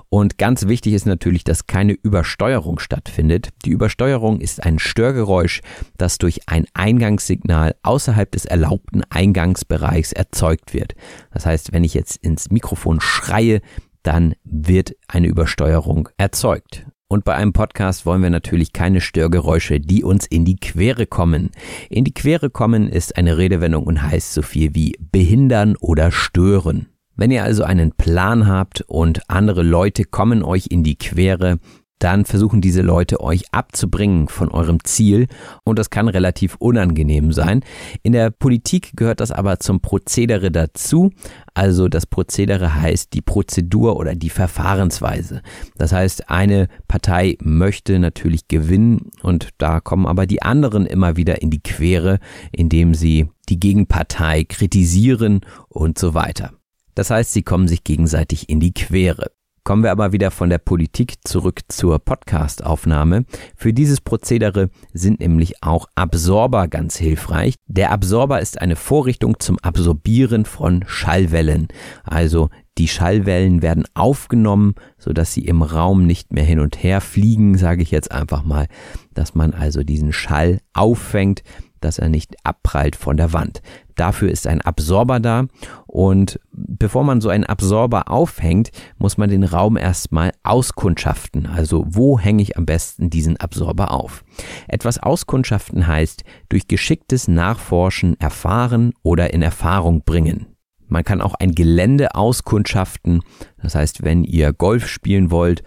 Und 0.08 0.38
ganz 0.38 0.66
wichtig 0.66 0.94
ist 0.94 1.06
natürlich, 1.06 1.44
dass 1.44 1.68
keine 1.68 1.92
Übersteuerung 1.92 2.80
stattfindet. 2.80 3.50
Die 3.64 3.70
Übersteuerung 3.70 4.40
ist 4.40 4.64
ein 4.64 4.80
Störgeräusch, 4.80 5.62
das 5.98 6.18
durch 6.18 6.48
ein 6.48 6.66
Eingangssignal 6.74 7.76
außerhalb 7.84 8.30
des 8.30 8.44
erlaubten 8.44 9.02
Eingangsbereichs 9.08 10.12
erzeugt 10.12 10.74
wird. 10.74 10.94
Das 11.32 11.46
heißt, 11.46 11.72
wenn 11.72 11.84
ich 11.84 11.94
jetzt 11.94 12.16
ins 12.16 12.50
Mikrofon 12.50 13.00
schreie, 13.00 13.60
dann 14.02 14.34
wird 14.42 14.96
eine 15.06 15.28
Übersteuerung 15.28 16.08
erzeugt. 16.16 16.86
Und 17.12 17.24
bei 17.24 17.34
einem 17.34 17.52
Podcast 17.52 18.06
wollen 18.06 18.22
wir 18.22 18.30
natürlich 18.30 18.72
keine 18.72 19.00
Störgeräusche, 19.00 19.80
die 19.80 20.04
uns 20.04 20.26
in 20.26 20.44
die 20.44 20.54
Quere 20.54 21.06
kommen. 21.06 21.50
In 21.88 22.04
die 22.04 22.14
Quere 22.14 22.50
kommen 22.50 22.88
ist 22.88 23.16
eine 23.16 23.36
Redewendung 23.36 23.82
und 23.82 24.00
heißt 24.00 24.32
so 24.32 24.42
viel 24.42 24.76
wie 24.76 24.96
behindern 25.10 25.74
oder 25.80 26.12
stören. 26.12 26.86
Wenn 27.16 27.32
ihr 27.32 27.42
also 27.42 27.64
einen 27.64 27.90
Plan 27.90 28.46
habt 28.46 28.82
und 28.82 29.28
andere 29.28 29.64
Leute 29.64 30.04
kommen 30.04 30.44
euch 30.44 30.68
in 30.70 30.84
die 30.84 30.94
Quere, 30.94 31.58
dann 32.00 32.24
versuchen 32.24 32.60
diese 32.60 32.82
Leute 32.82 33.20
euch 33.20 33.44
abzubringen 33.52 34.28
von 34.28 34.48
eurem 34.48 34.82
Ziel 34.84 35.28
und 35.64 35.78
das 35.78 35.90
kann 35.90 36.08
relativ 36.08 36.56
unangenehm 36.56 37.32
sein. 37.32 37.62
In 38.02 38.12
der 38.12 38.30
Politik 38.30 38.92
gehört 38.96 39.20
das 39.20 39.30
aber 39.30 39.60
zum 39.60 39.80
Prozedere 39.80 40.50
dazu. 40.50 41.10
Also 41.54 41.88
das 41.88 42.06
Prozedere 42.06 42.74
heißt 42.74 43.12
die 43.12 43.20
Prozedur 43.20 43.96
oder 43.96 44.14
die 44.14 44.30
Verfahrensweise. 44.30 45.42
Das 45.76 45.92
heißt, 45.92 46.30
eine 46.30 46.68
Partei 46.88 47.36
möchte 47.40 47.98
natürlich 47.98 48.48
gewinnen 48.48 49.10
und 49.22 49.50
da 49.58 49.80
kommen 49.80 50.06
aber 50.06 50.26
die 50.26 50.42
anderen 50.42 50.86
immer 50.86 51.16
wieder 51.16 51.42
in 51.42 51.50
die 51.50 51.62
Quere, 51.62 52.18
indem 52.50 52.94
sie 52.94 53.28
die 53.48 53.60
Gegenpartei 53.60 54.44
kritisieren 54.44 55.40
und 55.68 55.98
so 55.98 56.14
weiter. 56.14 56.52
Das 56.94 57.10
heißt, 57.10 57.32
sie 57.32 57.42
kommen 57.42 57.68
sich 57.68 57.84
gegenseitig 57.84 58.48
in 58.48 58.60
die 58.60 58.72
Quere. 58.72 59.30
Kommen 59.62 59.82
wir 59.82 59.90
aber 59.90 60.12
wieder 60.12 60.30
von 60.30 60.48
der 60.48 60.58
Politik 60.58 61.16
zurück 61.24 61.60
zur 61.68 61.98
Podcast-Aufnahme. 61.98 63.24
Für 63.56 63.74
dieses 63.74 64.00
Prozedere 64.00 64.70
sind 64.94 65.20
nämlich 65.20 65.62
auch 65.62 65.86
Absorber 65.94 66.66
ganz 66.66 66.96
hilfreich. 66.96 67.56
Der 67.66 67.92
Absorber 67.92 68.40
ist 68.40 68.60
eine 68.60 68.76
Vorrichtung 68.76 69.38
zum 69.38 69.58
Absorbieren 69.58 70.46
von 70.46 70.84
Schallwellen. 70.86 71.68
Also 72.04 72.48
die 72.78 72.88
Schallwellen 72.88 73.60
werden 73.60 73.84
aufgenommen, 73.92 74.74
sodass 74.96 75.34
sie 75.34 75.44
im 75.44 75.60
Raum 75.60 76.06
nicht 76.06 76.32
mehr 76.32 76.44
hin 76.44 76.60
und 76.60 76.82
her 76.82 77.02
fliegen, 77.02 77.58
sage 77.58 77.82
ich 77.82 77.90
jetzt 77.90 78.10
einfach 78.10 78.42
mal, 78.42 78.66
dass 79.12 79.34
man 79.34 79.52
also 79.52 79.82
diesen 79.82 80.14
Schall 80.14 80.60
auffängt, 80.72 81.42
dass 81.80 81.98
er 81.98 82.08
nicht 82.08 82.34
abprallt 82.44 82.96
von 82.96 83.18
der 83.18 83.34
Wand. 83.34 83.60
Dafür 84.00 84.30
ist 84.30 84.46
ein 84.46 84.62
Absorber 84.62 85.20
da 85.20 85.44
und 85.86 86.40
bevor 86.52 87.04
man 87.04 87.20
so 87.20 87.28
einen 87.28 87.44
Absorber 87.44 88.10
aufhängt, 88.10 88.70
muss 88.96 89.18
man 89.18 89.28
den 89.28 89.44
Raum 89.44 89.76
erstmal 89.76 90.32
auskundschaften. 90.42 91.44
Also 91.44 91.84
wo 91.86 92.18
hänge 92.18 92.42
ich 92.42 92.56
am 92.56 92.64
besten 92.64 93.10
diesen 93.10 93.36
Absorber 93.36 93.90
auf? 93.90 94.24
Etwas 94.68 95.02
auskundschaften 95.02 95.86
heißt 95.86 96.24
durch 96.48 96.66
geschicktes 96.66 97.28
Nachforschen 97.28 98.18
erfahren 98.18 98.94
oder 99.02 99.34
in 99.34 99.42
Erfahrung 99.42 100.02
bringen. 100.02 100.46
Man 100.88 101.04
kann 101.04 101.20
auch 101.20 101.34
ein 101.34 101.54
Gelände 101.54 102.14
auskundschaften. 102.14 103.20
Das 103.62 103.74
heißt, 103.74 104.02
wenn 104.02 104.24
ihr 104.24 104.54
Golf 104.54 104.88
spielen 104.88 105.30
wollt 105.30 105.62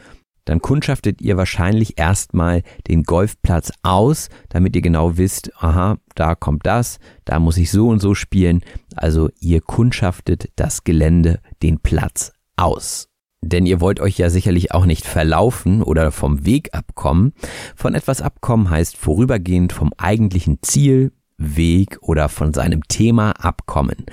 dann 0.45 0.59
kundschaftet 0.59 1.21
ihr 1.21 1.37
wahrscheinlich 1.37 1.97
erstmal 1.97 2.63
den 2.87 3.03
Golfplatz 3.03 3.71
aus, 3.81 4.29
damit 4.49 4.75
ihr 4.75 4.81
genau 4.81 5.17
wisst, 5.17 5.51
aha, 5.61 5.97
da 6.15 6.35
kommt 6.35 6.65
das, 6.65 6.99
da 7.25 7.39
muss 7.39 7.57
ich 7.57 7.71
so 7.71 7.87
und 7.87 7.99
so 7.99 8.13
spielen. 8.13 8.61
Also 8.95 9.29
ihr 9.39 9.61
kundschaftet 9.61 10.51
das 10.55 10.83
Gelände, 10.83 11.39
den 11.61 11.79
Platz 11.79 12.33
aus. 12.57 13.07
Denn 13.41 13.65
ihr 13.65 13.81
wollt 13.81 13.99
euch 13.99 14.17
ja 14.17 14.29
sicherlich 14.29 14.71
auch 14.73 14.85
nicht 14.85 15.05
verlaufen 15.05 15.83
oder 15.83 16.11
vom 16.11 16.45
Weg 16.45 16.73
abkommen. 16.73 17.33
Von 17.75 17.93
etwas 17.93 18.21
abkommen 18.21 18.69
heißt 18.69 18.95
vorübergehend 18.95 19.73
vom 19.73 19.91
eigentlichen 19.97 20.59
Ziel, 20.61 21.11
Weg 21.37 21.97
oder 22.01 22.29
von 22.29 22.53
seinem 22.53 22.83
Thema 22.87 23.31
abkommen. 23.31 24.05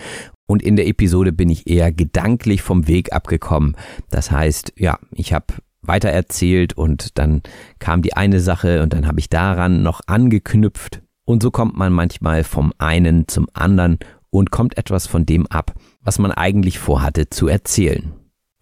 Und 0.46 0.62
in 0.62 0.74
der 0.74 0.88
Episode 0.88 1.30
bin 1.30 1.48
ich 1.48 1.68
eher 1.68 1.92
gedanklich 1.92 2.60
vom 2.62 2.88
Weg 2.88 3.12
abgekommen. 3.12 3.76
Das 4.10 4.32
heißt, 4.32 4.72
ja, 4.76 4.98
ich 5.12 5.32
habe 5.32 5.54
weitererzählt 5.82 6.74
und 6.74 7.18
dann 7.18 7.42
kam 7.78 8.02
die 8.02 8.14
eine 8.14 8.40
Sache 8.40 8.82
und 8.82 8.92
dann 8.92 9.06
habe 9.06 9.20
ich 9.20 9.28
daran 9.28 9.82
noch 9.82 10.00
angeknüpft. 10.06 11.02
Und 11.24 11.42
so 11.42 11.50
kommt 11.50 11.76
man 11.76 11.92
manchmal 11.92 12.44
vom 12.44 12.72
einen 12.78 13.28
zum 13.28 13.46
anderen 13.52 13.98
und 14.30 14.50
kommt 14.50 14.76
etwas 14.78 15.06
von 15.06 15.26
dem 15.26 15.46
ab, 15.46 15.74
was 16.02 16.18
man 16.18 16.32
eigentlich 16.32 16.78
vorhatte 16.78 17.30
zu 17.30 17.48
erzählen. 17.48 18.12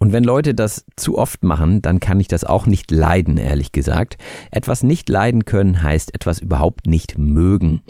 Und 0.01 0.12
wenn 0.12 0.22
Leute 0.22 0.55
das 0.55 0.84
zu 0.94 1.18
oft 1.18 1.42
machen, 1.42 1.82
dann 1.82 1.99
kann 1.99 2.20
ich 2.20 2.28
das 2.28 2.44
auch 2.44 2.66
nicht 2.66 2.92
leiden, 2.92 3.36
ehrlich 3.36 3.72
gesagt. 3.72 4.16
Etwas 4.53 4.84
nicht 4.84 5.09
leiden 5.09 5.44
können 5.44 5.82
heißt 5.82 6.14
etwas 6.14 6.38
überhaupt 6.38 6.86
nicht 6.86 7.18
mögen. 7.18 7.82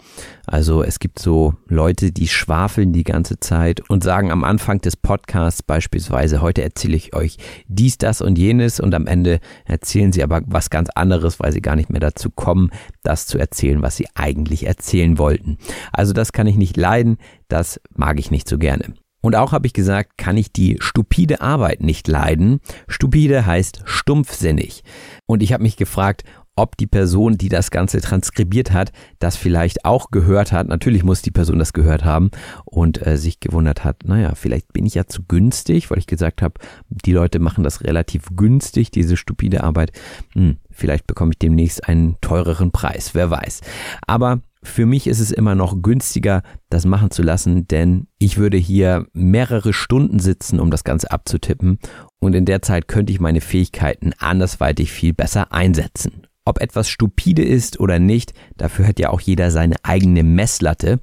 Also 0.47 0.81
es 0.81 0.97
gibt 0.97 1.19
so 1.19 1.53
Leute, 1.67 2.11
die 2.11 2.27
schwafeln 2.27 2.93
die 2.93 3.03
ganze 3.03 3.39
Zeit 3.39 3.87
und 3.91 4.03
sagen 4.03 4.31
am 4.31 4.43
Anfang 4.43 4.81
des 4.81 4.97
Podcasts 4.97 5.61
beispielsweise, 5.61 6.41
heute 6.41 6.63
erzähle 6.63 6.97
ich 6.97 7.13
euch 7.13 7.37
dies, 7.67 7.99
das 7.99 8.21
und 8.21 8.39
jenes 8.39 8.79
und 8.79 8.95
am 8.95 9.05
Ende 9.05 9.39
erzählen 9.65 10.11
sie 10.11 10.23
aber 10.23 10.41
was 10.47 10.71
ganz 10.71 10.89
anderes, 10.95 11.39
weil 11.39 11.51
sie 11.51 11.61
gar 11.61 11.75
nicht 11.75 11.91
mehr 11.91 12.01
dazu 12.01 12.31
kommen, 12.31 12.71
das 13.03 13.27
zu 13.27 13.37
erzählen, 13.37 13.83
was 13.83 13.97
sie 13.97 14.07
eigentlich 14.15 14.65
erzählen 14.65 15.19
wollten. 15.19 15.59
Also 15.93 16.13
das 16.13 16.31
kann 16.31 16.47
ich 16.47 16.55
nicht 16.55 16.75
leiden, 16.75 17.17
das 17.49 17.79
mag 17.95 18.19
ich 18.19 18.31
nicht 18.31 18.49
so 18.49 18.57
gerne. 18.57 18.95
Und 19.21 19.35
auch 19.35 19.51
habe 19.51 19.67
ich 19.67 19.73
gesagt, 19.73 20.17
kann 20.17 20.37
ich 20.37 20.51
die 20.51 20.77
stupide 20.79 21.41
Arbeit 21.41 21.81
nicht 21.81 22.07
leiden. 22.07 22.61
Stupide 22.87 23.45
heißt 23.45 23.81
stumpfsinnig. 23.85 24.83
Und 25.25 25.43
ich 25.43 25.51
habe 25.51 25.63
mich 25.63 25.75
gefragt, 25.75 26.23
ob 26.59 26.75
die 26.75 26.87
Person, 26.87 27.37
die 27.37 27.47
das 27.47 27.71
Ganze 27.71 28.01
transkribiert 28.01 28.71
hat, 28.71 28.91
das 29.19 29.37
vielleicht 29.37 29.85
auch 29.85 30.11
gehört 30.11 30.51
hat. 30.51 30.67
Natürlich 30.67 31.03
muss 31.03 31.21
die 31.21 31.31
Person 31.31 31.57
das 31.57 31.71
gehört 31.71 32.03
haben 32.03 32.31
und 32.65 33.05
äh, 33.05 33.17
sich 33.17 33.39
gewundert 33.39 33.85
hat, 33.85 34.03
naja, 34.03 34.35
vielleicht 34.35 34.73
bin 34.73 34.85
ich 34.85 34.95
ja 34.95 35.07
zu 35.07 35.23
günstig, 35.23 35.89
weil 35.89 35.99
ich 35.99 36.07
gesagt 36.07 36.41
habe, 36.41 36.55
die 36.89 37.13
Leute 37.13 37.39
machen 37.39 37.63
das 37.63 37.83
relativ 37.83 38.27
günstig, 38.35 38.91
diese 38.91 39.15
stupide 39.15 39.63
Arbeit. 39.63 39.93
Hm, 40.33 40.57
vielleicht 40.69 41.07
bekomme 41.07 41.31
ich 41.31 41.39
demnächst 41.39 41.87
einen 41.87 42.17
teureren 42.19 42.71
Preis, 42.71 43.11
wer 43.13 43.31
weiß. 43.31 43.61
Aber 44.05 44.41
für 44.61 44.85
mich 44.85 45.07
ist 45.07 45.19
es 45.19 45.31
immer 45.31 45.55
noch 45.55 45.81
günstiger, 45.81 46.43
das 46.69 46.85
machen 46.85 47.11
zu 47.11 47.21
lassen, 47.21 47.67
denn 47.67 48.07
ich 48.17 48.37
würde 48.37 48.57
hier 48.57 49.05
mehrere 49.13 49.73
Stunden 49.73 50.19
sitzen, 50.19 50.59
um 50.59 50.69
das 50.69 50.83
Ganze 50.83 51.11
abzutippen 51.11 51.79
und 52.19 52.35
in 52.35 52.45
der 52.45 52.61
Zeit 52.61 52.87
könnte 52.87 53.13
ich 53.13 53.19
meine 53.19 53.41
Fähigkeiten 53.41 54.13
andersweitig 54.19 54.91
viel 54.91 55.13
besser 55.13 55.53
einsetzen. 55.53 56.27
Ob 56.49 56.61
etwas 56.61 56.89
stupide 56.89 57.43
ist 57.43 57.79
oder 57.79 57.99
nicht, 57.99 58.33
dafür 58.57 58.87
hat 58.87 58.97
ja 58.99 59.11
auch 59.11 59.21
jeder 59.21 59.51
seine 59.51 59.75
eigene 59.83 60.23
Messlatte. 60.23 60.99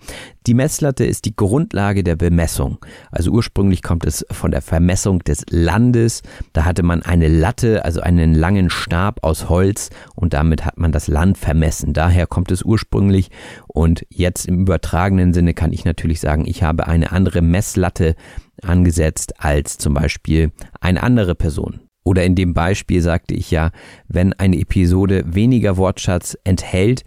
Die 0.49 0.55
Messlatte 0.55 1.05
ist 1.05 1.24
die 1.24 1.36
Grundlage 1.36 2.03
der 2.03 2.16
Bemessung. 2.16 2.78
Also 3.12 3.30
ursprünglich 3.30 3.80
kommt 3.80 4.05
es 4.05 4.26
von 4.32 4.51
der 4.51 4.61
Vermessung 4.61 5.20
des 5.20 5.44
Landes. 5.49 6.22
Da 6.53 6.64
hatte 6.64 6.82
man 6.82 7.03
eine 7.03 7.28
Latte, 7.28 7.84
also 7.84 8.01
einen 8.01 8.34
langen 8.34 8.70
Stab 8.70 9.22
aus 9.22 9.49
Holz 9.49 9.90
und 10.16 10.34
damit 10.34 10.64
hat 10.64 10.78
man 10.78 10.90
das 10.90 11.07
Land 11.07 11.38
vermessen. 11.38 11.92
Daher 11.92 12.26
kommt 12.26 12.51
es 12.51 12.64
ursprünglich 12.64 13.30
und 13.68 14.05
jetzt 14.11 14.47
im 14.49 14.62
übertragenen 14.62 15.32
Sinne 15.32 15.55
kann 15.55 15.72
ich 15.72 15.84
natürlich 15.84 16.18
sagen, 16.18 16.44
ich 16.44 16.64
habe 16.64 16.88
eine 16.88 17.12
andere 17.12 17.40
Messlatte 17.40 18.16
angesetzt 18.62 19.34
als 19.38 19.78
zum 19.78 19.94
Beispiel 19.94 20.51
eine 20.80 21.05
andere 21.05 21.36
Person. 21.36 21.86
Oder 22.07 22.24
in 22.24 22.36
dem 22.36 22.54
Beispiel 22.54 23.02
sagte 23.02 23.34
ich 23.34 23.50
ja, 23.50 23.72
wenn 24.07 24.32
eine 24.32 24.61
Episode 24.61 25.24
weniger 25.26 25.76
Wortschatz 25.76 26.38
enthält, 26.44 27.02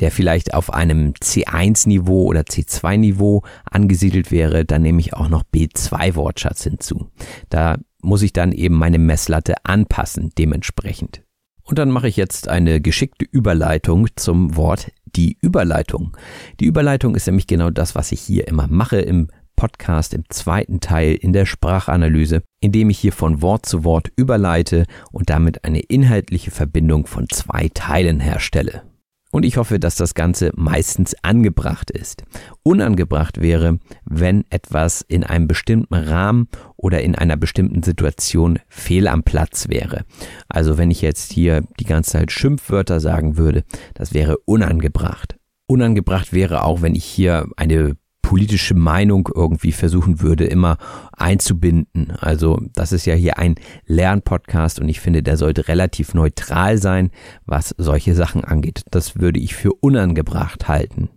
der 0.00 0.10
vielleicht 0.10 0.54
auf 0.54 0.72
einem 0.72 1.12
C1-Niveau 1.12 2.24
oder 2.24 2.40
C2-Niveau 2.40 3.44
angesiedelt 3.70 4.32
wäre, 4.32 4.64
dann 4.64 4.82
nehme 4.82 4.98
ich 4.98 5.14
auch 5.14 5.28
noch 5.28 5.44
B2-Wortschatz 5.54 6.64
hinzu. 6.64 7.12
Da 7.48 7.78
muss 8.02 8.22
ich 8.22 8.32
dann 8.32 8.50
eben 8.50 8.74
meine 8.74 8.98
Messlatte 8.98 9.54
anpassen 9.62 10.32
dementsprechend. 10.36 11.22
Und 11.62 11.78
dann 11.78 11.90
mache 11.90 12.08
ich 12.08 12.16
jetzt 12.16 12.48
eine 12.48 12.80
geschickte 12.80 13.26
Überleitung 13.30 14.08
zum 14.16 14.56
Wort 14.56 14.90
die 15.14 15.38
Überleitung. 15.40 16.16
Die 16.58 16.64
Überleitung 16.64 17.14
ist 17.14 17.26
nämlich 17.28 17.46
genau 17.46 17.70
das, 17.70 17.94
was 17.94 18.10
ich 18.10 18.20
hier 18.20 18.48
immer 18.48 18.66
mache 18.66 19.00
im 19.00 19.28
Podcast 19.60 20.14
im 20.14 20.24
zweiten 20.30 20.80
Teil 20.80 21.14
in 21.14 21.34
der 21.34 21.44
Sprachanalyse, 21.44 22.40
in 22.60 22.72
dem 22.72 22.88
ich 22.88 22.98
hier 22.98 23.12
von 23.12 23.42
Wort 23.42 23.66
zu 23.66 23.84
Wort 23.84 24.10
überleite 24.16 24.86
und 25.12 25.28
damit 25.28 25.66
eine 25.66 25.80
inhaltliche 25.80 26.50
Verbindung 26.50 27.06
von 27.06 27.28
zwei 27.28 27.68
Teilen 27.74 28.20
herstelle. 28.20 28.84
Und 29.30 29.44
ich 29.44 29.58
hoffe, 29.58 29.78
dass 29.78 29.96
das 29.96 30.14
Ganze 30.14 30.50
meistens 30.56 31.14
angebracht 31.22 31.90
ist. 31.90 32.24
Unangebracht 32.62 33.42
wäre, 33.42 33.78
wenn 34.06 34.44
etwas 34.48 35.02
in 35.02 35.24
einem 35.24 35.46
bestimmten 35.46 35.94
Rahmen 35.94 36.48
oder 36.78 37.02
in 37.02 37.14
einer 37.14 37.36
bestimmten 37.36 37.82
Situation 37.82 38.60
fehl 38.66 39.08
am 39.08 39.24
Platz 39.24 39.68
wäre. 39.68 40.06
Also 40.48 40.78
wenn 40.78 40.90
ich 40.90 41.02
jetzt 41.02 41.34
hier 41.34 41.64
die 41.78 41.84
ganze 41.84 42.12
Zeit 42.12 42.32
Schimpfwörter 42.32 42.98
sagen 42.98 43.36
würde, 43.36 43.64
das 43.92 44.14
wäre 44.14 44.38
unangebracht. 44.46 45.36
Unangebracht 45.66 46.32
wäre 46.32 46.64
auch, 46.64 46.80
wenn 46.80 46.94
ich 46.94 47.04
hier 47.04 47.46
eine 47.58 47.96
politische 48.22 48.74
Meinung 48.74 49.28
irgendwie 49.34 49.72
versuchen 49.72 50.20
würde, 50.20 50.44
immer 50.44 50.78
einzubinden. 51.12 52.12
Also 52.20 52.60
das 52.74 52.92
ist 52.92 53.06
ja 53.06 53.14
hier 53.14 53.38
ein 53.38 53.56
Lernpodcast 53.86 54.80
und 54.80 54.88
ich 54.88 55.00
finde, 55.00 55.22
der 55.22 55.36
sollte 55.36 55.68
relativ 55.68 56.14
neutral 56.14 56.78
sein, 56.78 57.10
was 57.46 57.74
solche 57.78 58.14
Sachen 58.14 58.44
angeht. 58.44 58.82
Das 58.90 59.18
würde 59.18 59.40
ich 59.40 59.54
für 59.54 59.72
unangebracht 59.72 60.68
halten. 60.68 61.10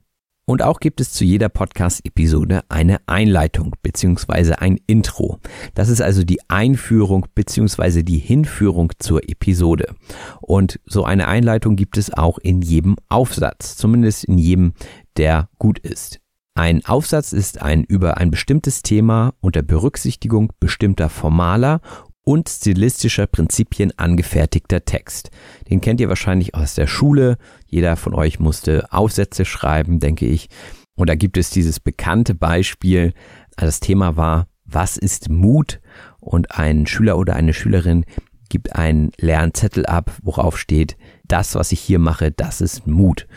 Und 0.46 0.62
auch 0.62 0.82
gibt 0.82 1.00
es 1.00 1.14
zu 1.14 1.24
jeder 1.24 1.48
Podcast-Episode 1.48 2.64
eine 2.68 2.98
Einleitung 3.06 3.76
bzw. 3.82 4.56
ein 4.56 4.78
Intro. 4.88 5.40
Das 5.74 5.88
ist 5.88 6.02
also 6.02 6.24
die 6.24 6.40
Einführung 6.50 7.28
bzw. 7.34 8.04
die 8.04 8.18
Hinführung 8.18 8.92
zur 9.00 9.24
Episode. 9.30 9.96
Und 10.42 10.82
so 10.86 11.06
eine 11.06 11.30
Einleitung 11.30 11.78
gibt 11.78 11.98
es 11.98 12.14
auch 12.14 12.40
in 12.40 12.62
jedem 12.62 12.98
Aufsatz, 13.08 13.78
zumindest 13.78 14.26
in 14.26 14.38
jedem, 14.38 14.74
der 15.16 15.50
gut 15.60 15.80
ist. 15.80 16.23
Ein 16.56 16.86
Aufsatz 16.86 17.34
ist 17.34 17.64
ein 17.64 17.84
über 17.84 18.18
ein 18.18 18.30
bestimmtes 18.30 18.84
Thema 18.84 19.34
unter 19.42 19.64
Berücksichtigung 19.64 20.54
bestimmter 20.60 21.10
formaler 21.10 21.82
und 22.24 22.48
stilistischer 22.48 23.26
Prinzipien 23.26 23.92
angefertigter 23.98 24.86
Text. 24.86 25.32
Den 25.72 25.82
kennt 25.82 26.00
ihr 26.00 26.10
wahrscheinlich 26.10 26.54
aus 26.54 26.76
der 26.76 26.86
Schule. 26.86 27.38
Jeder 27.66 27.96
von 27.96 28.14
euch 28.14 28.40
musste 28.40 28.86
Aufsätze 28.92 29.46
schreiben, 29.46 30.00
denke 30.00 30.28
ich. 30.28 30.48
Und 30.96 31.10
da 31.10 31.16
gibt 31.16 31.38
es 31.38 31.50
dieses 31.50 31.80
bekannte 31.80 32.36
Beispiel. 32.36 33.14
Das 33.58 33.80
Thema 33.80 34.16
war, 34.16 34.48
was 34.64 34.98
ist 34.98 35.30
Mut? 35.30 35.82
Und 36.20 36.52
ein 36.52 36.86
Schüler 36.86 37.18
oder 37.18 37.36
eine 37.36 37.54
Schülerin 37.54 38.06
gibt 38.48 38.76
einen 38.76 39.12
leeren 39.18 39.56
Zettel 39.56 39.88
ab, 39.88 40.12
worauf 40.22 40.60
steht, 40.60 40.96
das, 41.26 41.56
was 41.56 41.72
ich 41.72 41.80
hier 41.80 41.98
mache, 41.98 42.32
das 42.32 42.62
ist 42.62 42.86
Mut. 42.86 43.28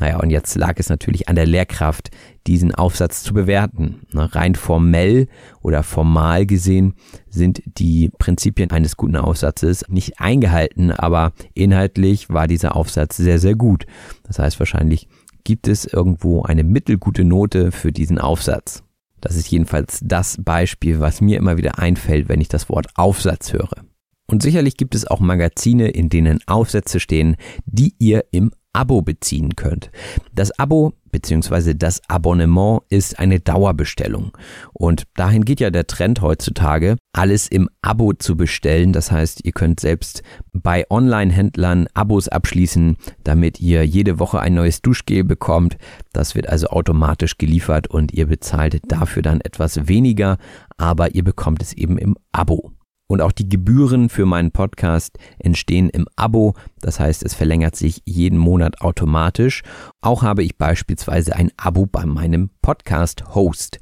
Naja, 0.00 0.18
und 0.18 0.30
jetzt 0.30 0.56
lag 0.56 0.74
es 0.78 0.88
natürlich 0.88 1.28
an 1.28 1.36
der 1.36 1.46
Lehrkraft, 1.46 2.10
diesen 2.46 2.74
Aufsatz 2.74 3.22
zu 3.22 3.34
bewerten. 3.34 4.00
Rein 4.14 4.54
formell 4.54 5.28
oder 5.60 5.82
formal 5.82 6.46
gesehen 6.46 6.94
sind 7.28 7.62
die 7.66 8.10
Prinzipien 8.18 8.70
eines 8.70 8.96
guten 8.96 9.16
Aufsatzes 9.16 9.84
nicht 9.88 10.18
eingehalten, 10.18 10.90
aber 10.90 11.32
inhaltlich 11.52 12.30
war 12.30 12.46
dieser 12.48 12.76
Aufsatz 12.76 13.18
sehr, 13.18 13.38
sehr 13.38 13.54
gut. 13.54 13.84
Das 14.24 14.38
heißt, 14.38 14.58
wahrscheinlich 14.58 15.06
gibt 15.44 15.68
es 15.68 15.84
irgendwo 15.84 16.42
eine 16.42 16.64
mittelgute 16.64 17.24
Note 17.24 17.70
für 17.70 17.92
diesen 17.92 18.18
Aufsatz. 18.18 18.82
Das 19.20 19.36
ist 19.36 19.50
jedenfalls 19.50 20.00
das 20.02 20.38
Beispiel, 20.40 21.00
was 21.00 21.20
mir 21.20 21.36
immer 21.36 21.58
wieder 21.58 21.78
einfällt, 21.78 22.30
wenn 22.30 22.40
ich 22.40 22.48
das 22.48 22.70
Wort 22.70 22.86
Aufsatz 22.94 23.52
höre. 23.52 23.84
Und 24.26 24.42
sicherlich 24.42 24.76
gibt 24.76 24.94
es 24.94 25.06
auch 25.06 25.20
Magazine, 25.20 25.88
in 25.88 26.08
denen 26.08 26.40
Aufsätze 26.46 27.00
stehen, 27.00 27.36
die 27.66 27.94
ihr 27.98 28.24
im 28.30 28.52
Abo 28.72 29.02
beziehen 29.02 29.56
könnt. 29.56 29.90
Das 30.32 30.56
Abo 30.58 30.92
bzw. 31.10 31.74
das 31.74 32.00
Abonnement 32.08 32.82
ist 32.88 33.18
eine 33.18 33.40
Dauerbestellung. 33.40 34.36
Und 34.72 35.04
dahin 35.14 35.44
geht 35.44 35.60
ja 35.60 35.70
der 35.70 35.86
Trend 35.86 36.20
heutzutage, 36.20 36.96
alles 37.12 37.48
im 37.48 37.68
Abo 37.82 38.12
zu 38.12 38.36
bestellen. 38.36 38.92
Das 38.92 39.10
heißt, 39.10 39.44
ihr 39.44 39.52
könnt 39.52 39.80
selbst 39.80 40.22
bei 40.52 40.84
Online-Händlern 40.88 41.88
Abos 41.94 42.28
abschließen, 42.28 42.96
damit 43.24 43.60
ihr 43.60 43.84
jede 43.84 44.18
Woche 44.18 44.40
ein 44.40 44.54
neues 44.54 44.82
Duschgel 44.82 45.24
bekommt. 45.24 45.76
Das 46.12 46.34
wird 46.34 46.48
also 46.48 46.68
automatisch 46.68 47.38
geliefert 47.38 47.88
und 47.88 48.12
ihr 48.12 48.26
bezahlt 48.26 48.80
dafür 48.86 49.22
dann 49.22 49.40
etwas 49.40 49.88
weniger, 49.88 50.38
aber 50.76 51.14
ihr 51.14 51.24
bekommt 51.24 51.62
es 51.62 51.72
eben 51.72 51.98
im 51.98 52.16
Abo. 52.32 52.72
Und 53.10 53.22
auch 53.22 53.32
die 53.32 53.48
Gebühren 53.48 54.08
für 54.08 54.24
meinen 54.24 54.52
Podcast 54.52 55.18
entstehen 55.40 55.90
im 55.90 56.06
Abo. 56.14 56.54
Das 56.80 57.00
heißt, 57.00 57.24
es 57.24 57.34
verlängert 57.34 57.74
sich 57.74 58.02
jeden 58.04 58.38
Monat 58.38 58.82
automatisch. 58.82 59.62
Auch 60.00 60.22
habe 60.22 60.44
ich 60.44 60.56
beispielsweise 60.56 61.34
ein 61.34 61.50
Abo 61.56 61.86
bei 61.86 62.06
meinem 62.06 62.50
Podcast-Host. 62.62 63.80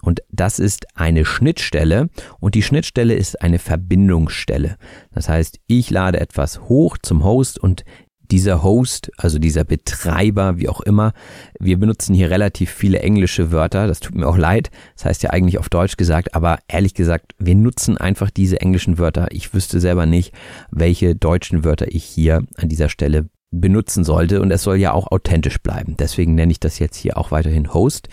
Und 0.00 0.22
das 0.30 0.58
ist 0.58 0.86
eine 0.94 1.26
Schnittstelle. 1.26 2.08
Und 2.38 2.54
die 2.54 2.62
Schnittstelle 2.62 3.12
ist 3.12 3.42
eine 3.42 3.58
Verbindungsstelle. 3.58 4.78
Das 5.12 5.28
heißt, 5.28 5.60
ich 5.66 5.90
lade 5.90 6.18
etwas 6.18 6.62
hoch 6.62 6.96
zum 7.02 7.22
Host 7.22 7.58
und 7.58 7.84
dieser 8.30 8.62
Host, 8.62 9.10
also 9.16 9.38
dieser 9.38 9.64
Betreiber, 9.64 10.58
wie 10.58 10.68
auch 10.68 10.80
immer, 10.80 11.12
wir 11.58 11.78
benutzen 11.78 12.14
hier 12.14 12.30
relativ 12.30 12.70
viele 12.70 13.00
englische 13.00 13.52
Wörter, 13.52 13.86
das 13.86 14.00
tut 14.00 14.14
mir 14.14 14.26
auch 14.26 14.38
leid, 14.38 14.70
das 14.96 15.04
heißt 15.06 15.22
ja 15.22 15.30
eigentlich 15.30 15.58
auf 15.58 15.68
Deutsch 15.68 15.96
gesagt, 15.96 16.34
aber 16.34 16.58
ehrlich 16.68 16.94
gesagt, 16.94 17.32
wir 17.38 17.54
nutzen 17.54 17.96
einfach 17.96 18.30
diese 18.30 18.60
englischen 18.60 18.98
Wörter. 18.98 19.28
Ich 19.30 19.52
wüsste 19.54 19.80
selber 19.80 20.06
nicht, 20.06 20.32
welche 20.70 21.14
deutschen 21.14 21.64
Wörter 21.64 21.86
ich 21.88 22.04
hier 22.04 22.44
an 22.56 22.68
dieser 22.68 22.88
Stelle 22.88 23.28
benutzen 23.50 24.04
sollte 24.04 24.40
und 24.40 24.50
es 24.50 24.62
soll 24.62 24.76
ja 24.76 24.92
auch 24.92 25.10
authentisch 25.10 25.58
bleiben. 25.58 25.96
Deswegen 25.98 26.34
nenne 26.34 26.52
ich 26.52 26.60
das 26.60 26.78
jetzt 26.78 26.96
hier 26.96 27.18
auch 27.18 27.32
weiterhin 27.32 27.74
Host. 27.74 28.08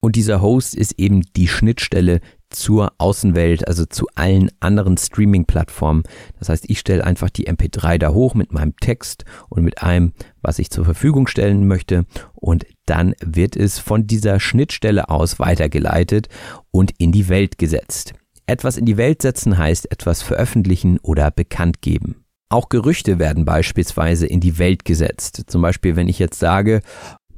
Und 0.00 0.16
dieser 0.16 0.42
Host 0.42 0.74
ist 0.74 0.98
eben 0.98 1.22
die 1.34 1.48
Schnittstelle 1.48 2.20
zur 2.52 2.92
Außenwelt, 2.98 3.66
also 3.66 3.84
zu 3.84 4.06
allen 4.14 4.50
anderen 4.60 4.96
Streaming-Plattformen. 4.96 6.02
Das 6.38 6.48
heißt, 6.48 6.64
ich 6.68 6.78
stelle 6.78 7.04
einfach 7.04 7.30
die 7.30 7.48
MP3 7.48 7.98
da 7.98 8.10
hoch 8.10 8.34
mit 8.34 8.52
meinem 8.52 8.76
Text 8.76 9.24
und 9.48 9.62
mit 9.62 9.82
allem, 9.82 10.12
was 10.40 10.58
ich 10.58 10.70
zur 10.70 10.84
Verfügung 10.84 11.26
stellen 11.26 11.66
möchte. 11.66 12.04
Und 12.34 12.66
dann 12.86 13.14
wird 13.24 13.56
es 13.56 13.78
von 13.78 14.06
dieser 14.06 14.40
Schnittstelle 14.40 15.08
aus 15.08 15.38
weitergeleitet 15.38 16.28
und 16.70 16.92
in 16.98 17.12
die 17.12 17.28
Welt 17.28 17.58
gesetzt. 17.58 18.14
Etwas 18.46 18.76
in 18.76 18.86
die 18.86 18.96
Welt 18.96 19.22
setzen 19.22 19.56
heißt 19.56 19.90
etwas 19.90 20.22
veröffentlichen 20.22 20.98
oder 20.98 21.30
bekannt 21.30 21.80
geben. 21.80 22.24
Auch 22.52 22.68
Gerüchte 22.68 23.18
werden 23.18 23.46
beispielsweise 23.46 24.26
in 24.26 24.40
die 24.40 24.58
Welt 24.58 24.84
gesetzt. 24.84 25.44
Zum 25.46 25.62
Beispiel, 25.62 25.96
wenn 25.96 26.08
ich 26.08 26.18
jetzt 26.18 26.38
sage, 26.38 26.82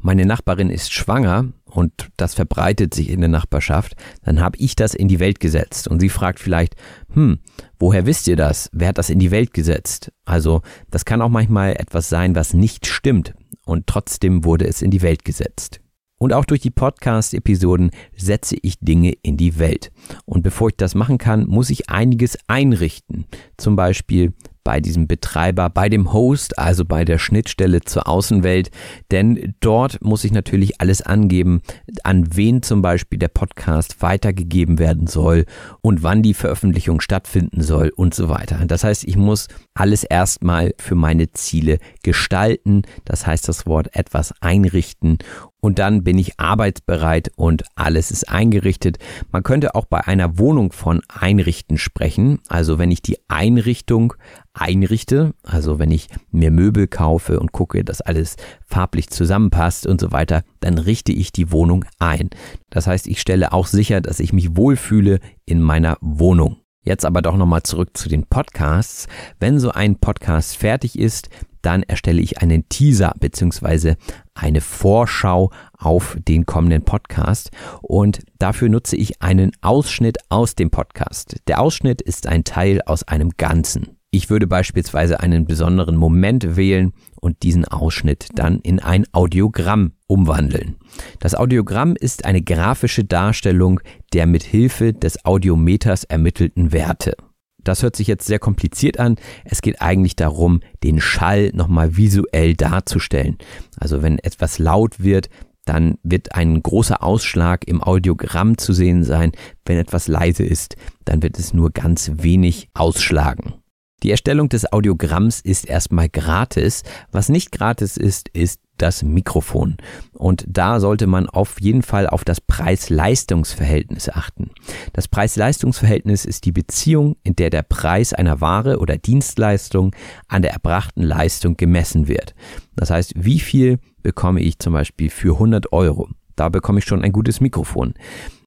meine 0.04 0.26
Nachbarin 0.26 0.68
ist 0.68 0.92
schwanger 0.92 1.46
und 1.64 2.10
das 2.18 2.34
verbreitet 2.34 2.92
sich 2.92 3.08
in 3.08 3.20
der 3.20 3.30
Nachbarschaft, 3.30 3.96
dann 4.22 4.38
habe 4.38 4.58
ich 4.58 4.76
das 4.76 4.92
in 4.92 5.08
die 5.08 5.18
Welt 5.18 5.40
gesetzt. 5.40 5.88
Und 5.88 6.00
sie 6.00 6.10
fragt 6.10 6.40
vielleicht, 6.40 6.76
hm, 7.14 7.38
woher 7.78 8.04
wisst 8.04 8.28
ihr 8.28 8.36
das? 8.36 8.68
Wer 8.74 8.88
hat 8.88 8.98
das 8.98 9.08
in 9.08 9.18
die 9.18 9.30
Welt 9.30 9.54
gesetzt? 9.54 10.12
Also 10.26 10.60
das 10.90 11.06
kann 11.06 11.22
auch 11.22 11.30
manchmal 11.30 11.72
etwas 11.72 12.10
sein, 12.10 12.34
was 12.34 12.52
nicht 12.52 12.86
stimmt. 12.86 13.34
Und 13.64 13.86
trotzdem 13.86 14.44
wurde 14.44 14.66
es 14.66 14.82
in 14.82 14.90
die 14.90 15.00
Welt 15.00 15.24
gesetzt. 15.24 15.80
Und 16.18 16.34
auch 16.34 16.44
durch 16.44 16.60
die 16.60 16.70
Podcast-Episoden 16.70 17.90
setze 18.14 18.56
ich 18.60 18.78
Dinge 18.80 19.14
in 19.22 19.38
die 19.38 19.58
Welt. 19.58 19.90
Und 20.26 20.42
bevor 20.42 20.68
ich 20.68 20.76
das 20.76 20.94
machen 20.94 21.16
kann, 21.16 21.46
muss 21.46 21.70
ich 21.70 21.88
einiges 21.88 22.36
einrichten. 22.46 23.24
Zum 23.56 23.74
Beispiel 23.74 24.34
bei 24.64 24.80
diesem 24.80 25.06
Betreiber, 25.06 25.68
bei 25.68 25.88
dem 25.88 26.12
Host, 26.12 26.58
also 26.58 26.84
bei 26.84 27.04
der 27.04 27.18
Schnittstelle 27.18 27.82
zur 27.82 28.08
Außenwelt, 28.08 28.70
denn 29.10 29.54
dort 29.60 30.02
muss 30.02 30.24
ich 30.24 30.32
natürlich 30.32 30.80
alles 30.80 31.02
angeben, 31.02 31.60
an 32.02 32.34
wen 32.34 32.62
zum 32.62 32.80
Beispiel 32.82 33.18
der 33.18 33.28
Podcast 33.28 34.00
weitergegeben 34.02 34.78
werden 34.78 35.06
soll 35.06 35.44
und 35.82 36.02
wann 36.02 36.22
die 36.22 36.34
Veröffentlichung 36.34 37.00
stattfinden 37.00 37.62
soll 37.62 37.92
und 37.94 38.14
so 38.14 38.28
weiter. 38.30 38.64
Das 38.66 38.84
heißt, 38.84 39.04
ich 39.04 39.16
muss 39.16 39.48
alles 39.74 40.02
erstmal 40.02 40.74
für 40.78 40.94
meine 40.94 41.30
Ziele 41.32 41.78
gestalten, 42.02 42.82
das 43.04 43.26
heißt 43.26 43.46
das 43.48 43.66
Wort 43.66 43.94
etwas 43.94 44.32
einrichten 44.40 45.18
und 45.64 45.78
dann 45.78 46.04
bin 46.04 46.18
ich 46.18 46.38
arbeitsbereit 46.38 47.30
und 47.36 47.64
alles 47.74 48.10
ist 48.10 48.28
eingerichtet. 48.28 48.98
Man 49.32 49.42
könnte 49.42 49.74
auch 49.74 49.86
bei 49.86 50.06
einer 50.06 50.36
Wohnung 50.36 50.72
von 50.72 51.00
einrichten 51.08 51.78
sprechen. 51.78 52.40
Also 52.48 52.78
wenn 52.78 52.90
ich 52.90 53.00
die 53.00 53.16
Einrichtung 53.28 54.12
einrichte, 54.52 55.32
also 55.42 55.78
wenn 55.78 55.90
ich 55.90 56.08
mir 56.30 56.50
Möbel 56.50 56.86
kaufe 56.86 57.40
und 57.40 57.52
gucke, 57.52 57.82
dass 57.82 58.02
alles 58.02 58.36
farblich 58.66 59.08
zusammenpasst 59.08 59.86
und 59.86 60.02
so 60.02 60.12
weiter, 60.12 60.42
dann 60.60 60.76
richte 60.76 61.12
ich 61.12 61.32
die 61.32 61.50
Wohnung 61.50 61.86
ein. 61.98 62.28
Das 62.68 62.86
heißt, 62.86 63.06
ich 63.06 63.18
stelle 63.18 63.54
auch 63.54 63.66
sicher, 63.66 64.02
dass 64.02 64.20
ich 64.20 64.34
mich 64.34 64.58
wohlfühle 64.58 65.18
in 65.46 65.62
meiner 65.62 65.96
Wohnung. 66.02 66.58
Jetzt 66.82 67.06
aber 67.06 67.22
doch 67.22 67.38
nochmal 67.38 67.62
zurück 67.62 67.96
zu 67.96 68.10
den 68.10 68.26
Podcasts. 68.26 69.08
Wenn 69.40 69.58
so 69.58 69.70
ein 69.70 69.96
Podcast 69.96 70.58
fertig 70.58 70.98
ist, 70.98 71.30
dann 71.64 71.82
erstelle 71.82 72.20
ich 72.20 72.40
einen 72.42 72.68
Teaser 72.68 73.14
beziehungsweise 73.18 73.96
eine 74.34 74.60
Vorschau 74.60 75.50
auf 75.78 76.16
den 76.26 76.46
kommenden 76.46 76.84
Podcast 76.84 77.50
und 77.82 78.20
dafür 78.38 78.68
nutze 78.68 78.96
ich 78.96 79.22
einen 79.22 79.52
Ausschnitt 79.60 80.18
aus 80.28 80.54
dem 80.54 80.70
Podcast. 80.70 81.36
Der 81.46 81.60
Ausschnitt 81.60 82.02
ist 82.02 82.26
ein 82.26 82.44
Teil 82.44 82.80
aus 82.82 83.02
einem 83.04 83.30
Ganzen. 83.36 83.96
Ich 84.10 84.30
würde 84.30 84.46
beispielsweise 84.46 85.18
einen 85.18 85.44
besonderen 85.44 85.96
Moment 85.96 86.56
wählen 86.56 86.92
und 87.20 87.42
diesen 87.42 87.64
Ausschnitt 87.64 88.28
dann 88.36 88.60
in 88.60 88.78
ein 88.78 89.06
Audiogramm 89.10 89.94
umwandeln. 90.06 90.76
Das 91.18 91.34
Audiogramm 91.34 91.96
ist 91.96 92.24
eine 92.24 92.40
grafische 92.40 93.02
Darstellung 93.02 93.80
der 94.12 94.26
mit 94.26 94.44
Hilfe 94.44 94.92
des 94.92 95.24
Audiometers 95.24 96.04
ermittelten 96.04 96.70
Werte. 96.70 97.16
Das 97.64 97.82
hört 97.82 97.96
sich 97.96 98.06
jetzt 98.06 98.26
sehr 98.26 98.38
kompliziert 98.38 99.00
an. 99.00 99.16
Es 99.44 99.62
geht 99.62 99.80
eigentlich 99.80 100.16
darum, 100.16 100.60
den 100.82 101.00
Schall 101.00 101.50
nochmal 101.54 101.96
visuell 101.96 102.54
darzustellen. 102.54 103.38
Also 103.76 104.02
wenn 104.02 104.18
etwas 104.18 104.58
laut 104.58 105.02
wird, 105.02 105.28
dann 105.64 105.96
wird 106.02 106.34
ein 106.34 106.62
großer 106.62 107.02
Ausschlag 107.02 107.66
im 107.66 107.82
Audiogramm 107.82 108.58
zu 108.58 108.72
sehen 108.72 109.02
sein. 109.02 109.32
Wenn 109.64 109.78
etwas 109.78 110.08
leise 110.08 110.44
ist, 110.44 110.76
dann 111.04 111.22
wird 111.22 111.38
es 111.38 111.54
nur 111.54 111.70
ganz 111.70 112.12
wenig 112.16 112.68
ausschlagen. 112.74 113.54
Die 114.02 114.10
Erstellung 114.10 114.50
des 114.50 114.70
Audiogramms 114.70 115.40
ist 115.40 115.64
erstmal 115.66 116.10
gratis. 116.10 116.82
Was 117.10 117.30
nicht 117.30 117.52
gratis 117.52 117.96
ist, 117.96 118.28
ist 118.28 118.60
das 118.78 119.02
Mikrofon. 119.02 119.76
Und 120.12 120.44
da 120.48 120.80
sollte 120.80 121.06
man 121.06 121.28
auf 121.28 121.60
jeden 121.60 121.82
Fall 121.82 122.06
auf 122.06 122.24
das 122.24 122.40
Preis-Leistungs-Verhältnis 122.40 124.08
achten. 124.08 124.50
Das 124.92 125.08
Preis-Leistungs-Verhältnis 125.08 126.24
ist 126.24 126.44
die 126.44 126.52
Beziehung, 126.52 127.16
in 127.22 127.36
der 127.36 127.50
der 127.50 127.62
Preis 127.62 128.12
einer 128.12 128.40
Ware 128.40 128.78
oder 128.78 128.96
Dienstleistung 128.96 129.94
an 130.28 130.42
der 130.42 130.52
erbrachten 130.52 131.02
Leistung 131.02 131.56
gemessen 131.56 132.08
wird. 132.08 132.34
Das 132.76 132.90
heißt, 132.90 133.12
wie 133.16 133.40
viel 133.40 133.78
bekomme 134.02 134.40
ich 134.40 134.58
zum 134.58 134.72
Beispiel 134.72 135.10
für 135.10 135.34
100 135.34 135.72
Euro? 135.72 136.08
da 136.36 136.48
bekomme 136.48 136.78
ich 136.78 136.84
schon 136.84 137.02
ein 137.02 137.12
gutes 137.12 137.40
Mikrofon. 137.40 137.94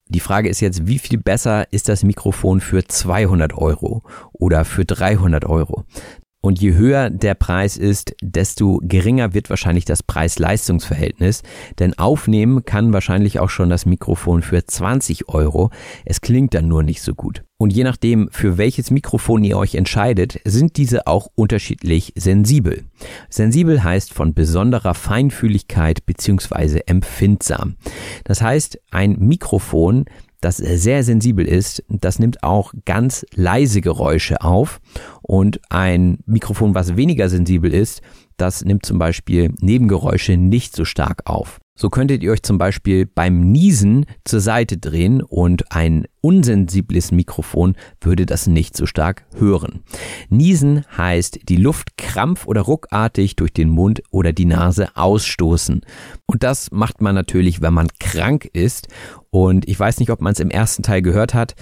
Die 0.09 0.19
Frage 0.19 0.47
ist 0.49 0.61
jetzt, 0.61 0.88
wie 0.88 0.99
viel 0.99 1.17
besser 1.17 1.71
ist 1.71 1.89
das 1.89 2.03
Mikrofon 2.03 2.61
für 2.61 2.86
200 2.86 3.53
Euro 3.57 4.03
oder 4.32 4.63
für 4.63 4.86
300 4.86 5.45
Euro? 5.45 5.84
Und 6.41 6.61
je 6.61 6.75
höher 6.75 7.09
der 7.09 7.33
Preis 7.33 7.77
ist, 7.77 8.15
desto 8.21 8.79
geringer 8.83 9.33
wird 9.33 9.49
wahrscheinlich 9.49 9.85
das 9.85 10.03
Preis-Leistungs-Verhältnis. 10.03 11.43
Denn 11.79 11.97
aufnehmen 11.97 12.63
kann 12.63 12.93
wahrscheinlich 12.93 13.39
auch 13.39 13.49
schon 13.49 13.69
das 13.69 13.85
Mikrofon 13.85 14.43
für 14.43 14.65
20 14.65 15.29
Euro. 15.29 15.71
Es 16.05 16.21
klingt 16.21 16.53
dann 16.53 16.67
nur 16.67 16.83
nicht 16.83 17.01
so 17.01 17.15
gut. 17.15 17.43
Und 17.59 17.73
je 17.73 17.83
nachdem, 17.83 18.29
für 18.31 18.59
welches 18.59 18.91
Mikrofon 18.91 19.43
ihr 19.43 19.57
euch 19.57 19.73
entscheidet, 19.73 20.39
sind 20.45 20.77
diese 20.77 21.07
auch 21.07 21.27
unterschiedlich 21.33 22.13
sensibel. 22.15 22.83
Sensibel 23.29 23.83
heißt 23.83 24.13
von 24.13 24.35
besonderer 24.35 24.93
Feinfühligkeit 24.93 26.05
bzw. 26.05 26.81
empfindsam. 26.85 27.77
Das 28.25 28.43
heißt, 28.43 28.79
ein 28.91 29.17
Mikrofon 29.17 30.05
das 30.41 30.57
sehr 30.57 31.03
sensibel 31.03 31.45
ist, 31.47 31.83
das 31.89 32.19
nimmt 32.19 32.43
auch 32.43 32.73
ganz 32.85 33.25
leise 33.33 33.81
Geräusche 33.81 34.41
auf 34.41 34.79
und 35.21 35.59
ein 35.69 36.19
Mikrofon, 36.25 36.75
was 36.75 36.95
weniger 36.95 37.29
sensibel 37.29 37.73
ist, 37.73 38.01
das 38.38 38.63
nimmt 38.63 38.85
zum 38.85 38.99
Beispiel 38.99 39.53
Nebengeräusche 39.61 40.38
nicht 40.38 40.75
so 40.75 40.85
stark 40.85 41.23
auf. 41.25 41.59
So 41.80 41.89
könntet 41.89 42.23
ihr 42.23 42.32
euch 42.32 42.41
zum 42.41 42.57
Beispiel 42.57 43.05
beim 43.05 43.51
Niesen 43.51 44.07
zur 44.25 44.39
Seite 44.39 44.78
drehen 44.78 45.21
und 45.21 45.71
ein 45.71 46.07
unsensibles 46.21 47.11
Mikrofon 47.11 47.75
würde 48.01 48.25
das 48.25 48.47
nicht 48.47 48.75
so 48.75 48.88
stark 48.88 49.25
hören. 49.38 49.84
Niesen 50.30 50.84
heißt 50.97 51.41
die 51.47 51.55
Luft 51.55 51.95
krampf- 51.95 52.47
oder 52.47 52.61
ruckartig 52.61 53.36
durch 53.36 53.53
den 53.53 53.69
Mund 53.69 54.01
oder 54.09 54.34
die 54.34 54.45
Nase 54.45 54.89
ausstoßen. 54.95 55.82
Und 56.25 56.41
das 56.41 56.71
macht 56.71 56.99
man 56.99 57.13
natürlich, 57.13 57.61
wenn 57.61 57.75
man 57.75 57.89
krank 57.99 58.45
ist. 58.53 58.88
Und 59.30 59.69
ich 59.69 59.80
weiß 59.80 59.99
nicht, 59.99 60.09
ob 60.09 60.19
man 60.19 60.34
es 60.34 60.39
im 60.39 60.49
ersten 60.49 60.82
Teil 60.82 61.03
gehört 61.03 61.36
hat. 61.36 61.53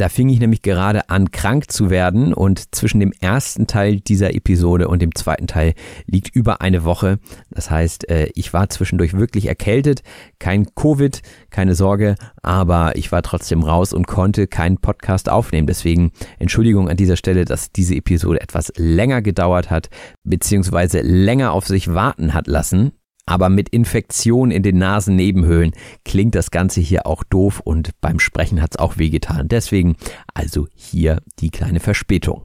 Da 0.00 0.08
fing 0.08 0.30
ich 0.30 0.40
nämlich 0.40 0.62
gerade 0.62 1.10
an, 1.10 1.30
krank 1.30 1.70
zu 1.70 1.90
werden 1.90 2.32
und 2.32 2.74
zwischen 2.74 3.00
dem 3.00 3.12
ersten 3.20 3.66
Teil 3.66 4.00
dieser 4.00 4.34
Episode 4.34 4.88
und 4.88 5.02
dem 5.02 5.14
zweiten 5.14 5.46
Teil 5.46 5.74
liegt 6.06 6.34
über 6.34 6.62
eine 6.62 6.84
Woche. 6.84 7.18
Das 7.50 7.70
heißt, 7.70 8.08
äh, 8.08 8.30
ich 8.34 8.54
war 8.54 8.70
zwischendurch 8.70 9.12
wirklich 9.12 9.44
erkältet, 9.44 10.02
kein 10.38 10.74
Covid, 10.74 11.20
keine 11.50 11.74
Sorge, 11.74 12.14
aber 12.40 12.96
ich 12.96 13.12
war 13.12 13.20
trotzdem 13.20 13.62
raus 13.62 13.92
und 13.92 14.06
konnte 14.06 14.46
keinen 14.46 14.78
Podcast 14.78 15.28
aufnehmen. 15.28 15.66
Deswegen 15.66 16.12
Entschuldigung 16.38 16.88
an 16.88 16.96
dieser 16.96 17.16
Stelle, 17.16 17.44
dass 17.44 17.70
diese 17.70 17.94
Episode 17.94 18.40
etwas 18.40 18.72
länger 18.76 19.20
gedauert 19.20 19.68
hat, 19.68 19.90
beziehungsweise 20.24 21.02
länger 21.02 21.52
auf 21.52 21.66
sich 21.66 21.92
warten 21.92 22.32
hat 22.32 22.46
lassen. 22.46 22.92
Aber 23.30 23.48
mit 23.48 23.68
Infektion 23.68 24.50
in 24.50 24.64
den 24.64 24.78
Nasennebenhöhlen 24.78 25.70
klingt 26.04 26.34
das 26.34 26.50
Ganze 26.50 26.80
hier 26.80 27.06
auch 27.06 27.22
doof 27.22 27.60
und 27.60 27.90
beim 28.00 28.18
Sprechen 28.18 28.60
hat 28.60 28.72
es 28.72 28.78
auch 28.80 28.98
wehgetan. 28.98 29.46
Deswegen 29.46 29.94
also 30.34 30.66
hier 30.74 31.22
die 31.38 31.50
kleine 31.50 31.78
Verspätung. 31.78 32.42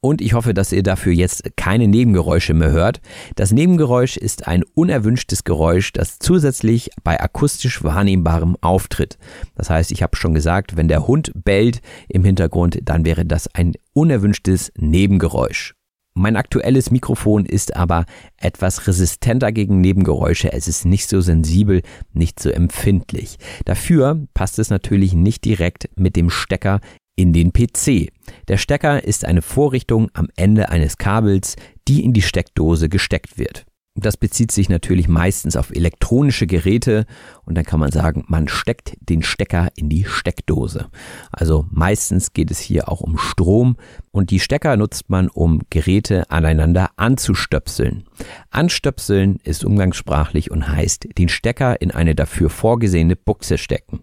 Und 0.00 0.20
ich 0.20 0.32
hoffe, 0.32 0.52
dass 0.52 0.72
ihr 0.72 0.82
dafür 0.82 1.12
jetzt 1.12 1.56
keine 1.56 1.86
Nebengeräusche 1.86 2.52
mehr 2.52 2.72
hört. 2.72 3.00
Das 3.36 3.52
Nebengeräusch 3.52 4.16
ist 4.16 4.48
ein 4.48 4.64
unerwünschtes 4.74 5.44
Geräusch, 5.44 5.92
das 5.92 6.18
zusätzlich 6.18 6.90
bei 7.04 7.20
akustisch 7.20 7.84
wahrnehmbarem 7.84 8.56
auftritt. 8.60 9.18
Das 9.54 9.70
heißt, 9.70 9.92
ich 9.92 10.02
habe 10.02 10.16
schon 10.16 10.34
gesagt, 10.34 10.76
wenn 10.76 10.88
der 10.88 11.06
Hund 11.06 11.30
bellt 11.44 11.80
im 12.08 12.24
Hintergrund, 12.24 12.80
dann 12.82 13.04
wäre 13.04 13.24
das 13.24 13.46
ein 13.54 13.74
unerwünschtes 13.92 14.72
Nebengeräusch. 14.76 15.74
Mein 16.16 16.36
aktuelles 16.36 16.92
Mikrofon 16.92 17.44
ist 17.44 17.74
aber 17.74 18.06
etwas 18.36 18.86
resistenter 18.86 19.50
gegen 19.50 19.80
Nebengeräusche. 19.80 20.52
Es 20.52 20.68
ist 20.68 20.84
nicht 20.84 21.08
so 21.08 21.20
sensibel, 21.20 21.82
nicht 22.12 22.38
so 22.38 22.50
empfindlich. 22.50 23.36
Dafür 23.64 24.24
passt 24.32 24.60
es 24.60 24.70
natürlich 24.70 25.14
nicht 25.14 25.44
direkt 25.44 25.90
mit 25.96 26.14
dem 26.14 26.30
Stecker 26.30 26.80
in 27.16 27.32
den 27.32 27.52
PC. 27.52 28.12
Der 28.46 28.58
Stecker 28.58 29.02
ist 29.02 29.24
eine 29.24 29.42
Vorrichtung 29.42 30.08
am 30.14 30.28
Ende 30.36 30.68
eines 30.68 30.98
Kabels, 30.98 31.56
die 31.88 32.04
in 32.04 32.12
die 32.12 32.22
Steckdose 32.22 32.88
gesteckt 32.88 33.36
wird. 33.36 33.66
Das 33.96 34.16
bezieht 34.16 34.50
sich 34.50 34.68
natürlich 34.68 35.06
meistens 35.06 35.54
auf 35.54 35.70
elektronische 35.70 36.48
Geräte 36.48 37.06
und 37.44 37.54
dann 37.54 37.64
kann 37.64 37.78
man 37.78 37.92
sagen, 37.92 38.24
man 38.26 38.48
steckt 38.48 38.96
den 38.98 39.22
Stecker 39.22 39.68
in 39.76 39.88
die 39.88 40.04
Steckdose. 40.04 40.88
Also 41.30 41.66
meistens 41.70 42.32
geht 42.32 42.50
es 42.50 42.58
hier 42.58 42.88
auch 42.88 43.02
um 43.02 43.18
Strom 43.18 43.76
und 44.10 44.30
die 44.30 44.40
Stecker 44.40 44.76
nutzt 44.76 45.10
man, 45.10 45.28
um 45.28 45.60
Geräte 45.70 46.28
aneinander 46.28 46.90
anzustöpseln. 46.96 48.02
Anstöpseln 48.50 49.38
ist 49.44 49.64
umgangssprachlich 49.64 50.50
und 50.50 50.68
heißt 50.68 51.16
den 51.16 51.28
Stecker 51.28 51.80
in 51.80 51.92
eine 51.92 52.16
dafür 52.16 52.50
vorgesehene 52.50 53.14
Buchse 53.14 53.58
stecken. 53.58 54.00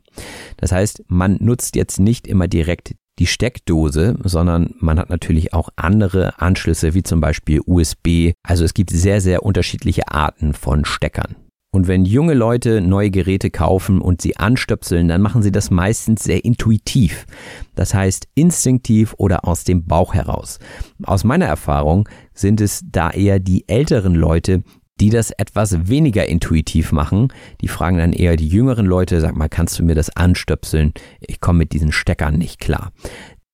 Das 0.55 0.71
heißt, 0.71 1.03
man 1.07 1.35
nutzt 1.41 1.75
jetzt 1.75 1.99
nicht 1.99 2.27
immer 2.27 2.47
direkt 2.47 2.95
die 3.21 3.27
Steckdose, 3.27 4.15
sondern 4.23 4.73
man 4.79 4.97
hat 4.97 5.11
natürlich 5.11 5.53
auch 5.53 5.69
andere 5.75 6.41
Anschlüsse, 6.41 6.95
wie 6.95 7.03
zum 7.03 7.21
Beispiel 7.21 7.61
USB. 7.67 8.31
Also 8.41 8.65
es 8.65 8.73
gibt 8.73 8.89
sehr, 8.89 9.21
sehr 9.21 9.43
unterschiedliche 9.43 10.07
Arten 10.07 10.55
von 10.55 10.85
Steckern. 10.85 11.35
Und 11.71 11.87
wenn 11.87 12.03
junge 12.03 12.33
Leute 12.33 12.81
neue 12.81 13.11
Geräte 13.11 13.51
kaufen 13.51 14.01
und 14.01 14.21
sie 14.21 14.37
anstöpseln, 14.37 15.07
dann 15.07 15.21
machen 15.21 15.43
sie 15.43 15.51
das 15.51 15.69
meistens 15.69 16.23
sehr 16.23 16.43
intuitiv. 16.43 17.27
Das 17.75 17.93
heißt 17.93 18.27
instinktiv 18.33 19.13
oder 19.17 19.45
aus 19.47 19.65
dem 19.65 19.85
Bauch 19.85 20.15
heraus. 20.15 20.57
Aus 21.03 21.23
meiner 21.23 21.45
Erfahrung 21.45 22.09
sind 22.33 22.59
es 22.59 22.81
da 22.83 23.11
eher 23.11 23.39
die 23.39 23.69
älteren 23.69 24.15
Leute, 24.15 24.63
die 25.01 25.09
das 25.09 25.31
etwas 25.31 25.89
weniger 25.89 26.27
intuitiv 26.27 26.91
machen. 26.91 27.33
Die 27.61 27.67
fragen 27.67 27.97
dann 27.97 28.13
eher 28.13 28.35
die 28.35 28.47
jüngeren 28.47 28.85
Leute, 28.85 29.19
sag 29.19 29.35
mal, 29.35 29.49
kannst 29.49 29.79
du 29.79 29.83
mir 29.83 29.95
das 29.95 30.15
anstöpseln? 30.15 30.93
Ich 31.19 31.41
komme 31.41 31.57
mit 31.57 31.73
diesen 31.73 31.91
Steckern 31.91 32.37
nicht 32.37 32.59
klar. 32.59 32.91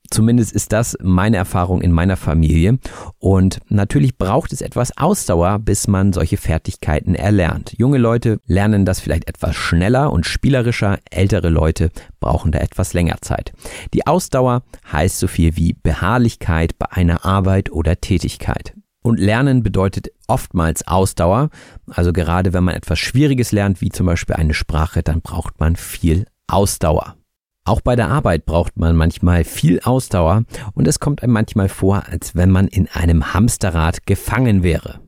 Zumindest 0.10 0.54
ist 0.54 0.74
das 0.74 0.98
meine 1.02 1.38
Erfahrung 1.38 1.82
in 1.82 1.92
meiner 1.92 2.18
Familie. 2.18 2.80
Und 3.18 3.60
natürlich 3.70 4.18
braucht 4.18 4.52
es 4.52 4.62
etwas 4.62 4.98
Ausdauer, 4.98 5.60
bis 5.60 5.88
man 5.88 6.12
solche 6.14 6.38
Fertigkeiten 6.38 7.16
erlernt. 7.16 7.74
Junge 7.78 7.98
Leute 7.98 8.40
lernen 8.46 8.86
das 8.86 9.00
vielleicht 9.00 9.28
etwas 9.30 9.56
schneller 9.56 10.12
und 10.12 10.26
spielerischer. 10.26 11.00
Ältere 11.10 11.50
Leute 11.50 11.92
brauchen 12.20 12.52
da 12.52 12.60
etwas 12.60 12.94
länger 12.94 13.18
Zeit. 13.22 13.54
Die 13.94 14.06
Ausdauer 14.06 14.64
heißt 14.92 15.20
so 15.20 15.28
viel 15.28 15.56
wie 15.56 15.74
Beharrlichkeit 15.82 16.78
bei 16.78 16.92
einer 16.92 17.26
Arbeit 17.26 17.72
oder 17.72 18.00
Tätigkeit. 18.00 18.74
Und 19.08 19.22
Lernen 19.22 19.64
bedeutet 19.64 20.10
oftmals 20.28 20.86
Ausdauer. 20.86 21.50
Also 21.90 22.12
gerade 22.12 22.52
wenn 22.52 22.66
man 22.66 22.76
etwas 22.76 23.00
Schwieriges 23.00 23.54
lernt, 23.54 23.80
wie 23.80 23.88
zum 23.88 24.06
Beispiel 24.06 24.36
eine 24.36 24.54
Sprache, 24.54 25.02
dann 25.02 25.22
braucht 25.22 25.62
man 25.62 25.78
viel 25.78 26.26
Ausdauer. 26.48 27.16
Auch 27.64 27.80
bei 27.80 27.96
der 27.96 28.10
Arbeit 28.10 28.46
braucht 28.46 28.76
man 28.76 28.98
manchmal 28.98 29.46
viel 29.46 29.80
Ausdauer 29.80 30.44
und 30.74 30.90
es 30.90 31.00
kommt 31.00 31.24
einem 31.24 31.32
manchmal 31.32 31.70
vor, 31.70 32.04
als 32.10 32.36
wenn 32.36 32.52
man 32.52 32.68
in 32.68 32.90
einem 32.90 33.34
Hamsterrad 33.34 34.06
gefangen 34.06 34.62
wäre. 34.62 35.00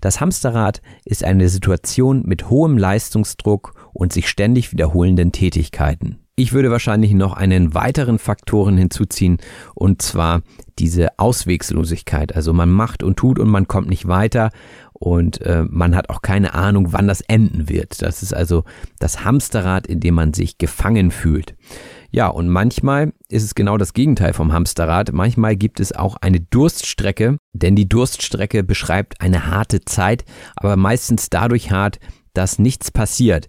Das 0.00 0.22
Hamsterrad 0.22 0.80
ist 1.04 1.22
eine 1.22 1.50
Situation 1.50 2.22
mit 2.24 2.48
hohem 2.48 2.78
Leistungsdruck 2.78 3.74
und 3.92 4.14
sich 4.14 4.30
ständig 4.30 4.72
wiederholenden 4.72 5.32
Tätigkeiten. 5.32 6.25
Ich 6.38 6.52
würde 6.52 6.70
wahrscheinlich 6.70 7.14
noch 7.14 7.32
einen 7.32 7.72
weiteren 7.72 8.18
Faktoren 8.18 8.76
hinzuziehen, 8.76 9.38
und 9.74 10.02
zwar 10.02 10.42
diese 10.78 11.18
Auswegslosigkeit. 11.18 12.36
Also 12.36 12.52
man 12.52 12.70
macht 12.70 13.02
und 13.02 13.16
tut 13.16 13.38
und 13.38 13.48
man 13.48 13.68
kommt 13.68 13.88
nicht 13.88 14.06
weiter 14.06 14.50
und 14.92 15.40
äh, 15.40 15.64
man 15.66 15.96
hat 15.96 16.10
auch 16.10 16.20
keine 16.20 16.52
Ahnung, 16.52 16.92
wann 16.92 17.08
das 17.08 17.22
enden 17.22 17.70
wird. 17.70 18.02
Das 18.02 18.22
ist 18.22 18.34
also 18.34 18.64
das 18.98 19.24
Hamsterrad, 19.24 19.86
in 19.86 20.00
dem 20.00 20.14
man 20.14 20.34
sich 20.34 20.58
gefangen 20.58 21.10
fühlt. 21.10 21.56
Ja, 22.10 22.28
und 22.28 22.50
manchmal 22.50 23.14
ist 23.30 23.42
es 23.42 23.54
genau 23.54 23.78
das 23.78 23.94
Gegenteil 23.94 24.34
vom 24.34 24.52
Hamsterrad. 24.52 25.14
Manchmal 25.14 25.56
gibt 25.56 25.80
es 25.80 25.92
auch 25.92 26.16
eine 26.16 26.40
Durststrecke, 26.40 27.38
denn 27.54 27.76
die 27.76 27.88
Durststrecke 27.88 28.62
beschreibt 28.62 29.22
eine 29.22 29.46
harte 29.46 29.86
Zeit, 29.86 30.26
aber 30.54 30.76
meistens 30.76 31.30
dadurch 31.30 31.70
hart, 31.70 31.98
dass 32.34 32.58
nichts 32.58 32.90
passiert. 32.90 33.48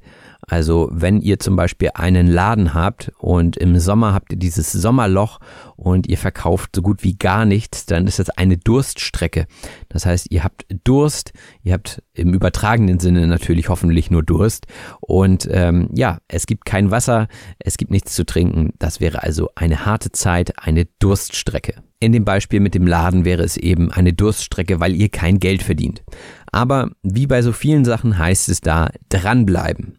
Also 0.50 0.90
wenn 0.92 1.20
ihr 1.20 1.40
zum 1.40 1.58
Beispiel 1.58 1.90
einen 1.94 2.28
Laden 2.28 2.74
habt 2.74 3.12
und 3.20 3.58
im 3.58 3.78
Sommer 3.80 4.14
habt 4.14 4.32
ihr 4.32 4.40
dieses 4.40 4.72
Sommerloch 4.72 5.40
und 5.76 6.08
ihr 6.08 6.18
verkauft 6.18 6.72
so 6.74 6.82
gut 6.82 7.04
wie 7.04 7.18
gar 7.18 7.46
nichts, 7.46 7.86
dann 7.86 8.08
ist 8.08 8.20
das 8.20 8.30
eine 8.30 8.58
Durststrecke. 8.58 9.46
Das 9.90 10.06
heißt, 10.06 10.32
ihr 10.32 10.46
habt 10.46 10.66
Durst, 10.86 11.34
ihr 11.64 11.74
habt 11.74 12.02
im 12.14 12.34
übertragenen 12.34 13.00
Sinne 13.00 13.28
natürlich 13.28 13.68
hoffentlich 13.68 14.10
nur 14.10 14.24
Durst 14.24 14.68
und 15.02 15.50
ähm, 15.52 15.90
ja, 15.94 16.20
es 16.30 16.46
gibt 16.46 16.66
kein 16.66 16.92
Wasser, 16.92 17.28
es 17.60 17.76
gibt 17.76 17.92
nichts 17.92 18.16
zu 18.16 18.26
trinken. 18.26 18.72
Das 18.80 19.02
wäre 19.02 19.24
also 19.24 19.50
eine 19.56 19.86
harte 19.86 20.14
Zeit, 20.14 20.60
eine 20.60 20.86
Durststrecke. 21.00 21.84
In 22.00 22.12
dem 22.12 22.26
Beispiel 22.26 22.60
mit 22.60 22.76
dem 22.76 22.86
Laden 22.86 23.26
wäre 23.26 23.44
es 23.44 23.58
eben 23.58 23.92
eine 23.92 24.14
Durststrecke, 24.14 24.80
weil 24.80 24.96
ihr 24.96 25.10
kein 25.10 25.40
Geld 25.40 25.64
verdient. 25.64 26.04
Aber 26.52 26.92
wie 27.02 27.26
bei 27.26 27.42
so 27.42 27.52
vielen 27.52 27.86
Sachen 27.86 28.18
heißt 28.18 28.50
es 28.50 28.62
da 28.62 28.90
dranbleiben. 29.10 29.98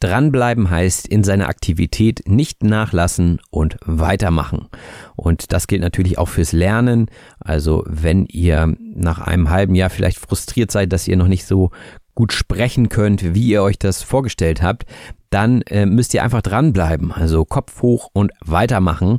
Dranbleiben 0.00 0.70
heißt 0.70 1.06
in 1.06 1.24
seiner 1.24 1.48
Aktivität 1.48 2.22
nicht 2.26 2.62
nachlassen 2.62 3.40
und 3.50 3.76
weitermachen. 3.84 4.68
Und 5.14 5.52
das 5.52 5.66
gilt 5.66 5.82
natürlich 5.82 6.18
auch 6.18 6.28
fürs 6.28 6.52
Lernen. 6.52 7.06
Also 7.38 7.84
wenn 7.86 8.26
ihr 8.26 8.74
nach 8.78 9.20
einem 9.20 9.50
halben 9.50 9.74
Jahr 9.74 9.90
vielleicht 9.90 10.18
frustriert 10.18 10.70
seid, 10.70 10.92
dass 10.92 11.06
ihr 11.06 11.16
noch 11.16 11.28
nicht 11.28 11.46
so 11.46 11.70
gut 12.14 12.32
sprechen 12.32 12.88
könnt, 12.88 13.34
wie 13.34 13.48
ihr 13.48 13.62
euch 13.62 13.78
das 13.78 14.02
vorgestellt 14.02 14.62
habt, 14.62 14.84
dann 15.30 15.62
äh, 15.62 15.86
müsst 15.86 16.12
ihr 16.14 16.22
einfach 16.22 16.42
dranbleiben. 16.42 17.12
Also 17.12 17.44
Kopf 17.44 17.82
hoch 17.82 18.08
und 18.12 18.32
weitermachen. 18.44 19.18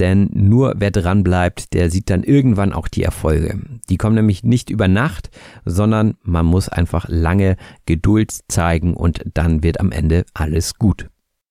Denn 0.00 0.30
nur 0.32 0.76
wer 0.78 0.90
dranbleibt, 0.90 1.74
der 1.74 1.90
sieht 1.90 2.08
dann 2.08 2.24
irgendwann 2.24 2.72
auch 2.72 2.88
die 2.88 3.02
Erfolge. 3.02 3.60
Die 3.90 3.98
kommen 3.98 4.14
nämlich 4.14 4.42
nicht 4.42 4.70
über 4.70 4.88
Nacht, 4.88 5.28
sondern 5.66 6.16
man 6.22 6.46
muss 6.46 6.70
einfach 6.70 7.04
lange 7.08 7.56
Geduld 7.84 8.32
zeigen 8.48 8.94
und 8.94 9.20
dann 9.34 9.62
wird 9.62 9.78
am 9.78 9.92
Ende 9.92 10.24
alles 10.32 10.76
gut. 10.76 11.10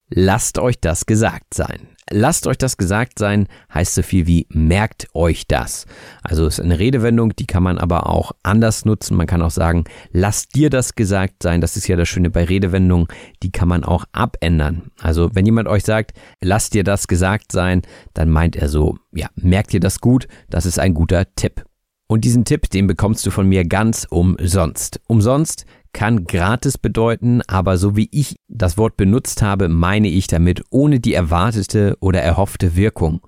Lasst 0.10 0.58
euch 0.58 0.80
das 0.80 1.06
gesagt 1.06 1.54
sein. 1.54 1.90
Lasst 2.12 2.48
euch 2.48 2.58
das 2.58 2.78
gesagt 2.78 3.20
sein, 3.20 3.48
heißt 3.74 3.96
so 3.96 4.02
viel 4.02 4.26
wie 4.26 4.48
merkt 4.50 5.08
euch 5.14 5.48
das. 5.48 5.86
Also 6.24 6.48
ist 6.48 6.60
eine 6.60 6.80
Redewendung, 6.80 7.36
die 7.36 7.46
kann 7.46 7.64
man 7.64 7.78
aber 7.78 8.08
auch 8.08 8.32
anders 8.42 8.86
nutzen. 8.86 9.16
Man 9.16 9.28
kann 9.28 9.42
auch 9.42 9.52
sagen, 9.52 9.84
lasst 10.12 10.56
dir 10.56 10.70
das 10.70 10.96
gesagt 10.96 11.44
sein. 11.44 11.62
Das 11.62 11.78
ist 11.78 11.88
ja 11.88 11.96
das 11.96 12.10
Schöne 12.10 12.30
bei 12.30 12.46
Redewendungen, 12.46 13.08
die 13.44 13.52
kann 13.52 13.68
man 13.68 13.84
auch 13.84 14.06
abändern. 14.12 14.92
Also 15.00 15.30
wenn 15.34 15.46
jemand 15.46 15.68
euch 15.68 15.84
sagt, 15.84 16.14
lasst 16.42 16.74
dir 16.74 16.84
das 16.84 17.08
gesagt 17.08 17.52
sein, 17.52 17.84
dann 18.14 18.30
meint 18.30 18.56
er 18.56 18.70
so, 18.70 18.98
ja, 19.14 19.28
merkt 19.36 19.74
ihr 19.74 19.80
das 19.80 20.02
gut, 20.02 20.28
das 20.50 20.66
ist 20.66 20.80
ein 20.80 20.94
guter 20.94 21.26
Tipp. 21.36 21.64
Und 22.12 22.26
diesen 22.26 22.44
Tipp, 22.44 22.72
den 22.72 22.88
bekommst 22.88 23.24
du 23.28 23.30
von 23.30 23.48
mir 23.48 23.66
ganz 23.66 24.08
umsonst. 24.10 25.00
Umsonst 25.06 25.68
kann 25.94 26.26
gratis 26.26 26.78
bedeuten, 26.78 27.42
aber 27.48 27.78
so 27.78 27.96
wie 27.96 28.10
ich 28.12 28.36
das 28.48 28.78
Wort 28.78 28.98
benutzt 28.98 29.42
habe, 29.42 29.70
meine 29.70 30.08
ich 30.08 30.28
damit 30.28 30.62
ohne 30.70 31.00
die 31.00 31.14
erwartete 31.14 31.98
oder 32.00 32.22
erhoffte 32.22 32.76
Wirkung. 32.76 33.22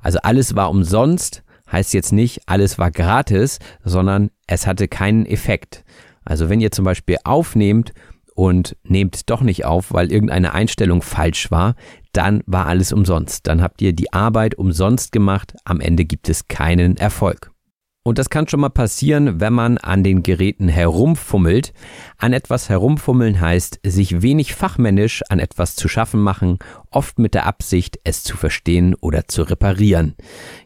Also 0.00 0.18
alles 0.22 0.56
war 0.56 0.70
umsonst, 0.70 1.42
heißt 1.70 1.94
jetzt 1.94 2.12
nicht, 2.12 2.42
alles 2.46 2.78
war 2.78 2.90
gratis, 2.90 3.58
sondern 3.84 4.30
es 4.46 4.66
hatte 4.66 4.88
keinen 4.88 5.26
Effekt. 5.26 5.84
Also 6.24 6.48
wenn 6.48 6.60
ihr 6.60 6.72
zum 6.72 6.84
Beispiel 6.84 7.16
aufnehmt 7.24 7.92
und 8.34 8.76
nehmt 8.84 9.30
doch 9.30 9.40
nicht 9.42 9.64
auf, 9.64 9.92
weil 9.92 10.12
irgendeine 10.12 10.52
Einstellung 10.52 11.02
falsch 11.02 11.50
war, 11.50 11.74
dann 12.12 12.42
war 12.46 12.66
alles 12.66 12.92
umsonst. 12.92 13.46
Dann 13.46 13.62
habt 13.62 13.82
ihr 13.82 13.92
die 13.92 14.12
Arbeit 14.12 14.56
umsonst 14.56 15.12
gemacht, 15.12 15.54
am 15.64 15.80
Ende 15.80 16.04
gibt 16.04 16.28
es 16.28 16.48
keinen 16.48 16.96
Erfolg. 16.96 17.50
Und 18.06 18.18
das 18.18 18.30
kann 18.30 18.46
schon 18.46 18.60
mal 18.60 18.68
passieren, 18.68 19.40
wenn 19.40 19.52
man 19.52 19.78
an 19.78 20.04
den 20.04 20.22
Geräten 20.22 20.68
herumfummelt. 20.68 21.72
An 22.18 22.32
etwas 22.32 22.68
herumfummeln 22.68 23.40
heißt, 23.40 23.80
sich 23.84 24.22
wenig 24.22 24.54
fachmännisch 24.54 25.24
an 25.28 25.40
etwas 25.40 25.74
zu 25.74 25.88
schaffen 25.88 26.20
machen, 26.20 26.60
oft 26.96 27.18
mit 27.18 27.34
der 27.34 27.44
Absicht, 27.44 28.00
es 28.04 28.22
zu 28.22 28.38
verstehen 28.38 28.94
oder 28.94 29.28
zu 29.28 29.42
reparieren. 29.42 30.14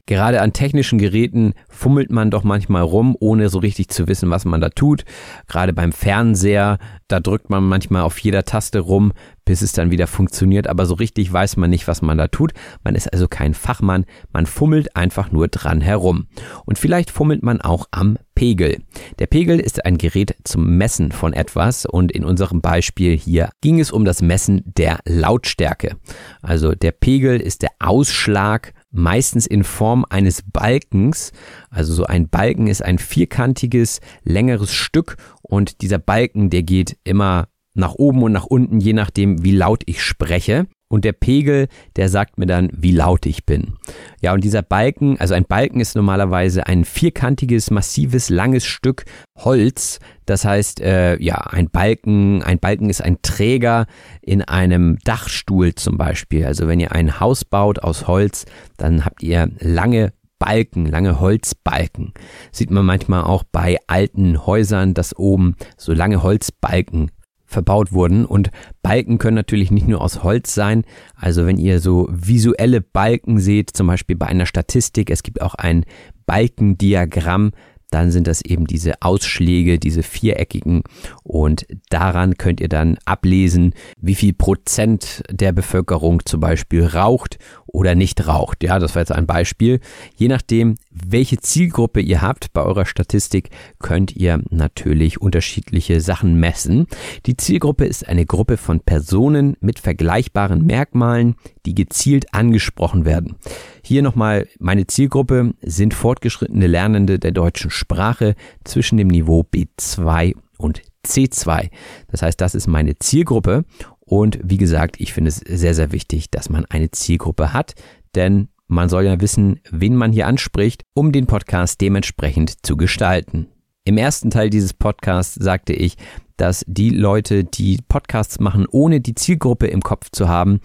Gerade 0.07 0.41
an 0.41 0.53
technischen 0.53 1.01
Geräten 1.01 1.55
fummelt 1.69 2.13
man 2.13 2.31
doch 2.31 2.45
manchmal 2.45 2.83
rum, 2.83 3.17
ohne 3.19 3.49
so 3.49 3.59
richtig 3.59 3.89
zu 3.89 4.07
wissen, 4.07 4.31
was 4.31 4.45
man 4.45 4.61
da 4.61 4.69
tut. 4.69 5.05
Gerade 5.49 5.73
beim 5.73 5.91
Fernseher, 5.91 6.79
da 7.09 7.19
drückt 7.19 7.51
man 7.51 7.65
manchmal 7.65 8.03
auf 8.03 8.17
jeder 8.21 8.45
Taste 8.45 8.79
rum, 8.79 9.13
bis 9.45 9.61
es 9.61 9.73
dann 9.73 9.91
wieder 9.91 10.07
funktioniert, 10.07 10.69
aber 10.69 10.87
so 10.87 10.95
richtig 10.95 11.33
weiß 11.33 11.57
man 11.57 11.71
nicht, 11.71 11.89
was 11.89 12.01
man 12.01 12.17
da 12.17 12.29
tut. 12.29 12.53
Man 12.85 12.95
ist 12.95 13.13
also 13.13 13.27
kein 13.27 13.53
Fachmann, 13.53 14.05
man 14.33 14.47
fummelt 14.47 14.95
einfach 14.95 15.33
nur 15.33 15.49
dran 15.49 15.81
herum. 15.81 16.29
Und 16.65 16.79
vielleicht 16.79 17.11
fummelt 17.11 17.43
man 17.43 17.61
auch 17.61 17.87
am 17.91 18.19
Pegel. 18.41 18.79
Der 19.19 19.27
Pegel 19.27 19.61
ist 19.61 19.85
ein 19.85 19.99
Gerät 19.99 20.35
zum 20.45 20.79
Messen 20.79 21.13
von 21.13 21.35
etwas 21.35 21.85
und 21.85 22.11
in 22.11 22.25
unserem 22.25 22.63
Beispiel 22.63 23.15
hier 23.15 23.51
ging 23.61 23.79
es 23.79 23.93
um 23.93 24.07
das 24.07 24.23
Messen 24.23 24.63
der 24.65 25.01
Lautstärke. 25.05 25.99
Also 26.41 26.75
der 26.75 26.93
Pegel 26.93 27.39
ist 27.39 27.61
der 27.61 27.69
Ausschlag 27.81 28.73
meistens 28.91 29.47
in 29.47 29.63
Form 29.63 30.07
eines 30.09 30.43
Balkens. 30.43 31.33
Also 31.69 31.93
so 31.93 32.05
ein 32.05 32.31
Balken 32.31 32.67
ist 32.67 32.83
ein 32.83 32.99
vierkantiges, 32.99 34.01
längeres 34.25 34.73
Stück 34.73 35.19
und 35.43 35.83
dieser 35.83 35.99
Balken, 35.99 36.49
der 36.49 36.63
geht 36.63 36.97
immer 37.05 37.49
nach 37.75 37.93
oben 37.93 38.23
und 38.23 38.33
nach 38.33 38.47
unten, 38.47 38.81
je 38.81 38.95
nachdem, 38.95 39.45
wie 39.45 39.53
laut 39.53 39.83
ich 39.85 40.03
spreche. 40.03 40.67
Und 40.93 41.05
der 41.05 41.13
Pegel, 41.13 41.69
der 41.95 42.09
sagt 42.09 42.37
mir 42.37 42.47
dann, 42.47 42.69
wie 42.73 42.91
laut 42.91 43.25
ich 43.25 43.47
bin. 43.47 43.75
Ja, 44.21 44.35
und 44.35 44.43
dieser 44.43 44.63
Balken, 44.63 45.21
also 45.21 45.35
ein 45.35 45.45
Balken 45.45 45.81
ist 45.81 45.95
normalerweise 45.95 46.67
ein 46.67 46.85
vierkantiges, 46.85 47.71
massives, 47.71 48.29
langes 48.29 48.67
Stück 48.67 49.05
Holz. 49.39 50.01
Das 50.27 50.45
heißt, 50.45 50.81
äh, 50.81 51.17
ja, 51.23 51.37
ein 51.37 51.71
Balken, 51.71 52.43
ein 52.43 52.59
Balken 52.59 52.91
ist 52.91 53.03
ein 53.03 53.19
Träger 53.23 53.87
in 54.21 54.43
einem 54.43 54.99
Dachstuhl 55.05 55.77
zum 55.77 55.97
Beispiel. 55.97 56.45
Also 56.45 56.67
wenn 56.67 56.81
ihr 56.81 56.91
ein 56.91 57.21
Haus 57.21 57.45
baut 57.45 57.79
aus 57.79 58.09
Holz, 58.09 58.45
dann 58.77 59.05
habt 59.05 59.23
ihr 59.23 59.49
lange 59.61 60.13
Balken, 60.41 60.87
lange 60.87 61.21
Holzbalken. 61.21 62.15
Sieht 62.51 62.73
man 62.73 62.85
manchmal 62.85 63.23
auch 63.23 63.45
bei 63.45 63.79
alten 63.87 64.45
Häusern, 64.45 64.95
dass 64.95 65.17
oben 65.17 65.55
so 65.77 65.93
lange 65.93 66.25
Holzbalken 66.25 67.13
verbaut 67.51 67.93
wurden. 67.93 68.25
Und 68.25 68.51
Balken 68.83 69.19
können 69.19 69.37
natürlich 69.37 69.71
nicht 69.71 69.89
nur 69.89 70.01
aus 70.01 70.23
Holz 70.23 70.55
sein. 70.55 70.85
Also 71.15 71.47
wenn 71.47 71.59
ihr 71.59 71.81
so 71.81 72.09
visuelle 72.11 72.81
Balken 72.81 73.39
seht, 73.39 73.71
zum 73.71 73.87
Beispiel 73.87 74.17
bei 74.17 74.27
einer 74.27 74.47
Statistik, 74.47 75.11
es 75.11 75.23
gibt 75.23 75.43
auch 75.43 75.55
ein 75.55 75.85
Balkendiagramm, 76.27 77.53
dann 77.91 78.11
sind 78.11 78.27
das 78.27 78.41
eben 78.43 78.67
diese 78.67 79.03
Ausschläge, 79.03 79.79
diese 79.79 80.03
viereckigen 80.03 80.83
und 81.23 81.67
daran 81.89 82.37
könnt 82.37 82.61
ihr 82.61 82.69
dann 82.69 82.99
ablesen, 83.05 83.75
wie 84.01 84.15
viel 84.15 84.33
Prozent 84.33 85.23
der 85.31 85.53
Bevölkerung 85.53 86.25
zum 86.25 86.41
Beispiel 86.41 86.87
raucht 86.87 87.39
oder 87.67 87.95
nicht 87.95 88.27
raucht. 88.27 88.63
Ja, 88.63 88.79
das 88.79 88.95
war 88.95 89.03
jetzt 89.03 89.13
ein 89.13 89.27
Beispiel. 89.27 89.81
Je 90.17 90.29
nachdem, 90.29 90.77
welche 91.07 91.39
Zielgruppe 91.39 92.01
ihr 92.01 92.23
habt 92.23 92.53
bei 92.53 92.63
eurer 92.63 92.87
Statistik, 92.87 93.51
könnt 93.79 94.17
ihr 94.17 94.43
natürlich 94.51 95.21
unterschiedliche 95.21 96.01
Sachen 96.01 96.39
messen. 96.39 96.87
Die 97.27 97.37
Zielgruppe 97.37 97.85
ist 97.85 98.09
eine 98.09 98.27
Gruppe 98.27 98.57
von 98.57 98.81
Personen 98.81 99.57
mit 99.61 99.79
vergleichbaren 99.79 100.65
Merkmalen, 100.65 101.37
die 101.67 101.75
gezielt 101.75 102.35
angesprochen 102.35 103.05
werden. 103.05 103.37
Hier 103.85 104.03
nochmal, 104.03 104.47
meine 104.59 104.87
Zielgruppe 104.87 105.55
sind 105.63 105.95
fortgeschrittene 105.95 106.67
Lernende 106.67 107.19
der 107.19 107.33
deutschen 107.33 107.71
Sprache 107.71 108.35
zwischen 108.65 108.97
dem 108.97 109.09
Niveau 109.09 109.45
B2 109.53 110.35
und 110.59 110.83
C2. 111.07 111.71
Das 112.09 112.23
heißt, 112.23 112.41
das 112.41 112.55
ist 112.55 112.67
meine 112.67 112.99
Zielgruppe 112.99 113.65
und 114.01 114.39
wie 114.43 114.59
gesagt, 114.59 114.97
ich 114.99 115.13
finde 115.13 115.29
es 115.29 115.37
sehr, 115.37 115.75
sehr 115.75 115.93
wichtig, 115.93 116.31
dass 116.31 116.51
man 116.51 116.67
eine 116.67 116.91
Zielgruppe 116.91 117.53
hat, 117.53 117.75
denn 118.15 118.49
man 118.71 118.89
soll 118.89 119.05
ja 119.05 119.21
wissen, 119.21 119.61
wen 119.71 119.97
man 119.97 120.13
hier 120.13 120.29
anspricht, 120.29 120.85
um 120.95 121.11
den 121.11 121.27
Podcast 121.27 121.81
dementsprechend 121.81 122.65
zu 122.65 122.77
gestalten. 122.77 123.49
Im 123.85 123.99
ersten 123.99 124.31
Teil 124.31 124.49
dieses 124.49 124.75
Podcasts 124.75 125.35
sagte 125.35 125.73
ich, 125.73 125.97
dass 126.37 126.65
die 126.69 126.91
Leute, 126.91 127.43
die 127.43 127.81
Podcasts 127.89 128.39
machen, 128.39 128.67
ohne 128.71 129.01
die 129.01 129.15
Zielgruppe 129.15 129.67
im 129.67 129.83
Kopf 129.83 130.11
zu 130.13 130.29
haben, 130.29 130.61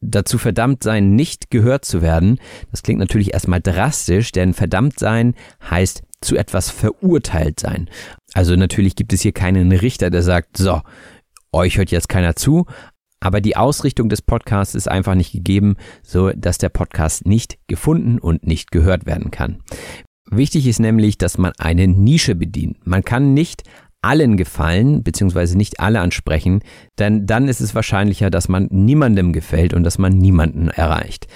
dazu 0.00 0.38
verdammt 0.38 0.82
sein, 0.82 1.14
nicht 1.14 1.50
gehört 1.50 1.84
zu 1.84 2.00
werden. 2.00 2.40
Das 2.70 2.82
klingt 2.82 3.00
natürlich 3.00 3.34
erstmal 3.34 3.60
drastisch, 3.60 4.32
denn 4.32 4.54
verdammt 4.54 4.98
sein 4.98 5.34
heißt 5.68 6.02
zu 6.22 6.36
etwas 6.36 6.70
verurteilt 6.70 7.60
sein. 7.60 7.90
Also 8.32 8.56
natürlich 8.56 8.96
gibt 8.96 9.12
es 9.12 9.20
hier 9.20 9.32
keinen 9.32 9.70
Richter, 9.72 10.08
der 10.08 10.22
sagt, 10.22 10.56
so, 10.56 10.80
euch 11.52 11.76
hört 11.76 11.90
jetzt 11.90 12.08
keiner 12.08 12.36
zu, 12.36 12.66
aber 13.20 13.40
die 13.40 13.56
Ausrichtung 13.56 14.08
des 14.08 14.22
Podcasts 14.22 14.74
ist 14.74 14.88
einfach 14.88 15.14
nicht 15.14 15.32
gegeben, 15.32 15.76
so 16.02 16.30
dass 16.30 16.58
der 16.58 16.70
Podcast 16.70 17.26
nicht 17.26 17.58
gefunden 17.68 18.18
und 18.18 18.46
nicht 18.46 18.70
gehört 18.70 19.06
werden 19.06 19.30
kann. 19.30 19.58
Wichtig 20.30 20.66
ist 20.66 20.80
nämlich, 20.80 21.18
dass 21.18 21.38
man 21.38 21.52
eine 21.58 21.88
Nische 21.88 22.34
bedient. 22.34 22.86
Man 22.86 23.04
kann 23.04 23.34
nicht 23.34 23.64
allen 24.02 24.36
gefallen, 24.36 25.02
beziehungsweise 25.02 25.56
nicht 25.56 25.80
alle 25.80 26.00
ansprechen, 26.00 26.60
denn 26.98 27.26
dann 27.26 27.48
ist 27.48 27.60
es 27.60 27.74
wahrscheinlicher, 27.74 28.30
dass 28.30 28.48
man 28.48 28.68
niemandem 28.70 29.32
gefällt 29.32 29.74
und 29.74 29.84
dass 29.84 29.98
man 29.98 30.16
niemanden 30.16 30.68
erreicht. 30.68 31.26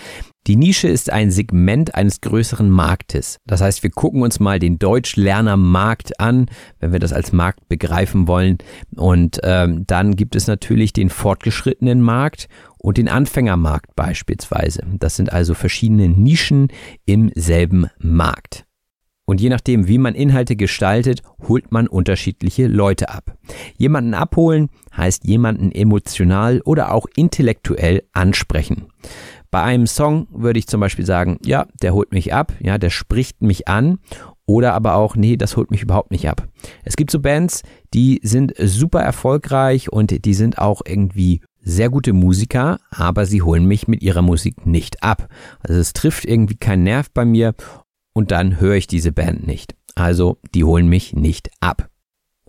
Die 0.46 0.56
Nische 0.56 0.88
ist 0.88 1.10
ein 1.10 1.30
Segment 1.30 1.94
eines 1.94 2.20
größeren 2.20 2.68
Marktes. 2.68 3.38
Das 3.46 3.62
heißt, 3.62 3.82
wir 3.82 3.88
gucken 3.88 4.20
uns 4.20 4.40
mal 4.40 4.58
den 4.58 4.78
Deutschlernermarkt 4.78 6.20
an, 6.20 6.50
wenn 6.80 6.92
wir 6.92 6.98
das 6.98 7.14
als 7.14 7.32
Markt 7.32 7.66
begreifen 7.70 8.28
wollen. 8.28 8.58
Und 8.94 9.40
ähm, 9.42 9.86
dann 9.86 10.16
gibt 10.16 10.36
es 10.36 10.46
natürlich 10.46 10.92
den 10.92 11.08
fortgeschrittenen 11.08 12.02
Markt 12.02 12.48
und 12.76 12.98
den 12.98 13.08
Anfängermarkt 13.08 13.96
beispielsweise. 13.96 14.82
Das 14.98 15.16
sind 15.16 15.32
also 15.32 15.54
verschiedene 15.54 16.10
Nischen 16.10 16.68
im 17.06 17.30
selben 17.34 17.86
Markt. 17.98 18.66
Und 19.26 19.40
je 19.40 19.48
nachdem, 19.48 19.88
wie 19.88 19.96
man 19.96 20.14
Inhalte 20.14 20.56
gestaltet, 20.56 21.22
holt 21.48 21.72
man 21.72 21.88
unterschiedliche 21.88 22.66
Leute 22.66 23.08
ab. 23.08 23.38
Jemanden 23.78 24.12
abholen 24.12 24.68
heißt 24.94 25.24
jemanden 25.24 25.72
emotional 25.72 26.60
oder 26.66 26.92
auch 26.92 27.06
intellektuell 27.16 28.02
ansprechen. 28.12 28.88
Bei 29.54 29.62
einem 29.62 29.86
Song 29.86 30.26
würde 30.32 30.58
ich 30.58 30.66
zum 30.66 30.80
Beispiel 30.80 31.06
sagen, 31.06 31.38
ja, 31.44 31.68
der 31.80 31.94
holt 31.94 32.10
mich 32.10 32.34
ab, 32.34 32.52
ja, 32.58 32.76
der 32.76 32.90
spricht 32.90 33.40
mich 33.40 33.68
an 33.68 34.00
oder 34.46 34.74
aber 34.74 34.96
auch, 34.96 35.14
nee, 35.14 35.36
das 35.36 35.56
holt 35.56 35.70
mich 35.70 35.80
überhaupt 35.80 36.10
nicht 36.10 36.28
ab. 36.28 36.48
Es 36.82 36.96
gibt 36.96 37.12
so 37.12 37.20
Bands, 37.20 37.62
die 37.94 38.18
sind 38.24 38.52
super 38.58 39.00
erfolgreich 39.00 39.92
und 39.92 40.24
die 40.24 40.34
sind 40.34 40.58
auch 40.58 40.82
irgendwie 40.84 41.40
sehr 41.60 41.88
gute 41.88 42.14
Musiker, 42.14 42.80
aber 42.90 43.26
sie 43.26 43.42
holen 43.42 43.64
mich 43.64 43.86
mit 43.86 44.02
ihrer 44.02 44.22
Musik 44.22 44.66
nicht 44.66 45.04
ab. 45.04 45.28
Also 45.60 45.80
es 45.80 45.92
trifft 45.92 46.24
irgendwie 46.24 46.56
keinen 46.56 46.82
Nerv 46.82 47.12
bei 47.12 47.24
mir 47.24 47.54
und 48.12 48.32
dann 48.32 48.58
höre 48.58 48.74
ich 48.74 48.88
diese 48.88 49.12
Band 49.12 49.46
nicht. 49.46 49.76
Also 49.94 50.38
die 50.52 50.64
holen 50.64 50.88
mich 50.88 51.14
nicht 51.14 51.52
ab. 51.60 51.88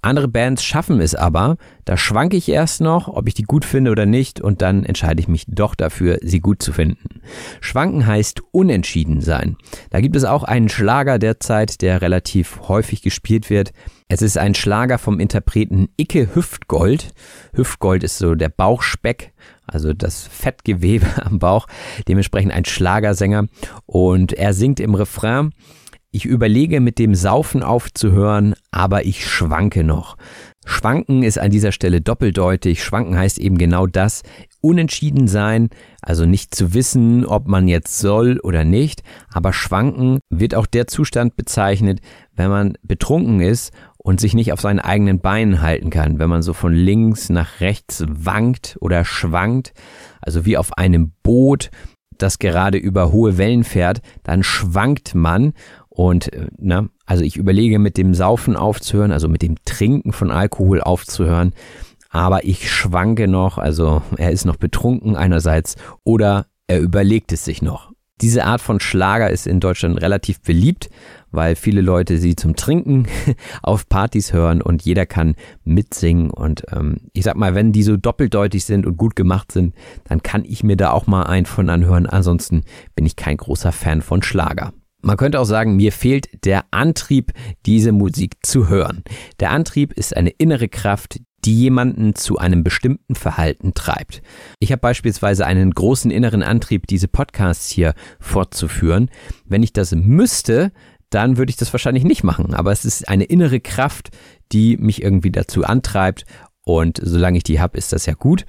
Andere 0.05 0.27
Bands 0.27 0.63
schaffen 0.63 1.01
es 1.01 1.15
aber, 1.15 1.57
da 1.83 1.97
schwanke 1.97 2.37
ich 2.37 2.47
erst 2.47 2.79
noch, 2.79 3.07
ob 3.07 3.27
ich 3.27 3.33
die 3.33 3.41
gut 3.41 3.65
finde 3.65 3.89
oder 3.89 4.05
nicht, 4.05 4.39
und 4.39 4.61
dann 4.61 4.85
entscheide 4.85 5.19
ich 5.19 5.27
mich 5.27 5.45
doch 5.47 5.73
dafür, 5.73 6.19
sie 6.21 6.41
gut 6.41 6.61
zu 6.61 6.73
finden. 6.73 7.21
Schwanken 7.59 8.05
heißt 8.05 8.41
unentschieden 8.51 9.21
sein. 9.21 9.57
Da 9.89 10.01
gibt 10.01 10.15
es 10.15 10.23
auch 10.23 10.43
einen 10.43 10.69
Schlager 10.69 11.17
derzeit, 11.17 11.81
der 11.81 12.03
relativ 12.03 12.67
häufig 12.67 13.01
gespielt 13.01 13.49
wird. 13.49 13.71
Es 14.07 14.21
ist 14.21 14.37
ein 14.37 14.53
Schlager 14.53 14.99
vom 14.99 15.19
Interpreten 15.19 15.89
Icke 15.97 16.35
Hüftgold. 16.35 17.11
Hüftgold 17.55 18.03
ist 18.03 18.19
so 18.19 18.35
der 18.35 18.49
Bauchspeck, 18.49 19.33
also 19.65 19.91
das 19.93 20.27
Fettgewebe 20.27 21.07
am 21.25 21.39
Bauch. 21.39 21.65
Dementsprechend 22.07 22.51
ein 22.51 22.65
Schlagersänger. 22.65 23.47
Und 23.87 24.33
er 24.33 24.53
singt 24.53 24.79
im 24.79 24.93
Refrain, 24.93 25.51
ich 26.15 26.23
überlege 26.23 26.79
mit 26.79 26.97
dem 26.97 27.13
Saufen 27.13 27.61
aufzuhören, 27.61 28.55
aber 28.71 29.05
ich 29.05 29.27
schwanke 29.27 29.83
noch. 29.83 30.15
Schwanken 30.65 31.23
ist 31.23 31.37
an 31.37 31.51
dieser 31.51 31.73
Stelle 31.73 31.99
doppeldeutig. 31.99 32.81
Schwanken 32.81 33.17
heißt 33.17 33.37
eben 33.37 33.57
genau 33.57 33.85
das. 33.85 34.23
Unentschieden 34.61 35.27
sein, 35.27 35.69
also 36.01 36.25
nicht 36.25 36.55
zu 36.55 36.73
wissen, 36.73 37.25
ob 37.25 37.47
man 37.47 37.67
jetzt 37.67 37.99
soll 37.99 38.39
oder 38.39 38.63
nicht. 38.63 39.03
Aber 39.29 39.51
schwanken 39.51 40.19
wird 40.29 40.55
auch 40.55 40.65
der 40.65 40.87
Zustand 40.87 41.35
bezeichnet, 41.35 41.99
wenn 42.33 42.49
man 42.49 42.77
betrunken 42.81 43.41
ist 43.41 43.73
und 43.97 44.21
sich 44.21 44.33
nicht 44.33 44.53
auf 44.53 44.61
seinen 44.61 44.79
eigenen 44.79 45.19
Beinen 45.19 45.61
halten 45.61 45.89
kann. 45.89 46.17
Wenn 46.17 46.29
man 46.29 46.41
so 46.41 46.53
von 46.53 46.71
links 46.71 47.29
nach 47.29 47.59
rechts 47.59 48.05
wankt 48.07 48.77
oder 48.79 49.03
schwankt, 49.03 49.73
also 50.21 50.45
wie 50.45 50.57
auf 50.57 50.77
einem 50.77 51.11
Boot, 51.23 51.71
das 52.17 52.39
gerade 52.39 52.77
über 52.77 53.11
hohe 53.11 53.37
Wellen 53.37 53.63
fährt, 53.63 54.01
dann 54.23 54.43
schwankt 54.43 55.15
man 55.15 55.53
und 55.95 56.31
äh, 56.33 56.47
ne, 56.57 56.89
also 57.05 57.23
ich 57.23 57.37
überlege 57.37 57.79
mit 57.79 57.97
dem 57.97 58.13
Saufen 58.13 58.55
aufzuhören, 58.55 59.11
also 59.11 59.29
mit 59.29 59.41
dem 59.41 59.55
Trinken 59.65 60.11
von 60.11 60.29
Alkohol 60.29 60.81
aufzuhören, 60.81 61.53
aber 62.09 62.45
ich 62.45 62.69
schwanke 62.69 63.27
noch, 63.27 63.57
also 63.57 64.01
er 64.17 64.31
ist 64.31 64.45
noch 64.45 64.57
betrunken 64.57 65.15
einerseits 65.15 65.75
oder 66.03 66.47
er 66.67 66.79
überlegt 66.79 67.31
es 67.31 67.45
sich 67.45 67.61
noch. 67.61 67.91
Diese 68.21 68.45
Art 68.45 68.61
von 68.61 68.79
Schlager 68.79 69.29
ist 69.29 69.45
in 69.45 69.59
Deutschland 69.59 70.01
relativ 70.01 70.39
beliebt, 70.41 70.89
weil 71.31 71.55
viele 71.55 71.81
Leute 71.81 72.17
sie 72.17 72.35
zum 72.35 72.55
Trinken 72.55 73.07
auf 73.61 73.89
Partys 73.89 74.31
hören 74.31 74.61
und 74.61 74.83
jeder 74.83 75.05
kann 75.05 75.35
mitsingen. 75.65 76.29
Und 76.29 76.63
ähm, 76.71 76.97
ich 77.11 77.25
sag 77.25 77.35
mal, 77.35 77.55
wenn 77.55 77.73
die 77.73 77.83
so 77.83 77.97
doppeldeutig 77.97 78.63
sind 78.63 78.85
und 78.85 78.95
gut 78.95 79.17
gemacht 79.17 79.51
sind, 79.51 79.75
dann 80.05 80.23
kann 80.23 80.45
ich 80.45 80.63
mir 80.63 80.77
da 80.77 80.91
auch 80.91 81.07
mal 81.07 81.23
einen 81.23 81.45
von 81.45 81.69
anhören. 81.69 82.05
Ansonsten 82.05 82.63
bin 82.95 83.05
ich 83.05 83.17
kein 83.17 83.35
großer 83.35 83.73
Fan 83.73 84.01
von 84.01 84.23
Schlager. 84.23 84.71
Man 85.05 85.17
könnte 85.17 85.39
auch 85.39 85.45
sagen, 85.45 85.75
mir 85.75 85.91
fehlt 85.91 86.45
der 86.45 86.65
Antrieb, 86.71 87.31
diese 87.67 87.91
Musik 87.91 88.37
zu 88.41 88.69
hören. 88.69 89.03
Der 89.39 89.51
Antrieb 89.51 89.93
ist 89.93 90.17
eine 90.17 90.31
innere 90.31 90.67
Kraft, 90.67 91.19
die 91.45 91.53
jemanden 91.53 92.15
zu 92.15 92.39
einem 92.39 92.63
bestimmten 92.63 93.13
Verhalten 93.13 93.75
treibt. 93.75 94.23
Ich 94.59 94.71
habe 94.71 94.79
beispielsweise 94.79 95.45
einen 95.45 95.69
großen 95.69 96.09
inneren 96.09 96.41
Antrieb, 96.41 96.87
diese 96.87 97.07
Podcasts 97.07 97.69
hier 97.69 97.93
fortzuführen. 98.19 99.11
Wenn 99.45 99.61
ich 99.61 99.73
das 99.73 99.93
müsste, 99.93 100.71
dann 101.11 101.37
würde 101.37 101.51
ich 101.51 101.57
das 101.57 101.71
wahrscheinlich 101.71 102.03
nicht 102.03 102.23
machen. 102.23 102.55
Aber 102.55 102.71
es 102.71 102.83
ist 102.83 103.07
eine 103.07 103.25
innere 103.25 103.59
Kraft, 103.59 104.09
die 104.51 104.75
mich 104.75 105.03
irgendwie 105.03 105.31
dazu 105.31 105.65
antreibt. 105.65 106.25
Und 106.63 106.99
solange 106.99 107.37
ich 107.37 107.43
die 107.43 107.59
habe, 107.59 107.77
ist 107.77 107.93
das 107.93 108.07
ja 108.07 108.15
gut. 108.15 108.43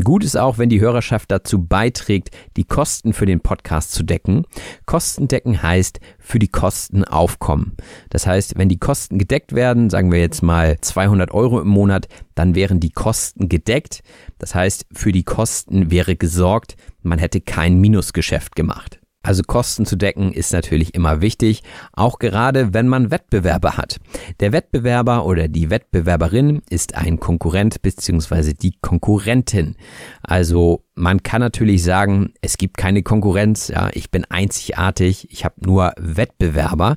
Gut 0.00 0.24
ist 0.24 0.38
auch, 0.38 0.56
wenn 0.56 0.70
die 0.70 0.80
Hörerschaft 0.80 1.30
dazu 1.30 1.66
beiträgt, 1.66 2.30
die 2.56 2.64
Kosten 2.64 3.12
für 3.12 3.26
den 3.26 3.40
Podcast 3.40 3.92
zu 3.92 4.02
decken. 4.04 4.46
Kosten 4.86 5.28
decken 5.28 5.62
heißt 5.62 6.00
für 6.18 6.38
die 6.38 6.48
Kosten 6.48 7.04
aufkommen. 7.04 7.76
Das 8.08 8.26
heißt, 8.26 8.56
wenn 8.56 8.70
die 8.70 8.78
Kosten 8.78 9.18
gedeckt 9.18 9.52
werden, 9.52 9.90
sagen 9.90 10.10
wir 10.10 10.18
jetzt 10.18 10.42
mal 10.42 10.78
200 10.80 11.30
Euro 11.32 11.60
im 11.60 11.68
Monat, 11.68 12.08
dann 12.34 12.54
wären 12.54 12.80
die 12.80 12.92
Kosten 12.92 13.50
gedeckt. 13.50 14.02
Das 14.38 14.54
heißt, 14.54 14.86
für 14.94 15.12
die 15.12 15.24
Kosten 15.24 15.90
wäre 15.90 16.16
gesorgt, 16.16 16.76
man 17.02 17.18
hätte 17.18 17.42
kein 17.42 17.78
Minusgeschäft 17.78 18.56
gemacht. 18.56 19.01
Also 19.22 19.42
Kosten 19.44 19.86
zu 19.86 19.96
decken 19.96 20.32
ist 20.32 20.52
natürlich 20.52 20.94
immer 20.94 21.20
wichtig, 21.20 21.62
auch 21.92 22.18
gerade 22.18 22.74
wenn 22.74 22.88
man 22.88 23.10
Wettbewerber 23.10 23.76
hat. 23.76 23.98
Der 24.40 24.52
Wettbewerber 24.52 25.26
oder 25.26 25.48
die 25.48 25.70
Wettbewerberin 25.70 26.62
ist 26.68 26.96
ein 26.96 27.20
Konkurrent 27.20 27.82
bzw. 27.82 28.52
die 28.54 28.74
Konkurrentin. 28.80 29.76
Also 30.22 30.84
man 30.94 31.22
kann 31.22 31.40
natürlich 31.40 31.84
sagen, 31.84 32.32
es 32.40 32.58
gibt 32.58 32.76
keine 32.76 33.02
Konkurrenz, 33.02 33.68
ja, 33.68 33.90
ich 33.92 34.10
bin 34.10 34.24
einzigartig, 34.28 35.28
ich 35.30 35.44
habe 35.44 35.54
nur 35.64 35.92
Wettbewerber. 35.98 36.96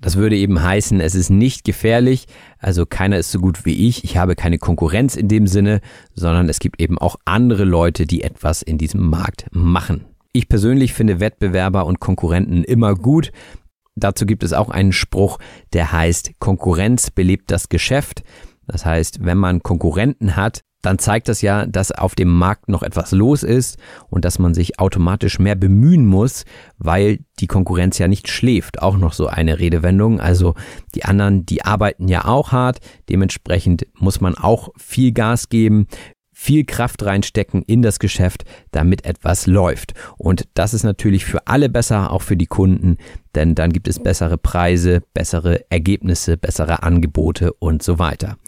Das 0.00 0.16
würde 0.16 0.36
eben 0.36 0.60
heißen, 0.60 1.00
es 1.00 1.14
ist 1.14 1.30
nicht 1.30 1.62
gefährlich, 1.62 2.26
also 2.58 2.86
keiner 2.86 3.18
ist 3.18 3.30
so 3.30 3.38
gut 3.38 3.64
wie 3.64 3.88
ich, 3.88 4.02
ich 4.02 4.16
habe 4.16 4.34
keine 4.34 4.58
Konkurrenz 4.58 5.14
in 5.14 5.28
dem 5.28 5.46
Sinne, 5.46 5.80
sondern 6.12 6.48
es 6.48 6.58
gibt 6.58 6.80
eben 6.80 6.98
auch 6.98 7.14
andere 7.24 7.62
Leute, 7.62 8.04
die 8.04 8.24
etwas 8.24 8.62
in 8.62 8.78
diesem 8.78 9.08
Markt 9.08 9.46
machen. 9.52 10.11
Ich 10.34 10.48
persönlich 10.48 10.94
finde 10.94 11.20
Wettbewerber 11.20 11.84
und 11.84 12.00
Konkurrenten 12.00 12.64
immer 12.64 12.94
gut. 12.94 13.32
Dazu 13.94 14.24
gibt 14.24 14.42
es 14.42 14.54
auch 14.54 14.70
einen 14.70 14.92
Spruch, 14.92 15.38
der 15.74 15.92
heißt, 15.92 16.38
Konkurrenz 16.38 17.10
belebt 17.10 17.50
das 17.50 17.68
Geschäft. 17.68 18.22
Das 18.66 18.86
heißt, 18.86 19.24
wenn 19.24 19.36
man 19.36 19.62
Konkurrenten 19.62 20.34
hat, 20.36 20.62
dann 20.80 20.98
zeigt 20.98 21.28
das 21.28 21.42
ja, 21.42 21.66
dass 21.66 21.92
auf 21.92 22.14
dem 22.14 22.28
Markt 22.28 22.68
noch 22.68 22.82
etwas 22.82 23.12
los 23.12 23.42
ist 23.42 23.78
und 24.08 24.24
dass 24.24 24.38
man 24.38 24.54
sich 24.54 24.80
automatisch 24.80 25.38
mehr 25.38 25.54
bemühen 25.54 26.06
muss, 26.06 26.44
weil 26.78 27.20
die 27.38 27.46
Konkurrenz 27.46 27.98
ja 27.98 28.08
nicht 28.08 28.28
schläft. 28.28 28.80
Auch 28.82 28.96
noch 28.96 29.12
so 29.12 29.26
eine 29.26 29.60
Redewendung. 29.60 30.18
Also 30.18 30.54
die 30.94 31.04
anderen, 31.04 31.44
die 31.44 31.64
arbeiten 31.64 32.08
ja 32.08 32.24
auch 32.24 32.52
hart. 32.52 32.78
Dementsprechend 33.10 33.86
muss 33.94 34.20
man 34.20 34.34
auch 34.34 34.70
viel 34.76 35.12
Gas 35.12 35.50
geben 35.50 35.86
viel 36.42 36.64
Kraft 36.64 37.04
reinstecken 37.04 37.62
in 37.62 37.82
das 37.82 38.00
Geschäft, 38.00 38.44
damit 38.72 39.04
etwas 39.04 39.46
läuft. 39.46 39.94
Und 40.18 40.48
das 40.54 40.74
ist 40.74 40.82
natürlich 40.82 41.24
für 41.24 41.46
alle 41.46 41.68
besser, 41.68 42.10
auch 42.10 42.22
für 42.22 42.36
die 42.36 42.46
Kunden, 42.46 42.96
denn 43.36 43.54
dann 43.54 43.72
gibt 43.72 43.86
es 43.86 44.00
bessere 44.02 44.38
Preise, 44.38 45.04
bessere 45.14 45.64
Ergebnisse, 45.70 46.36
bessere 46.36 46.82
Angebote 46.82 47.52
und 47.52 47.84
so 47.84 48.00
weiter. 48.00 48.38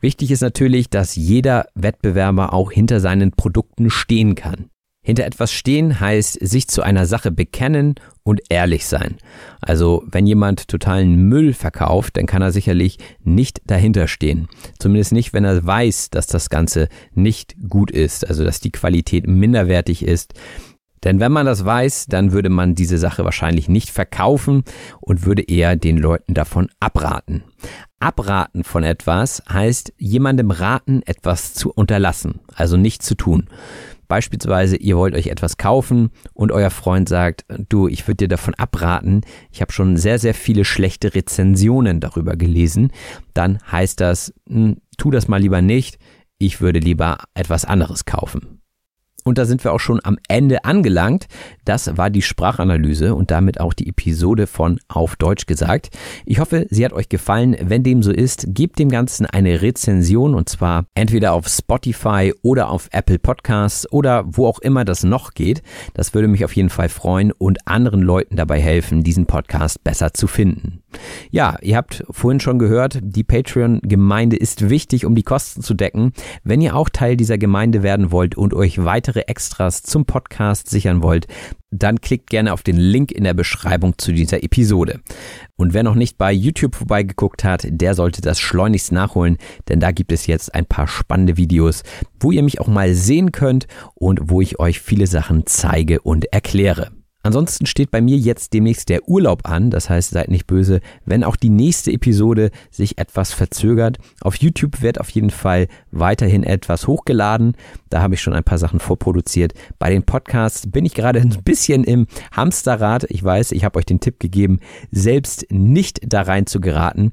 Wichtig 0.00 0.30
ist 0.30 0.40
natürlich, 0.40 0.88
dass 0.88 1.14
jeder 1.14 1.66
Wettbewerber 1.74 2.54
auch 2.54 2.72
hinter 2.72 3.00
seinen 3.00 3.32
Produkten 3.32 3.90
stehen 3.90 4.34
kann. 4.34 4.70
Hinter 5.04 5.24
etwas 5.24 5.52
stehen 5.52 5.98
heißt 5.98 6.38
sich 6.40 6.68
zu 6.68 6.82
einer 6.82 7.06
Sache 7.06 7.32
bekennen 7.32 7.96
und 8.22 8.40
ehrlich 8.50 8.86
sein. 8.86 9.16
Also 9.60 10.04
wenn 10.06 10.28
jemand 10.28 10.68
totalen 10.68 11.28
Müll 11.28 11.54
verkauft, 11.54 12.16
dann 12.16 12.26
kann 12.26 12.40
er 12.40 12.52
sicherlich 12.52 12.98
nicht 13.24 13.62
dahinter 13.66 14.06
stehen. 14.06 14.48
Zumindest 14.78 15.10
nicht, 15.10 15.32
wenn 15.32 15.44
er 15.44 15.66
weiß, 15.66 16.10
dass 16.10 16.28
das 16.28 16.50
Ganze 16.50 16.88
nicht 17.14 17.56
gut 17.68 17.90
ist, 17.90 18.28
also 18.28 18.44
dass 18.44 18.60
die 18.60 18.70
Qualität 18.70 19.26
minderwertig 19.26 20.04
ist. 20.04 20.34
Denn 21.02 21.18
wenn 21.18 21.32
man 21.32 21.46
das 21.46 21.64
weiß, 21.64 22.06
dann 22.06 22.30
würde 22.30 22.48
man 22.48 22.76
diese 22.76 22.96
Sache 22.96 23.24
wahrscheinlich 23.24 23.68
nicht 23.68 23.90
verkaufen 23.90 24.62
und 25.00 25.24
würde 25.24 25.42
eher 25.42 25.74
den 25.74 25.98
Leuten 25.98 26.32
davon 26.32 26.68
abraten. 26.78 27.42
Abraten 27.98 28.62
von 28.62 28.84
etwas 28.84 29.42
heißt 29.48 29.94
jemandem 29.98 30.52
raten, 30.52 31.02
etwas 31.04 31.54
zu 31.54 31.72
unterlassen, 31.72 32.40
also 32.54 32.76
nicht 32.76 33.02
zu 33.02 33.16
tun. 33.16 33.48
Beispielsweise, 34.12 34.76
ihr 34.76 34.98
wollt 34.98 35.14
euch 35.14 35.28
etwas 35.28 35.56
kaufen 35.56 36.10
und 36.34 36.52
euer 36.52 36.68
Freund 36.68 37.08
sagt, 37.08 37.46
du, 37.70 37.88
ich 37.88 38.06
würde 38.06 38.16
dir 38.16 38.28
davon 38.28 38.52
abraten, 38.52 39.22
ich 39.50 39.62
habe 39.62 39.72
schon 39.72 39.96
sehr, 39.96 40.18
sehr 40.18 40.34
viele 40.34 40.66
schlechte 40.66 41.14
Rezensionen 41.14 41.98
darüber 41.98 42.36
gelesen, 42.36 42.92
dann 43.32 43.58
heißt 43.72 44.02
das, 44.02 44.34
hm, 44.46 44.76
tu 44.98 45.10
das 45.10 45.28
mal 45.28 45.40
lieber 45.40 45.62
nicht, 45.62 45.98
ich 46.36 46.60
würde 46.60 46.78
lieber 46.78 47.20
etwas 47.32 47.64
anderes 47.64 48.04
kaufen. 48.04 48.61
Und 49.24 49.38
da 49.38 49.44
sind 49.44 49.62
wir 49.64 49.72
auch 49.72 49.80
schon 49.80 50.00
am 50.02 50.18
Ende 50.28 50.64
angelangt. 50.64 51.26
Das 51.64 51.96
war 51.96 52.10
die 52.10 52.22
Sprachanalyse 52.22 53.14
und 53.14 53.30
damit 53.30 53.60
auch 53.60 53.72
die 53.72 53.88
Episode 53.88 54.46
von 54.46 54.80
Auf 54.88 55.16
Deutsch 55.16 55.46
gesagt. 55.46 55.90
Ich 56.24 56.40
hoffe, 56.40 56.66
sie 56.70 56.84
hat 56.84 56.92
euch 56.92 57.08
gefallen. 57.08 57.56
Wenn 57.60 57.82
dem 57.82 58.02
so 58.02 58.10
ist, 58.10 58.46
gebt 58.48 58.78
dem 58.78 58.88
Ganzen 58.88 59.26
eine 59.26 59.62
Rezension 59.62 60.34
und 60.34 60.48
zwar 60.48 60.86
entweder 60.94 61.32
auf 61.32 61.46
Spotify 61.46 62.32
oder 62.42 62.70
auf 62.70 62.88
Apple 62.92 63.18
Podcasts 63.18 63.90
oder 63.92 64.24
wo 64.26 64.46
auch 64.46 64.58
immer 64.58 64.84
das 64.84 65.04
noch 65.04 65.34
geht. 65.34 65.62
Das 65.94 66.14
würde 66.14 66.28
mich 66.28 66.44
auf 66.44 66.56
jeden 66.56 66.70
Fall 66.70 66.88
freuen 66.88 67.32
und 67.32 67.66
anderen 67.66 68.02
Leuten 68.02 68.36
dabei 68.36 68.60
helfen, 68.60 69.04
diesen 69.04 69.26
Podcast 69.26 69.84
besser 69.84 70.12
zu 70.12 70.26
finden. 70.26 70.82
Ja, 71.30 71.56
ihr 71.62 71.76
habt 71.76 72.04
vorhin 72.10 72.40
schon 72.40 72.58
gehört, 72.58 72.98
die 73.02 73.24
Patreon-Gemeinde 73.24 74.36
ist 74.36 74.68
wichtig, 74.68 75.06
um 75.06 75.14
die 75.14 75.22
Kosten 75.22 75.62
zu 75.62 75.74
decken. 75.74 76.12
Wenn 76.44 76.60
ihr 76.60 76.76
auch 76.76 76.88
Teil 76.88 77.16
dieser 77.16 77.38
Gemeinde 77.38 77.82
werden 77.82 78.10
wollt 78.10 78.36
und 78.36 78.54
euch 78.54 78.84
weitere 79.12 79.28
Extras 79.28 79.82
zum 79.82 80.06
Podcast 80.06 80.70
sichern 80.70 81.02
wollt, 81.02 81.26
dann 81.70 82.00
klickt 82.00 82.30
gerne 82.30 82.52
auf 82.52 82.62
den 82.62 82.76
Link 82.76 83.12
in 83.12 83.24
der 83.24 83.34
Beschreibung 83.34 83.98
zu 83.98 84.12
dieser 84.12 84.42
Episode. 84.42 85.00
Und 85.56 85.74
wer 85.74 85.82
noch 85.82 85.94
nicht 85.94 86.16
bei 86.16 86.32
YouTube 86.32 86.74
vorbeigeguckt 86.74 87.44
hat, 87.44 87.66
der 87.68 87.94
sollte 87.94 88.22
das 88.22 88.40
schleunigst 88.40 88.92
nachholen, 88.92 89.36
denn 89.68 89.80
da 89.80 89.90
gibt 89.90 90.12
es 90.12 90.26
jetzt 90.26 90.54
ein 90.54 90.66
paar 90.66 90.88
spannende 90.88 91.36
Videos, 91.36 91.82
wo 92.20 92.30
ihr 92.30 92.42
mich 92.42 92.60
auch 92.60 92.68
mal 92.68 92.94
sehen 92.94 93.32
könnt 93.32 93.66
und 93.94 94.30
wo 94.30 94.40
ich 94.40 94.58
euch 94.58 94.80
viele 94.80 95.06
Sachen 95.06 95.44
zeige 95.46 96.00
und 96.00 96.32
erkläre. 96.32 97.01
Ansonsten 97.22 97.66
steht 97.66 97.90
bei 97.90 98.00
mir 98.00 98.16
jetzt 98.16 98.52
demnächst 98.52 98.88
der 98.88 99.08
Urlaub 99.08 99.48
an, 99.48 99.70
das 99.70 99.88
heißt, 99.88 100.10
seid 100.10 100.28
nicht 100.28 100.46
böse, 100.46 100.80
wenn 101.04 101.22
auch 101.22 101.36
die 101.36 101.50
nächste 101.50 101.92
Episode 101.92 102.50
sich 102.70 102.98
etwas 102.98 103.32
verzögert. 103.32 103.98
Auf 104.20 104.36
YouTube 104.36 104.82
wird 104.82 105.00
auf 105.00 105.08
jeden 105.10 105.30
Fall 105.30 105.68
weiterhin 105.92 106.42
etwas 106.42 106.88
hochgeladen. 106.88 107.56
Da 107.90 108.02
habe 108.02 108.14
ich 108.14 108.22
schon 108.22 108.34
ein 108.34 108.44
paar 108.44 108.58
Sachen 108.58 108.80
vorproduziert. 108.80 109.54
Bei 109.78 109.90
den 109.90 110.02
Podcasts 110.02 110.70
bin 110.70 110.84
ich 110.84 110.94
gerade 110.94 111.20
ein 111.22 111.42
bisschen 111.44 111.84
im 111.84 112.06
Hamsterrad. 112.32 113.04
Ich 113.08 113.22
weiß, 113.22 113.52
ich 113.52 113.64
habe 113.64 113.78
euch 113.78 113.86
den 113.86 114.00
Tipp 114.00 114.18
gegeben, 114.18 114.58
selbst 114.90 115.46
nicht 115.50 116.00
da 116.04 116.22
rein 116.22 116.46
zu 116.46 116.60
geraten. 116.60 117.12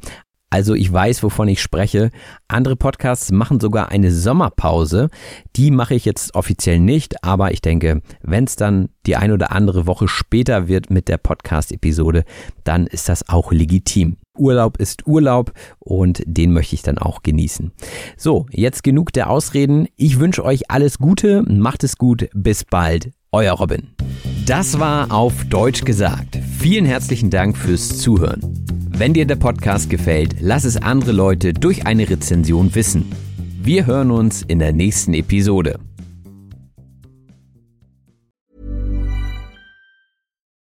Also 0.50 0.74
ich 0.74 0.92
weiß, 0.92 1.22
wovon 1.24 1.48
ich 1.48 1.62
spreche. 1.62 2.10
Andere 2.48 2.76
Podcasts 2.76 3.32
machen 3.32 3.60
sogar 3.60 3.90
eine 3.90 4.12
Sommerpause. 4.12 5.10
Die 5.56 5.70
mache 5.70 5.94
ich 5.94 6.06
jetzt 6.06 6.34
offiziell 6.34 6.80
nicht, 6.80 7.24
aber 7.24 7.52
ich 7.52 7.62
denke, 7.62 8.02
wenn 8.22 8.46
es 8.46 8.56
dann 8.56 8.90
die 9.06 9.16
ein 9.16 9.32
oder 9.32 9.52
andere 9.52 9.86
Woche 9.86 10.08
später 10.08 10.68
wird 10.68 10.90
mit 10.90 11.08
der 11.08 11.18
Podcast-Episode, 11.18 12.24
dann 12.64 12.88
ist 12.88 13.10
das 13.10 13.30
auch 13.30 13.52
legitim. 13.52 14.18
Urlaub 14.38 14.78
ist 14.78 15.06
Urlaub 15.06 15.52
und 15.80 16.24
den 16.26 16.52
möchte 16.52 16.76
ich 16.76 16.82
dann 16.82 16.98
auch 16.98 17.22
genießen. 17.22 17.72
So, 18.18 18.48
jetzt 18.52 18.84
genug 18.84 19.14
der 19.14 19.30
Ausreden. 19.30 19.88
Ich 19.98 20.20
wünsche 20.20 20.44
euch 20.44 20.72
alles 20.72 20.98
Gute, 20.98 21.44
macht 21.44 21.84
es 21.84 21.98
gut, 21.98 22.30
bis 22.34 22.64
bald, 22.64 23.12
euer 23.32 23.54
Robin. 23.54 23.90
Das 24.50 24.80
war 24.80 25.12
auf 25.12 25.46
Deutsch 25.46 25.86
gesagt. 25.86 26.40
Vielen 26.58 26.84
herzlichen 26.84 27.30
Dank 27.30 27.56
fürs 27.56 28.00
Zuhören. 28.00 28.42
Wenn 28.90 29.14
dir 29.14 29.28
der 29.28 29.36
Podcast 29.36 29.92
gefällt, 29.92 30.38
lass 30.40 30.64
es 30.64 30.76
andere 30.76 31.12
Leute 31.12 31.54
durch 31.54 31.86
eine 31.86 32.10
Rezension 32.10 32.74
wissen. 32.74 33.12
Wir 33.62 33.86
hören 33.86 34.10
uns 34.10 34.42
in 34.42 34.58
der 34.58 34.74
nächsten 34.74 35.14
Episode. 35.14 35.80